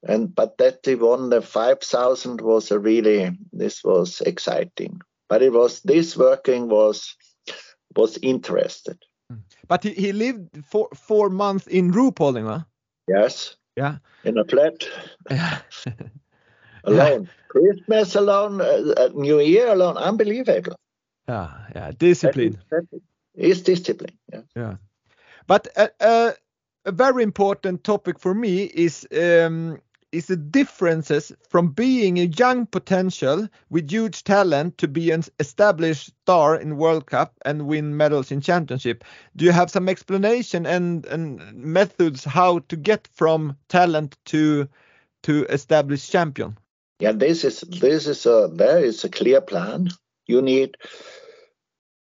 And 0.03 0.33
but 0.33 0.57
that 0.57 0.79
he 0.83 0.95
won 0.95 1.29
the 1.29 1.41
five 1.41 1.79
thousand 1.81 2.41
was 2.41 2.71
a 2.71 2.79
really 2.79 3.37
this 3.53 3.81
was 3.83 4.19
exciting 4.21 4.99
but 5.31 5.41
it 5.41 5.53
was 5.53 5.79
this 5.83 6.17
working 6.17 6.67
was 6.67 7.15
was 7.95 8.19
interested. 8.21 8.97
But 9.67 9.83
he, 9.83 9.93
he 9.93 10.11
lived 10.11 10.65
for 10.65 10.89
four 10.93 11.29
months 11.29 11.67
in 11.67 11.93
Ruhpolding, 11.93 12.45
huh? 12.45 12.63
Yes. 13.07 13.55
Yeah. 13.77 13.99
In 14.25 14.37
a 14.37 14.43
flat. 14.43 14.83
Yeah. 15.29 15.59
alone. 16.83 17.23
Yeah. 17.23 17.31
Christmas 17.47 18.15
alone, 18.15 18.59
uh, 18.59 18.93
uh, 18.97 19.09
New 19.13 19.39
Year 19.39 19.69
alone. 19.69 19.97
Unbelievable. 19.97 20.75
Yeah, 21.29 21.51
yeah. 21.75 21.91
Discipline. 21.97 22.57
Is 23.33 23.61
discipline. 23.61 24.17
Yeah. 24.33 24.41
Yeah. 24.55 24.75
But 25.47 25.67
uh, 25.77 25.87
uh, 26.01 26.31
a 26.85 26.91
very 26.91 27.23
important 27.23 27.83
topic 27.85 28.19
for 28.19 28.33
me 28.33 28.63
is 28.63 29.07
um, 29.13 29.79
is 30.11 30.27
the 30.27 30.35
differences 30.35 31.31
from 31.49 31.69
being 31.69 32.19
a 32.19 32.23
young 32.23 32.65
potential 32.65 33.47
with 33.69 33.89
huge 33.89 34.23
talent 34.23 34.77
to 34.77 34.87
be 34.87 35.11
an 35.11 35.23
established 35.39 36.11
star 36.23 36.55
in 36.55 36.77
World 36.77 37.05
Cup 37.05 37.33
and 37.45 37.67
win 37.67 37.95
medals 37.95 38.31
in 38.31 38.41
championship. 38.41 39.03
Do 39.35 39.45
you 39.45 39.51
have 39.51 39.71
some 39.71 39.87
explanation 39.87 40.65
and, 40.65 41.05
and 41.05 41.53
methods 41.53 42.23
how 42.23 42.59
to 42.59 42.75
get 42.75 43.07
from 43.13 43.57
talent 43.69 44.17
to 44.25 44.67
to 45.23 45.45
established 45.45 46.11
champion? 46.11 46.57
Yeah, 46.99 47.11
this 47.11 47.43
is 47.43 47.61
this 47.61 48.07
is 48.07 48.25
a 48.25 48.49
there 48.51 48.83
is 48.83 49.03
a 49.03 49.09
clear 49.09 49.41
plan. 49.41 49.89
You 50.27 50.41
need, 50.41 50.77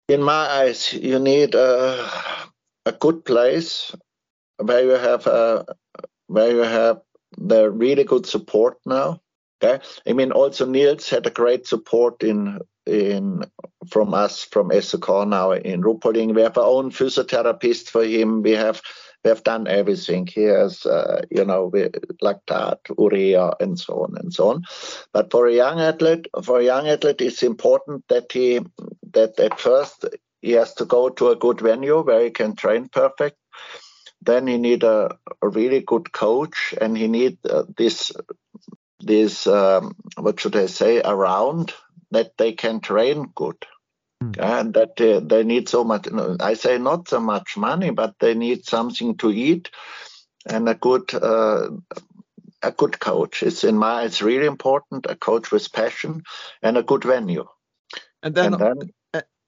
in 0.08 0.22
my 0.22 0.48
eyes, 0.62 0.94
you 0.94 1.20
need 1.20 1.56
a, 1.56 2.10
a 2.86 2.92
good 2.92 3.26
place 3.26 3.96
where 4.58 4.84
you 4.84 4.92
have 4.92 5.28
a 5.28 5.66
where 6.28 6.52
you 6.52 6.64
have 6.64 7.02
the 7.38 7.70
really 7.70 8.04
good 8.04 8.26
support 8.26 8.78
now. 8.86 9.22
Okay, 9.64 9.84
I 10.08 10.14
mean 10.14 10.32
also 10.32 10.66
Nils 10.66 11.10
had 11.10 11.26
a 11.26 11.32
great 11.32 11.66
support 11.68 12.24
in 12.24 12.60
in 12.86 13.44
from 13.90 14.14
us 14.14 14.44
from 14.44 14.72
SOK 14.82 15.28
now 15.28 15.52
in 15.52 15.82
Ruhpolding. 15.82 16.36
We 16.36 16.42
have 16.42 16.58
our 16.58 16.66
own 16.66 16.92
physiotherapist 16.92 17.90
for 17.90 18.04
him. 18.04 18.42
We 18.42 18.52
have 18.52 18.82
we 19.24 19.30
have 19.30 19.44
done 19.44 19.68
everything. 19.68 20.28
He 20.28 20.44
has 20.44 20.86
uh, 20.86 21.22
you 21.32 21.46
know 21.46 21.72
lactate, 22.22 22.80
urea, 22.98 23.54
and 23.60 23.80
so 23.80 24.04
on 24.04 24.16
and 24.18 24.34
so 24.34 24.50
on. 24.50 24.64
But 25.14 25.32
for 25.32 25.48
a 25.48 25.54
young 25.54 25.80
athlete, 25.80 26.28
for 26.44 26.60
a 26.60 26.66
young 26.66 26.88
athlete, 26.88 27.22
it's 27.22 27.44
important 27.44 28.04
that 28.10 28.32
he 28.32 28.60
that 29.14 29.40
at 29.40 29.60
first 29.60 30.06
he 30.42 30.52
has 30.52 30.74
to 30.76 30.86
go 30.86 31.10
to 31.10 31.30
a 31.30 31.36
good 31.36 31.60
venue 31.60 32.02
where 32.02 32.24
he 32.24 32.30
can 32.30 32.56
train 32.56 32.88
perfect 32.90 33.38
then 34.26 34.48
he 34.48 34.58
need 34.58 34.84
a, 34.84 35.18
a 35.42 35.48
really 35.48 35.82
good 35.82 36.12
coach 36.12 36.74
and 36.80 36.98
he 36.98 37.08
need 37.08 37.38
uh, 37.50 37.64
this 37.78 38.12
this 39.00 39.48
um, 39.48 39.96
what 40.18 40.40
should 40.40 40.56
I 40.56 40.66
say 40.66 41.02
around 41.02 41.74
that 42.12 42.38
they 42.38 42.54
can 42.54 42.80
train 42.80 43.32
good 43.36 43.66
mm. 44.24 44.38
and 44.40 44.74
that 44.74 45.00
uh, 45.00 45.20
they 45.20 45.44
need 45.44 45.70
so 45.70 45.84
much 45.84 46.08
I 46.40 46.54
say 46.56 46.78
not 46.78 47.10
so 47.10 47.20
much 47.20 47.58
money 47.58 47.92
but 47.92 48.16
they 48.20 48.34
need 48.34 48.66
something 48.66 49.18
to 49.18 49.32
eat 49.32 49.70
and 50.46 50.68
a 50.70 50.76
good 50.76 51.14
uh, 51.14 51.70
a 52.62 52.72
good 52.72 53.00
coach 53.00 53.44
it's 53.44 53.64
in 53.64 53.78
my 53.78 54.04
it's 54.04 54.22
really 54.22 54.48
important 54.48 55.06
a 55.08 55.16
coach 55.16 55.52
with 55.52 55.72
passion 55.72 56.24
and 56.62 56.78
a 56.78 56.84
good 56.84 57.04
venue 57.04 57.46
and 58.24 58.34
then, 58.34 58.54
and 58.54 58.62
then 58.62 58.90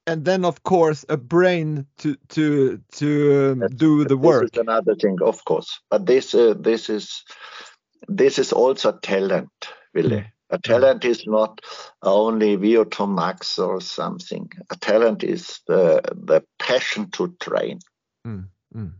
and 0.07 0.23
then 0.23 0.45
of 0.45 0.63
course 0.63 1.05
a 1.09 1.17
brain 1.17 1.85
to 1.97 2.15
to 2.29 2.81
to 2.93 3.51
um, 3.51 3.67
do 3.75 4.05
the 4.05 4.17
work. 4.17 4.43
This 4.43 4.51
is 4.53 4.61
another 4.61 4.95
thing, 4.95 5.17
of 5.21 5.43
course, 5.45 5.81
but 5.91 6.05
this 6.05 6.33
uh, 6.33 6.55
this 6.57 6.89
is 6.89 7.23
this 8.07 8.39
is 8.39 8.53
also 8.53 8.93
talent, 8.93 9.51
really. 9.93 10.17
Mm. 10.17 10.31
A 10.49 10.57
talent 10.57 11.03
is 11.03 11.27
not 11.27 11.59
only 12.01 12.55
VO2 12.55 13.13
max 13.13 13.59
or 13.59 13.81
something. 13.81 14.49
A 14.71 14.77
talent 14.77 15.23
is 15.23 15.59
the 15.67 16.01
the 16.15 16.41
passion 16.57 17.11
to 17.11 17.35
train. 17.41 17.79
Mm. 18.25 18.47
Mm. 18.73 18.93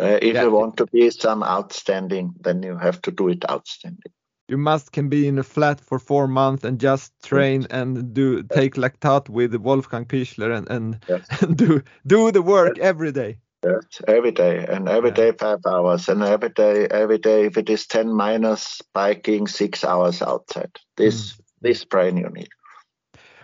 Uh, 0.00 0.18
if 0.22 0.34
yeah. 0.34 0.42
you 0.42 0.50
want 0.50 0.78
to 0.78 0.86
be 0.86 1.10
some 1.10 1.42
outstanding, 1.42 2.32
then 2.40 2.62
you 2.62 2.76
have 2.78 3.02
to 3.02 3.10
do 3.10 3.28
it 3.28 3.44
outstanding 3.48 4.12
you 4.48 4.58
must 4.58 4.92
can 4.92 5.08
be 5.08 5.26
in 5.26 5.38
a 5.38 5.42
flat 5.42 5.80
for 5.80 5.98
four 5.98 6.28
months 6.28 6.64
and 6.64 6.78
just 6.78 7.12
train 7.22 7.66
and 7.70 8.12
do 8.12 8.42
take 8.42 8.74
lactate 8.74 9.28
with 9.28 9.54
Wolfgang 9.54 10.04
Pichler 10.04 10.54
and 10.56 10.68
and, 10.70 11.04
yes. 11.08 11.42
and 11.42 11.56
do 11.64 11.82
do 12.06 12.30
the 12.30 12.42
work 12.42 12.76
yes. 12.76 12.86
every 12.86 13.12
day. 13.12 13.38
Yes, 13.64 14.02
every 14.06 14.32
day 14.32 14.66
and 14.68 14.88
every 14.88 15.08
yeah. 15.10 15.16
day 15.16 15.32
five 15.32 15.60
hours 15.66 16.08
and 16.08 16.22
every 16.22 16.50
day 16.50 16.86
every 16.90 17.18
day 17.18 17.46
if 17.46 17.56
it 17.56 17.70
is 17.70 17.86
ten 17.86 18.12
minus 18.12 18.82
biking 18.92 19.46
six 19.46 19.84
hours 19.84 20.20
outside. 20.20 20.76
This 20.96 21.32
mm. 21.32 21.40
this 21.62 21.84
brain 21.84 22.16
you 22.16 22.28
need. 22.28 22.48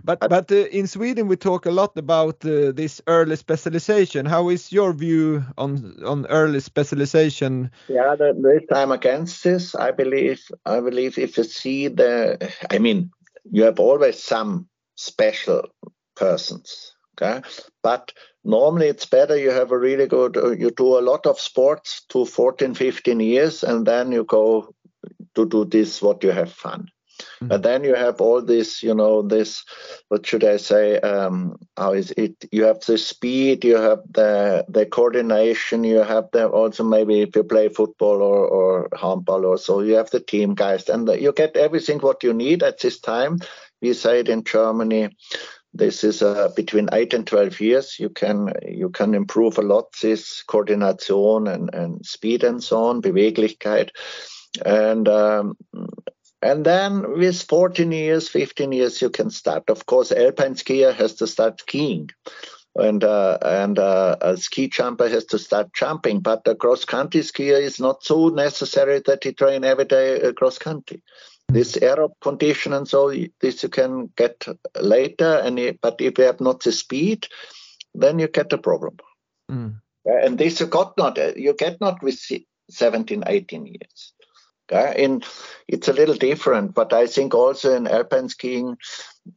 But 0.05 0.21
but 0.21 0.51
uh, 0.53 0.67
in 0.71 0.87
Sweden 0.87 1.29
we 1.29 1.37
talk 1.37 1.67
a 1.67 1.71
lot 1.71 1.97
about 1.97 2.45
uh, 2.45 2.73
this 2.73 3.01
early 3.07 3.37
specialization. 3.37 4.27
How 4.27 4.49
is 4.49 4.73
your 4.73 4.93
view 4.93 5.45
on 5.59 5.97
on 6.05 6.27
early 6.27 6.61
specialization? 6.61 7.71
Yeah, 7.89 8.17
the, 8.17 8.33
this 8.33 8.69
time 8.69 8.93
against 8.93 9.45
this, 9.45 9.75
I 9.75 9.91
believe. 9.91 10.41
I 10.65 10.81
believe 10.81 11.19
if 11.19 11.37
you 11.37 11.45
see 11.45 11.89
the, 11.89 12.53
I 12.71 12.79
mean, 12.79 13.11
you 13.51 13.65
have 13.65 13.81
always 13.81 14.23
some 14.23 14.69
special 14.97 15.69
persons, 16.17 16.95
okay, 17.15 17.43
but 17.83 18.13
normally 18.45 18.89
it's 18.89 19.07
better 19.07 19.37
you 19.37 19.51
have 19.51 19.71
a 19.71 19.79
really 19.79 20.07
good 20.07 20.37
uh, 20.37 20.51
you 20.51 20.71
do 20.71 20.99
a 20.99 21.01
lot 21.01 21.27
of 21.27 21.39
sports 21.39 22.05
to 22.09 22.25
14 22.25 22.75
15 22.75 23.21
years 23.21 23.63
and 23.63 23.87
then 23.87 24.13
you 24.13 24.25
go 24.25 24.75
to 25.35 25.47
do 25.47 25.65
this 25.65 26.01
what 26.01 26.23
you 26.25 26.31
have 26.31 26.51
fun 26.51 26.89
Mm-hmm. 27.21 27.53
And 27.53 27.63
then 27.63 27.85
you 27.85 27.95
have 27.95 28.21
all 28.21 28.43
this, 28.43 28.83
you 28.83 28.95
know, 28.95 29.23
this, 29.23 29.65
what 30.09 30.27
should 30.27 30.45
I 30.45 30.57
say? 30.57 30.99
Um, 31.01 31.57
how 31.77 31.93
is 31.93 32.11
it? 32.17 32.45
You 32.53 32.65
have 32.65 32.81
the 32.81 32.99
speed, 32.99 33.65
you 33.65 33.77
have 33.77 34.01
the 34.11 34.65
the 34.69 34.87
coordination, 34.87 35.85
you 35.85 35.99
have 35.99 36.29
the 36.33 36.49
also 36.49 36.85
maybe 36.85 37.21
if 37.23 37.37
you 37.37 37.45
play 37.45 37.69
football 37.69 38.23
or, 38.23 38.47
or 38.47 38.89
handball 38.99 39.47
or 39.47 39.59
so, 39.59 39.81
you 39.81 39.95
have 39.95 40.11
the 40.11 40.21
team 40.21 40.55
guys, 40.55 40.89
and 40.89 41.09
you 41.09 41.33
get 41.33 41.57
everything 41.57 41.99
what 42.01 42.23
you 42.23 42.33
need 42.33 42.63
at 42.63 42.81
this 42.81 43.01
time. 43.01 43.39
We 43.81 43.95
say 43.95 44.21
it 44.21 44.29
in 44.29 44.45
Germany. 44.45 45.17
This 45.73 46.03
is 46.03 46.21
uh, 46.21 46.49
between 46.57 46.89
eight 46.93 47.15
and 47.15 47.27
twelve 47.27 47.61
years. 47.61 47.99
You 47.99 48.11
can 48.11 48.53
you 48.69 48.91
can 48.91 49.15
improve 49.15 49.57
a 49.57 49.63
lot 49.63 49.93
this 50.03 50.43
coordination 50.43 51.47
and, 51.47 51.73
and 51.73 52.05
speed 52.05 52.45
and 52.45 52.63
so 52.63 52.85
on, 52.85 53.03
Beweglichkeit, 53.03 53.91
and 54.67 55.09
um, 55.09 55.57
and 56.43 56.65
then 56.65 57.19
with 57.19 57.43
14 57.43 57.93
years, 57.93 58.29
15 58.29 58.73
years, 58.73 59.03
you 59.03 59.11
can 59.11 59.31
start. 59.31 59.69
Of 59.69 59.87
course, 59.87 60.11
alpine 60.11 60.55
skier 60.55 60.95
has 60.95 61.15
to 61.17 61.27
start 61.27 61.61
skiing, 61.61 62.11
and 62.75 63.05
uh, 63.05 63.39
and 63.43 63.79
uh, 63.79 64.17
a 64.21 64.37
ski 64.37 64.69
jumper 64.69 65.09
has 65.09 65.27
to 65.27 65.39
start 65.39 65.75
jumping. 65.75 66.21
But 66.21 66.49
a 66.49 66.55
cross 66.55 66.85
country 66.85 67.21
skier 67.21 67.61
is 67.61 67.79
not 67.79 68.05
so 68.05 68.29
necessary 68.29 69.03
that 69.07 69.25
he 69.25 69.33
train 69.33 69.65
every 69.65 69.85
day 69.85 70.21
uh, 70.21 70.33
cross 70.33 70.57
country. 70.57 71.03
This 71.49 71.77
aerob 71.77 72.13
condition 72.23 72.73
and 72.73 72.87
so 72.87 73.13
this 73.41 73.65
you 73.65 73.69
can 73.69 74.11
get 74.17 74.47
later. 74.81 75.43
And 75.45 75.79
but 75.83 76.01
if 76.01 76.17
you 76.17 76.25
have 76.25 76.41
not 76.41 76.63
the 76.63 76.71
speed, 76.73 77.27
then 77.93 78.19
you 78.19 78.29
get 78.29 78.53
a 78.53 78.59
problem. 78.59 78.97
Mm. 79.51 79.81
And 80.05 80.39
this 80.39 80.61
you 80.61 80.67
got 80.67 80.97
not 80.97 81.19
you 81.37 81.55
get 81.55 81.81
not 81.81 82.03
with 82.03 82.21
17, 82.71 83.25
18 83.27 83.67
years. 83.67 84.13
Yeah, 84.71 84.93
in 84.93 85.23
it's 85.69 85.89
a 85.89 85.93
little 85.93 86.15
different, 86.15 86.75
but 86.75 86.93
I 86.93 87.07
think 87.07 87.35
also 87.35 87.75
in 87.75 87.87
alpine 87.87 88.29
skiing, 88.29 88.77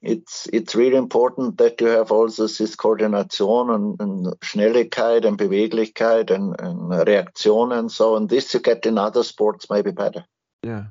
it's 0.01 0.47
it's 0.53 0.75
really 0.75 0.97
important 0.97 1.57
that 1.57 1.81
you 1.81 1.88
have 1.88 2.11
also 2.11 2.47
this 2.47 2.75
coordination 2.75 3.69
and, 3.69 3.99
and 3.99 4.25
Schnelligkeit 4.41 5.25
and 5.25 5.38
Beweglichkeit 5.38 6.29
and, 6.29 6.59
and 6.59 7.07
reaction 7.07 7.71
and 7.71 7.91
so 7.91 8.15
on. 8.15 8.27
This 8.27 8.53
you 8.53 8.59
get 8.59 8.86
in 8.86 8.97
other 8.97 9.23
sports 9.23 9.67
maybe 9.69 9.91
better. 9.91 10.25
Yeah. 10.63 10.86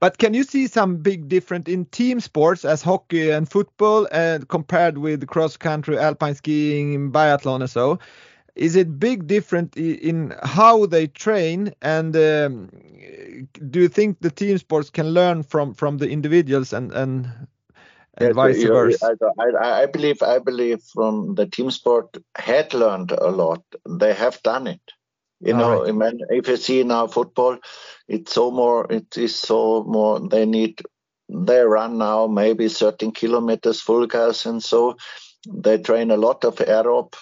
But 0.00 0.18
can 0.18 0.34
you 0.34 0.42
see 0.42 0.66
some 0.66 0.96
big 0.96 1.28
difference 1.28 1.68
in 1.68 1.84
team 1.86 2.18
sports 2.18 2.64
as 2.64 2.82
hockey 2.82 3.30
and 3.30 3.48
football 3.48 4.08
and 4.10 4.48
compared 4.48 4.98
with 4.98 5.28
cross 5.28 5.56
country, 5.56 5.96
alpine 5.96 6.34
skiing, 6.34 7.12
biathlon 7.12 7.60
and 7.60 7.70
so? 7.70 8.00
Is 8.54 8.76
it 8.76 8.98
big 8.98 9.26
different 9.26 9.76
in 9.76 10.34
how 10.42 10.86
they 10.86 11.06
train? 11.06 11.72
And 11.80 12.14
um, 12.16 12.68
do 13.70 13.80
you 13.80 13.88
think 13.88 14.20
the 14.20 14.30
team 14.30 14.58
sports 14.58 14.90
can 14.90 15.10
learn 15.10 15.42
from 15.42 15.74
from 15.74 15.98
the 15.98 16.08
individuals 16.08 16.72
and 16.72 16.92
and, 16.92 17.30
and 18.18 18.28
yes, 18.28 18.34
vice 18.34 18.62
versa? 18.62 19.16
I, 19.38 19.82
I, 19.82 19.86
believe 19.86 20.22
i 20.22 20.38
believe 20.38 20.82
from 20.82 21.34
the 21.34 21.46
team 21.46 21.70
sport 21.70 22.16
had 22.36 22.74
learned 22.74 23.12
a 23.12 23.30
lot. 23.30 23.62
They 23.88 24.12
have 24.12 24.42
done 24.42 24.66
it. 24.66 24.82
You 25.40 25.54
know 25.54 25.84
right. 25.84 26.22
if 26.30 26.46
you 26.46 26.56
see 26.56 26.84
now 26.84 27.08
football 27.08 27.58
it's 28.06 28.32
so 28.32 28.52
more 28.52 28.86
it 28.92 29.16
is 29.16 29.34
so 29.34 29.82
more 29.82 30.20
they 30.20 30.46
need 30.46 30.80
they 31.28 31.62
run 31.62 31.98
now 31.98 32.28
maybe 32.28 32.68
13 32.68 33.10
kilometers 33.10 33.80
full 33.80 34.06
gas 34.06 34.46
and 34.46 34.62
so 34.62 34.96
they 35.48 35.78
train 35.78 36.12
a 36.12 36.16
lot 36.16 36.44
of 36.44 36.56
aerob 36.56 37.14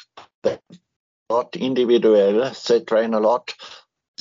lot 1.31 1.57
individual. 1.57 2.51
They 2.69 2.81
train 2.81 3.15
a 3.15 3.21
lot. 3.21 3.55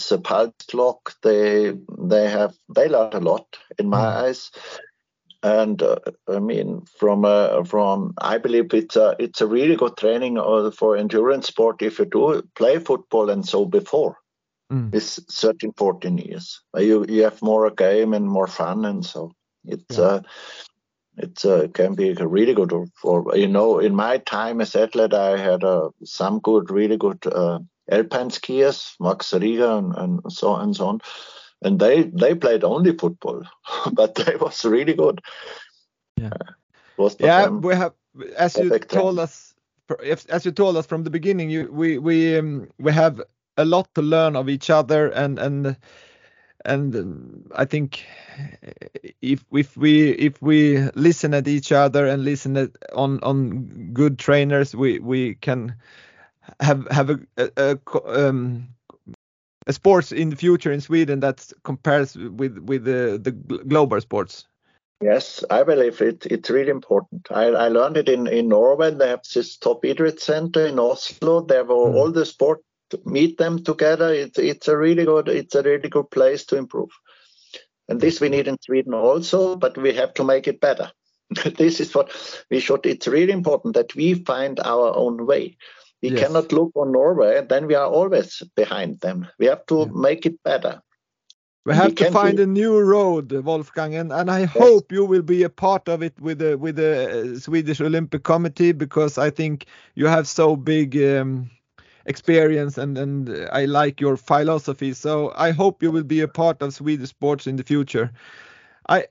The 0.10 0.20
pulse 0.20 0.54
clock. 0.70 1.16
They 1.24 1.74
they 1.98 2.30
have 2.30 2.56
they 2.74 2.88
learn 2.88 3.14
a 3.14 3.20
lot 3.20 3.58
in 3.78 3.90
my 3.90 4.00
mm. 4.00 4.16
eyes. 4.24 4.52
And 5.42 5.82
uh, 5.82 6.00
I 6.28 6.40
mean, 6.40 6.86
from 6.98 7.26
uh, 7.26 7.64
from 7.64 8.14
I 8.18 8.38
believe 8.38 8.74
it's 8.74 8.96
a 8.96 9.16
it's 9.20 9.42
a 9.42 9.48
really 9.48 9.76
good 9.76 9.98
training 9.98 10.38
uh, 10.38 10.72
for 10.72 10.96
endurance 10.96 11.48
sport 11.48 11.82
if 11.82 12.00
you 12.00 12.06
do 12.06 12.42
play 12.56 12.80
football 12.80 13.30
and 13.30 13.48
so 13.48 13.66
before. 13.66 14.18
Mm. 14.72 14.94
It's 14.94 15.20
13, 15.42 15.74
14 15.78 16.18
years. 16.18 16.62
You 16.78 17.06
you 17.10 17.24
have 17.24 17.42
more 17.42 17.70
game 17.72 18.14
and 18.14 18.30
more 18.30 18.48
fun 18.48 18.86
and 18.86 19.06
so 19.06 19.32
it's 19.66 19.98
yeah. 19.98 20.04
uh, 20.04 20.22
it 21.18 21.46
uh, 21.46 21.68
can 21.74 21.96
be 21.96 22.14
really 22.14 22.54
good 22.54 22.74
for 22.96 23.36
you 23.36 23.48
know 23.48 23.80
in 23.80 23.96
my 23.96 24.18
time 24.20 24.62
as 24.62 24.76
athlete 24.76 25.14
i 25.14 25.38
had 25.38 25.64
uh, 25.64 25.90
some 26.04 26.40
good 26.40 26.72
really 26.72 26.98
good 26.98 27.26
uh, 27.28 27.60
alpine 27.92 28.30
skiers 28.30 28.94
max 29.00 29.32
rieger 29.32 29.78
and, 29.78 29.96
and, 29.96 30.32
so 30.32 30.50
on 30.50 30.62
and 30.62 30.76
so 30.76 30.88
on 30.88 31.02
and 31.62 31.80
they 31.80 32.04
they 32.04 32.36
played 32.36 32.64
only 32.64 32.96
football, 32.96 33.44
but 33.94 34.16
they 34.16 34.36
was 34.36 34.64
really 34.66 34.94
good. 34.94 35.22
Yeah, 36.18 36.32
uh, 36.98 37.10
yeah. 37.20 37.48
We 37.50 37.76
have, 37.76 37.94
as 38.38 38.56
you 38.58 38.70
told 38.80 39.18
time. 39.18 39.24
us, 39.24 39.54
if, 40.04 40.30
as 40.30 40.46
you 40.46 40.52
told 40.52 40.78
us 40.78 40.86
from 40.86 41.04
the 41.04 41.10
beginning, 41.10 41.50
you 41.50 41.70
we 41.72 41.98
we 41.98 42.38
um, 42.38 42.70
we 42.80 42.92
have 42.92 43.22
a 43.58 43.66
lot 43.66 43.94
to 43.96 44.02
learn 44.02 44.36
of 44.36 44.50
each 44.50 44.70
other, 44.70 45.10
and 45.10 45.40
and 45.40 45.76
and 46.66 46.96
um, 46.96 47.44
I 47.56 47.66
think 47.66 48.06
if 49.22 49.44
if 49.52 49.78
we 49.78 50.12
if 50.12 50.42
we 50.42 50.80
listen 50.96 51.34
at 51.34 51.48
each 51.48 51.72
other 51.72 52.06
and 52.06 52.24
listen 52.24 52.58
at, 52.58 52.72
on 52.94 53.20
on 53.24 53.92
good 53.94 54.20
trainers, 54.20 54.76
we 54.76 55.00
we 55.00 55.36
can 55.36 55.76
have 56.60 56.88
have 56.92 57.10
a, 57.10 57.20
a, 57.38 57.50
a 57.58 58.28
um, 58.28 58.68
a 59.68 59.74
sports 59.74 60.12
in 60.12 60.30
the 60.30 60.36
future 60.36 60.72
in 60.72 60.82
Sweden 60.82 61.20
that 61.22 61.52
compares 61.64 62.16
with 62.16 62.58
with 62.58 62.84
the, 62.84 63.20
the 63.22 63.32
global 63.32 64.02
sports. 64.02 64.46
Yes, 65.02 65.46
I 65.50 65.64
believe 65.64 66.02
it. 66.02 66.26
It's 66.26 66.50
really 66.50 66.72
important. 66.72 67.28
I, 67.32 67.46
I 67.46 67.68
learned 67.70 67.96
it 67.96 68.10
in, 68.10 68.28
in 68.28 68.50
Norway. 68.50 68.92
They 68.92 69.08
have 69.08 69.24
this 69.34 69.56
top 69.56 69.84
idrett 69.84 70.20
center 70.20 70.68
in 70.68 70.78
Oslo. 70.78 71.40
There 71.40 71.64
were 71.64 71.76
mm. 71.76 71.96
all 71.96 72.12
the 72.12 72.26
sport 72.26 72.60
meet 73.06 73.38
them 73.38 73.64
together. 73.64 74.14
It's 74.14 74.40
it's 74.40 74.68
a 74.68 74.78
really 74.78 75.06
good 75.06 75.28
it's 75.28 75.56
a 75.56 75.64
really 75.64 75.90
good 75.90 76.10
place 76.12 76.46
to 76.46 76.58
improve. 76.58 76.90
And 77.88 78.00
this 78.00 78.22
we 78.22 78.30
need 78.30 78.48
in 78.48 78.58
Sweden 78.62 78.94
also, 78.94 79.56
but 79.56 79.78
we 79.78 79.94
have 79.94 80.14
to 80.16 80.24
make 80.24 80.48
it 80.48 80.62
better. 80.62 80.92
this 81.58 81.80
is 81.80 81.94
what 81.96 82.12
we 82.50 82.60
should. 82.60 82.86
It's 82.86 83.08
really 83.08 83.34
important 83.34 83.76
that 83.76 83.96
we 83.96 84.14
find 84.14 84.60
our 84.60 84.96
own 84.96 85.26
way. 85.26 85.58
We 86.02 86.12
yes. 86.12 86.28
cannot 86.28 86.52
look 86.52 86.72
on 86.76 86.92
Norway, 86.92 87.46
then 87.48 87.68
we 87.68 87.76
are 87.76 87.88
always 87.88 88.42
behind 88.56 89.02
them. 89.02 89.28
We 89.38 89.48
have 89.48 89.66
to 89.66 89.80
yeah. 89.80 89.86
make 89.94 90.26
it 90.26 90.42
better. 90.44 90.82
We 91.66 91.74
have 91.76 91.90
we 91.90 91.96
to 91.96 92.12
find 92.12 92.38
do... 92.38 92.44
a 92.44 92.48
new 92.48 92.80
road, 92.80 93.32
Wolfgang, 93.32 93.96
and, 93.96 94.12
and 94.12 94.32
I 94.32 94.42
yes. 94.42 94.52
hope 94.52 94.92
you 94.92 95.04
will 95.04 95.22
be 95.22 95.44
a 95.44 95.50
part 95.50 95.90
of 95.90 96.02
it 96.02 96.20
with 96.20 96.40
the 96.40 96.58
with 96.58 96.78
the 96.78 97.36
uh, 97.36 97.40
Swedish 97.40 97.82
Olympic 97.82 98.24
Committee 98.24 98.72
because 98.72 99.18
I 99.18 99.30
think 99.30 99.66
you 99.96 100.08
have 100.08 100.28
so 100.28 100.56
big 100.56 100.96
um, 100.98 101.52
experience 102.06 102.78
and 102.78 102.98
and 102.98 103.48
I 103.52 103.66
like 103.66 104.02
your 104.02 104.18
philosophy. 104.18 104.94
So 104.94 105.34
I 105.36 105.52
hope 105.52 105.84
you 105.84 105.92
will 105.92 106.04
be 106.04 106.22
a 106.22 106.28
part 106.28 106.62
of 106.62 106.74
Swedish 106.74 107.10
sports 107.10 107.48
in 107.48 107.56
the 107.56 107.64
future. 107.64 108.12
I 108.88 109.08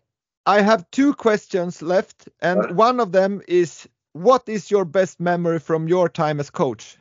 I 0.47 0.63
have 0.63 0.91
two 0.91 1.15
questions 1.15 1.83
left, 1.83 2.29
and 2.41 2.77
one 2.77 3.01
of 3.01 3.13
them 3.13 3.43
is 3.47 3.89
what 4.13 4.49
is 4.49 4.71
your 4.71 4.85
best 4.85 5.21
memory 5.21 5.59
from 5.59 5.89
your 5.89 6.09
time 6.09 6.41
as 6.41 6.51
coach? 6.51 6.97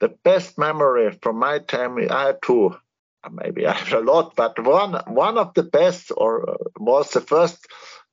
The 0.00 0.08
best 0.08 0.58
memory 0.58 1.12
from 1.22 1.38
my 1.38 1.60
time, 1.60 1.98
I 2.10 2.26
had 2.26 2.42
two. 2.42 2.76
Maybe 3.30 3.66
I 3.66 3.72
have 3.72 3.92
a 3.92 4.04
lot, 4.04 4.36
but 4.36 4.58
one 4.62 4.94
one 5.06 5.38
of 5.38 5.54
the 5.54 5.62
best 5.62 6.12
or 6.16 6.58
was 6.78 7.10
the 7.10 7.20
first 7.20 7.66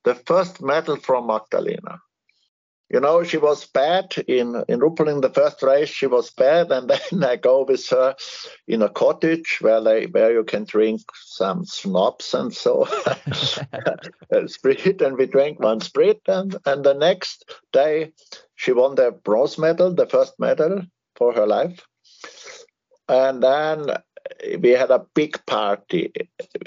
the 0.04 0.16
first 0.16 0.62
medal 0.62 0.98
from 0.98 1.28
Magdalena 1.28 2.00
you 2.90 3.00
know, 3.00 3.24
she 3.24 3.38
was 3.38 3.66
bad 3.66 4.14
in 4.28 4.64
in 4.68 4.80
Ruhpolding 4.80 5.22
the 5.22 5.30
first 5.30 5.64
race. 5.64 5.90
She 5.90 6.08
was 6.08 6.30
bad, 6.30 6.72
and 6.72 6.90
then 7.12 7.24
I 7.24 7.38
go 7.38 7.64
with 7.64 7.88
her 7.90 8.16
in 8.68 8.82
a 8.82 8.90
cottage 8.90 9.58
where 9.62 9.82
they 9.82 10.06
where 10.06 10.32
you 10.32 10.44
can 10.44 10.66
drink 10.66 11.02
some 11.16 11.66
schnapps 11.66 12.34
and 12.34 12.54
so 12.54 12.86
sprit, 14.48 15.02
and 15.02 15.18
we 15.18 15.26
drank 15.26 15.60
one 15.60 15.82
sprit, 15.82 16.22
and 16.28 16.56
and 16.66 16.84
the 16.84 16.94
next 16.94 17.52
day 17.72 18.14
she 18.56 18.72
won 18.74 18.96
the 18.96 19.12
bronze 19.12 19.58
medal, 19.58 19.94
the 19.94 20.08
first 20.08 20.40
medal 20.40 20.82
for 21.16 21.34
her 21.34 21.48
life, 21.48 21.86
and 23.08 23.42
then 23.42 23.88
we 24.60 24.70
had 24.70 24.92
a 24.92 25.06
big 25.14 25.44
party 25.46 26.12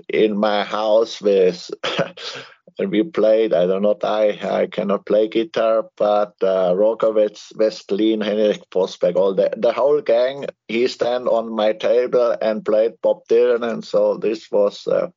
in 0.09 0.37
my 0.37 0.65
house 0.65 1.21
with 1.21 1.71
we 2.79 3.03
played. 3.03 3.55
I 3.55 3.67
don't 3.67 3.83
know. 3.83 3.97
I 4.03 4.39
I 4.43 4.67
cannot 4.67 5.07
play 5.07 5.29
guitar, 5.29 5.89
but 5.97 6.35
uh, 6.43 6.75
Roger 6.77 7.13
Westlin, 7.13 8.23
Henrik 8.23 8.69
Forsberg, 8.71 9.17
all 9.17 9.35
the 9.35 9.51
the 9.57 9.73
whole 9.73 10.01
gang. 10.01 10.47
He 10.69 10.87
stand 10.89 11.29
on 11.29 11.55
my 11.55 11.73
table 11.73 12.37
and 12.41 12.65
played 12.65 13.01
Bob 13.03 13.27
Dylan, 13.29 13.63
and 13.71 13.85
so 13.85 14.17
this 14.17 14.51
was. 14.51 14.87
Uh, 14.87 15.09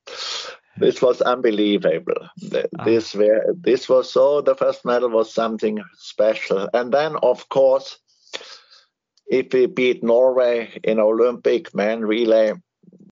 this 0.78 1.02
was 1.02 1.20
unbelievable. 1.22 2.30
Ah. 2.80 2.86
This 2.86 3.14
were, 3.14 3.54
this 3.54 3.90
was 3.90 4.10
so. 4.14 4.40
The 4.40 4.56
first 4.56 4.86
medal 4.86 5.10
was 5.10 5.34
something 5.34 5.84
special, 5.98 6.70
and 6.74 6.94
then 6.94 7.18
of 7.22 7.50
course, 7.50 8.00
if 9.28 9.54
we 9.54 9.66
beat 9.66 10.04
Norway 10.04 10.80
in 10.84 11.00
Olympic 11.00 11.76
men 11.76 12.06
relay, 12.06 12.54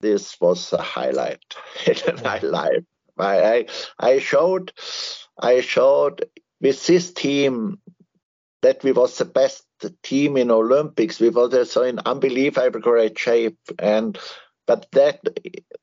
this 0.01 0.39
was 0.41 0.75
a 0.75 0.83
highlight 0.83 1.43
in 1.87 2.23
my 2.23 2.39
life. 2.41 2.85
I, 3.19 3.67
I 3.99 4.19
showed 4.19 4.73
I 5.39 5.61
showed 5.61 6.27
with 6.61 6.87
this 6.87 7.13
team 7.13 7.79
that 8.63 8.83
we 8.83 8.93
was 8.93 9.19
the 9.19 9.25
best 9.25 9.65
team 10.03 10.37
in 10.37 10.51
Olympics. 10.51 11.21
We 11.21 11.29
were 11.29 11.65
so 11.65 11.83
in 11.83 11.99
unbelievable 11.99 12.81
great 12.81 13.19
shape, 13.19 13.59
and 13.79 14.19
but 14.67 14.87
that 14.93 15.21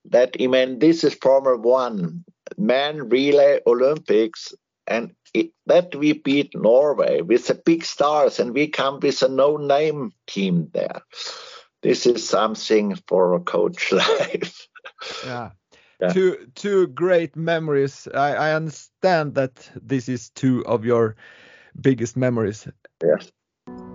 that 0.05 0.35
I 0.39 0.47
mean 0.47 0.79
this 0.79 1.03
is 1.03 1.13
Formula 1.13 1.57
One, 1.57 2.23
man 2.57 3.09
relay 3.09 3.59
Olympics, 3.65 4.53
and 4.87 5.13
it, 5.33 5.51
that 5.67 5.95
we 5.95 6.13
beat 6.13 6.55
Norway 6.55 7.21
with 7.21 7.47
the 7.47 7.55
big 7.55 7.85
stars, 7.85 8.39
and 8.39 8.53
we 8.53 8.67
come 8.67 8.99
with 8.99 9.21
a 9.21 9.29
no-name 9.29 10.11
team 10.27 10.69
there. 10.73 11.01
This 11.83 12.05
is 12.05 12.27
something 12.27 12.95
for 13.07 13.35
a 13.35 13.39
coach 13.39 13.91
life. 13.91 14.67
Yeah 15.25 15.51
yeah. 16.01 16.09
two 16.09 16.47
two 16.55 16.87
great 16.87 17.35
memories. 17.35 18.07
I, 18.13 18.33
I 18.33 18.53
understand 18.53 19.35
that 19.35 19.69
this 19.81 20.09
is 20.09 20.29
two 20.29 20.65
of 20.65 20.85
your 20.85 21.15
biggest 21.79 22.17
memories. 22.17 22.67
Yes. 23.03 23.31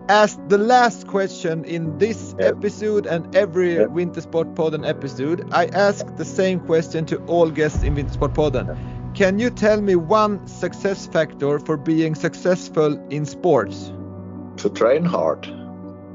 As 0.09 0.39
the 0.47 0.59
last 0.59 1.09
question 1.09 1.65
in 1.65 1.99
this 1.99 2.35
episode 2.39 3.07
and 3.07 3.35
every 3.35 3.75
yeah. 3.75 3.87
Wintersport 3.87 4.55
Podden 4.55 4.89
episode, 4.89 5.49
I 5.53 5.67
ask 5.67 6.07
the 6.15 6.25
same 6.25 6.61
question 6.61 7.05
to 7.07 7.19
all 7.27 7.51
guests 7.51 7.83
in 7.83 7.97
Wintersport 7.97 8.35
Podden. 8.35 9.15
Can 9.17 9.41
you 9.41 9.51
tell 9.51 9.81
me 9.81 9.97
one 9.97 10.47
success 10.47 11.07
factor 11.09 11.59
for 11.59 11.77
being 11.77 12.15
successful 12.15 12.99
in 13.09 13.25
sports? 13.25 13.93
To 14.59 14.71
train 14.71 15.05
hard. 15.05 15.49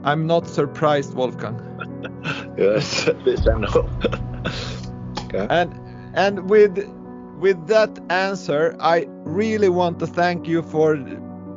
I'm 0.03 0.25
not 0.25 0.47
surprised, 0.47 1.13
Wolfgang. 1.13 1.59
yes, 2.57 3.05
this 3.25 3.47
I 3.47 3.57
know. 3.57 3.89
okay. 5.25 5.47
And 5.49 5.73
and 6.13 6.49
with 6.49 6.77
with 7.39 7.67
that 7.67 7.99
answer, 8.09 8.75
I 8.79 9.07
really 9.23 9.69
want 9.69 9.99
to 9.99 10.07
thank 10.07 10.47
you 10.47 10.61
for 10.61 10.97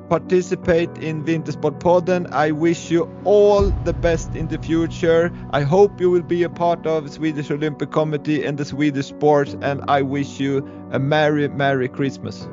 participate 0.09 0.91
in 0.99 1.25
Wintersport 1.25 1.81
Podden. 1.81 2.31
I 2.33 2.51
wish 2.51 2.91
you 2.91 3.11
all 3.25 3.71
the 3.85 3.93
best 3.93 4.35
in 4.35 4.49
the 4.49 4.59
future. 4.59 5.31
I 5.51 5.63
hope 5.63 6.01
you 6.01 6.11
will 6.11 6.23
be 6.23 6.43
a 6.43 6.49
part 6.49 6.87
of 6.87 7.11
Swedish 7.11 7.51
Olympic 7.51 7.91
Committee 7.91 8.45
and 8.45 8.57
the 8.57 8.65
Swedish 8.65 9.07
sports 9.07 9.57
and 9.61 9.83
I 9.89 10.03
wish 10.03 10.41
you 10.41 10.67
a 10.93 10.99
merry 10.99 11.49
merry 11.49 11.89
Christmas. 11.89 12.49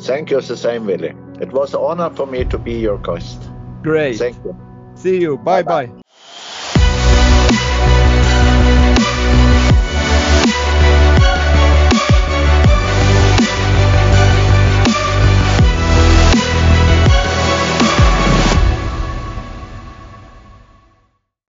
Thank 0.00 0.30
you 0.30 0.40
the 0.40 0.56
same 0.56 0.86
Willie. 0.86 1.14
It 1.40 1.52
was 1.52 1.74
an 1.74 1.80
honor 1.80 2.10
for 2.10 2.26
me 2.26 2.44
to 2.44 2.58
be 2.58 2.74
your 2.74 2.98
guest. 2.98 3.50
Great. 3.82 4.18
Thank 4.18 4.36
you. 4.44 4.56
See 4.94 5.20
you. 5.20 5.38
Bye 5.38 5.62
bye. 5.62 5.86
bye. 5.86 6.02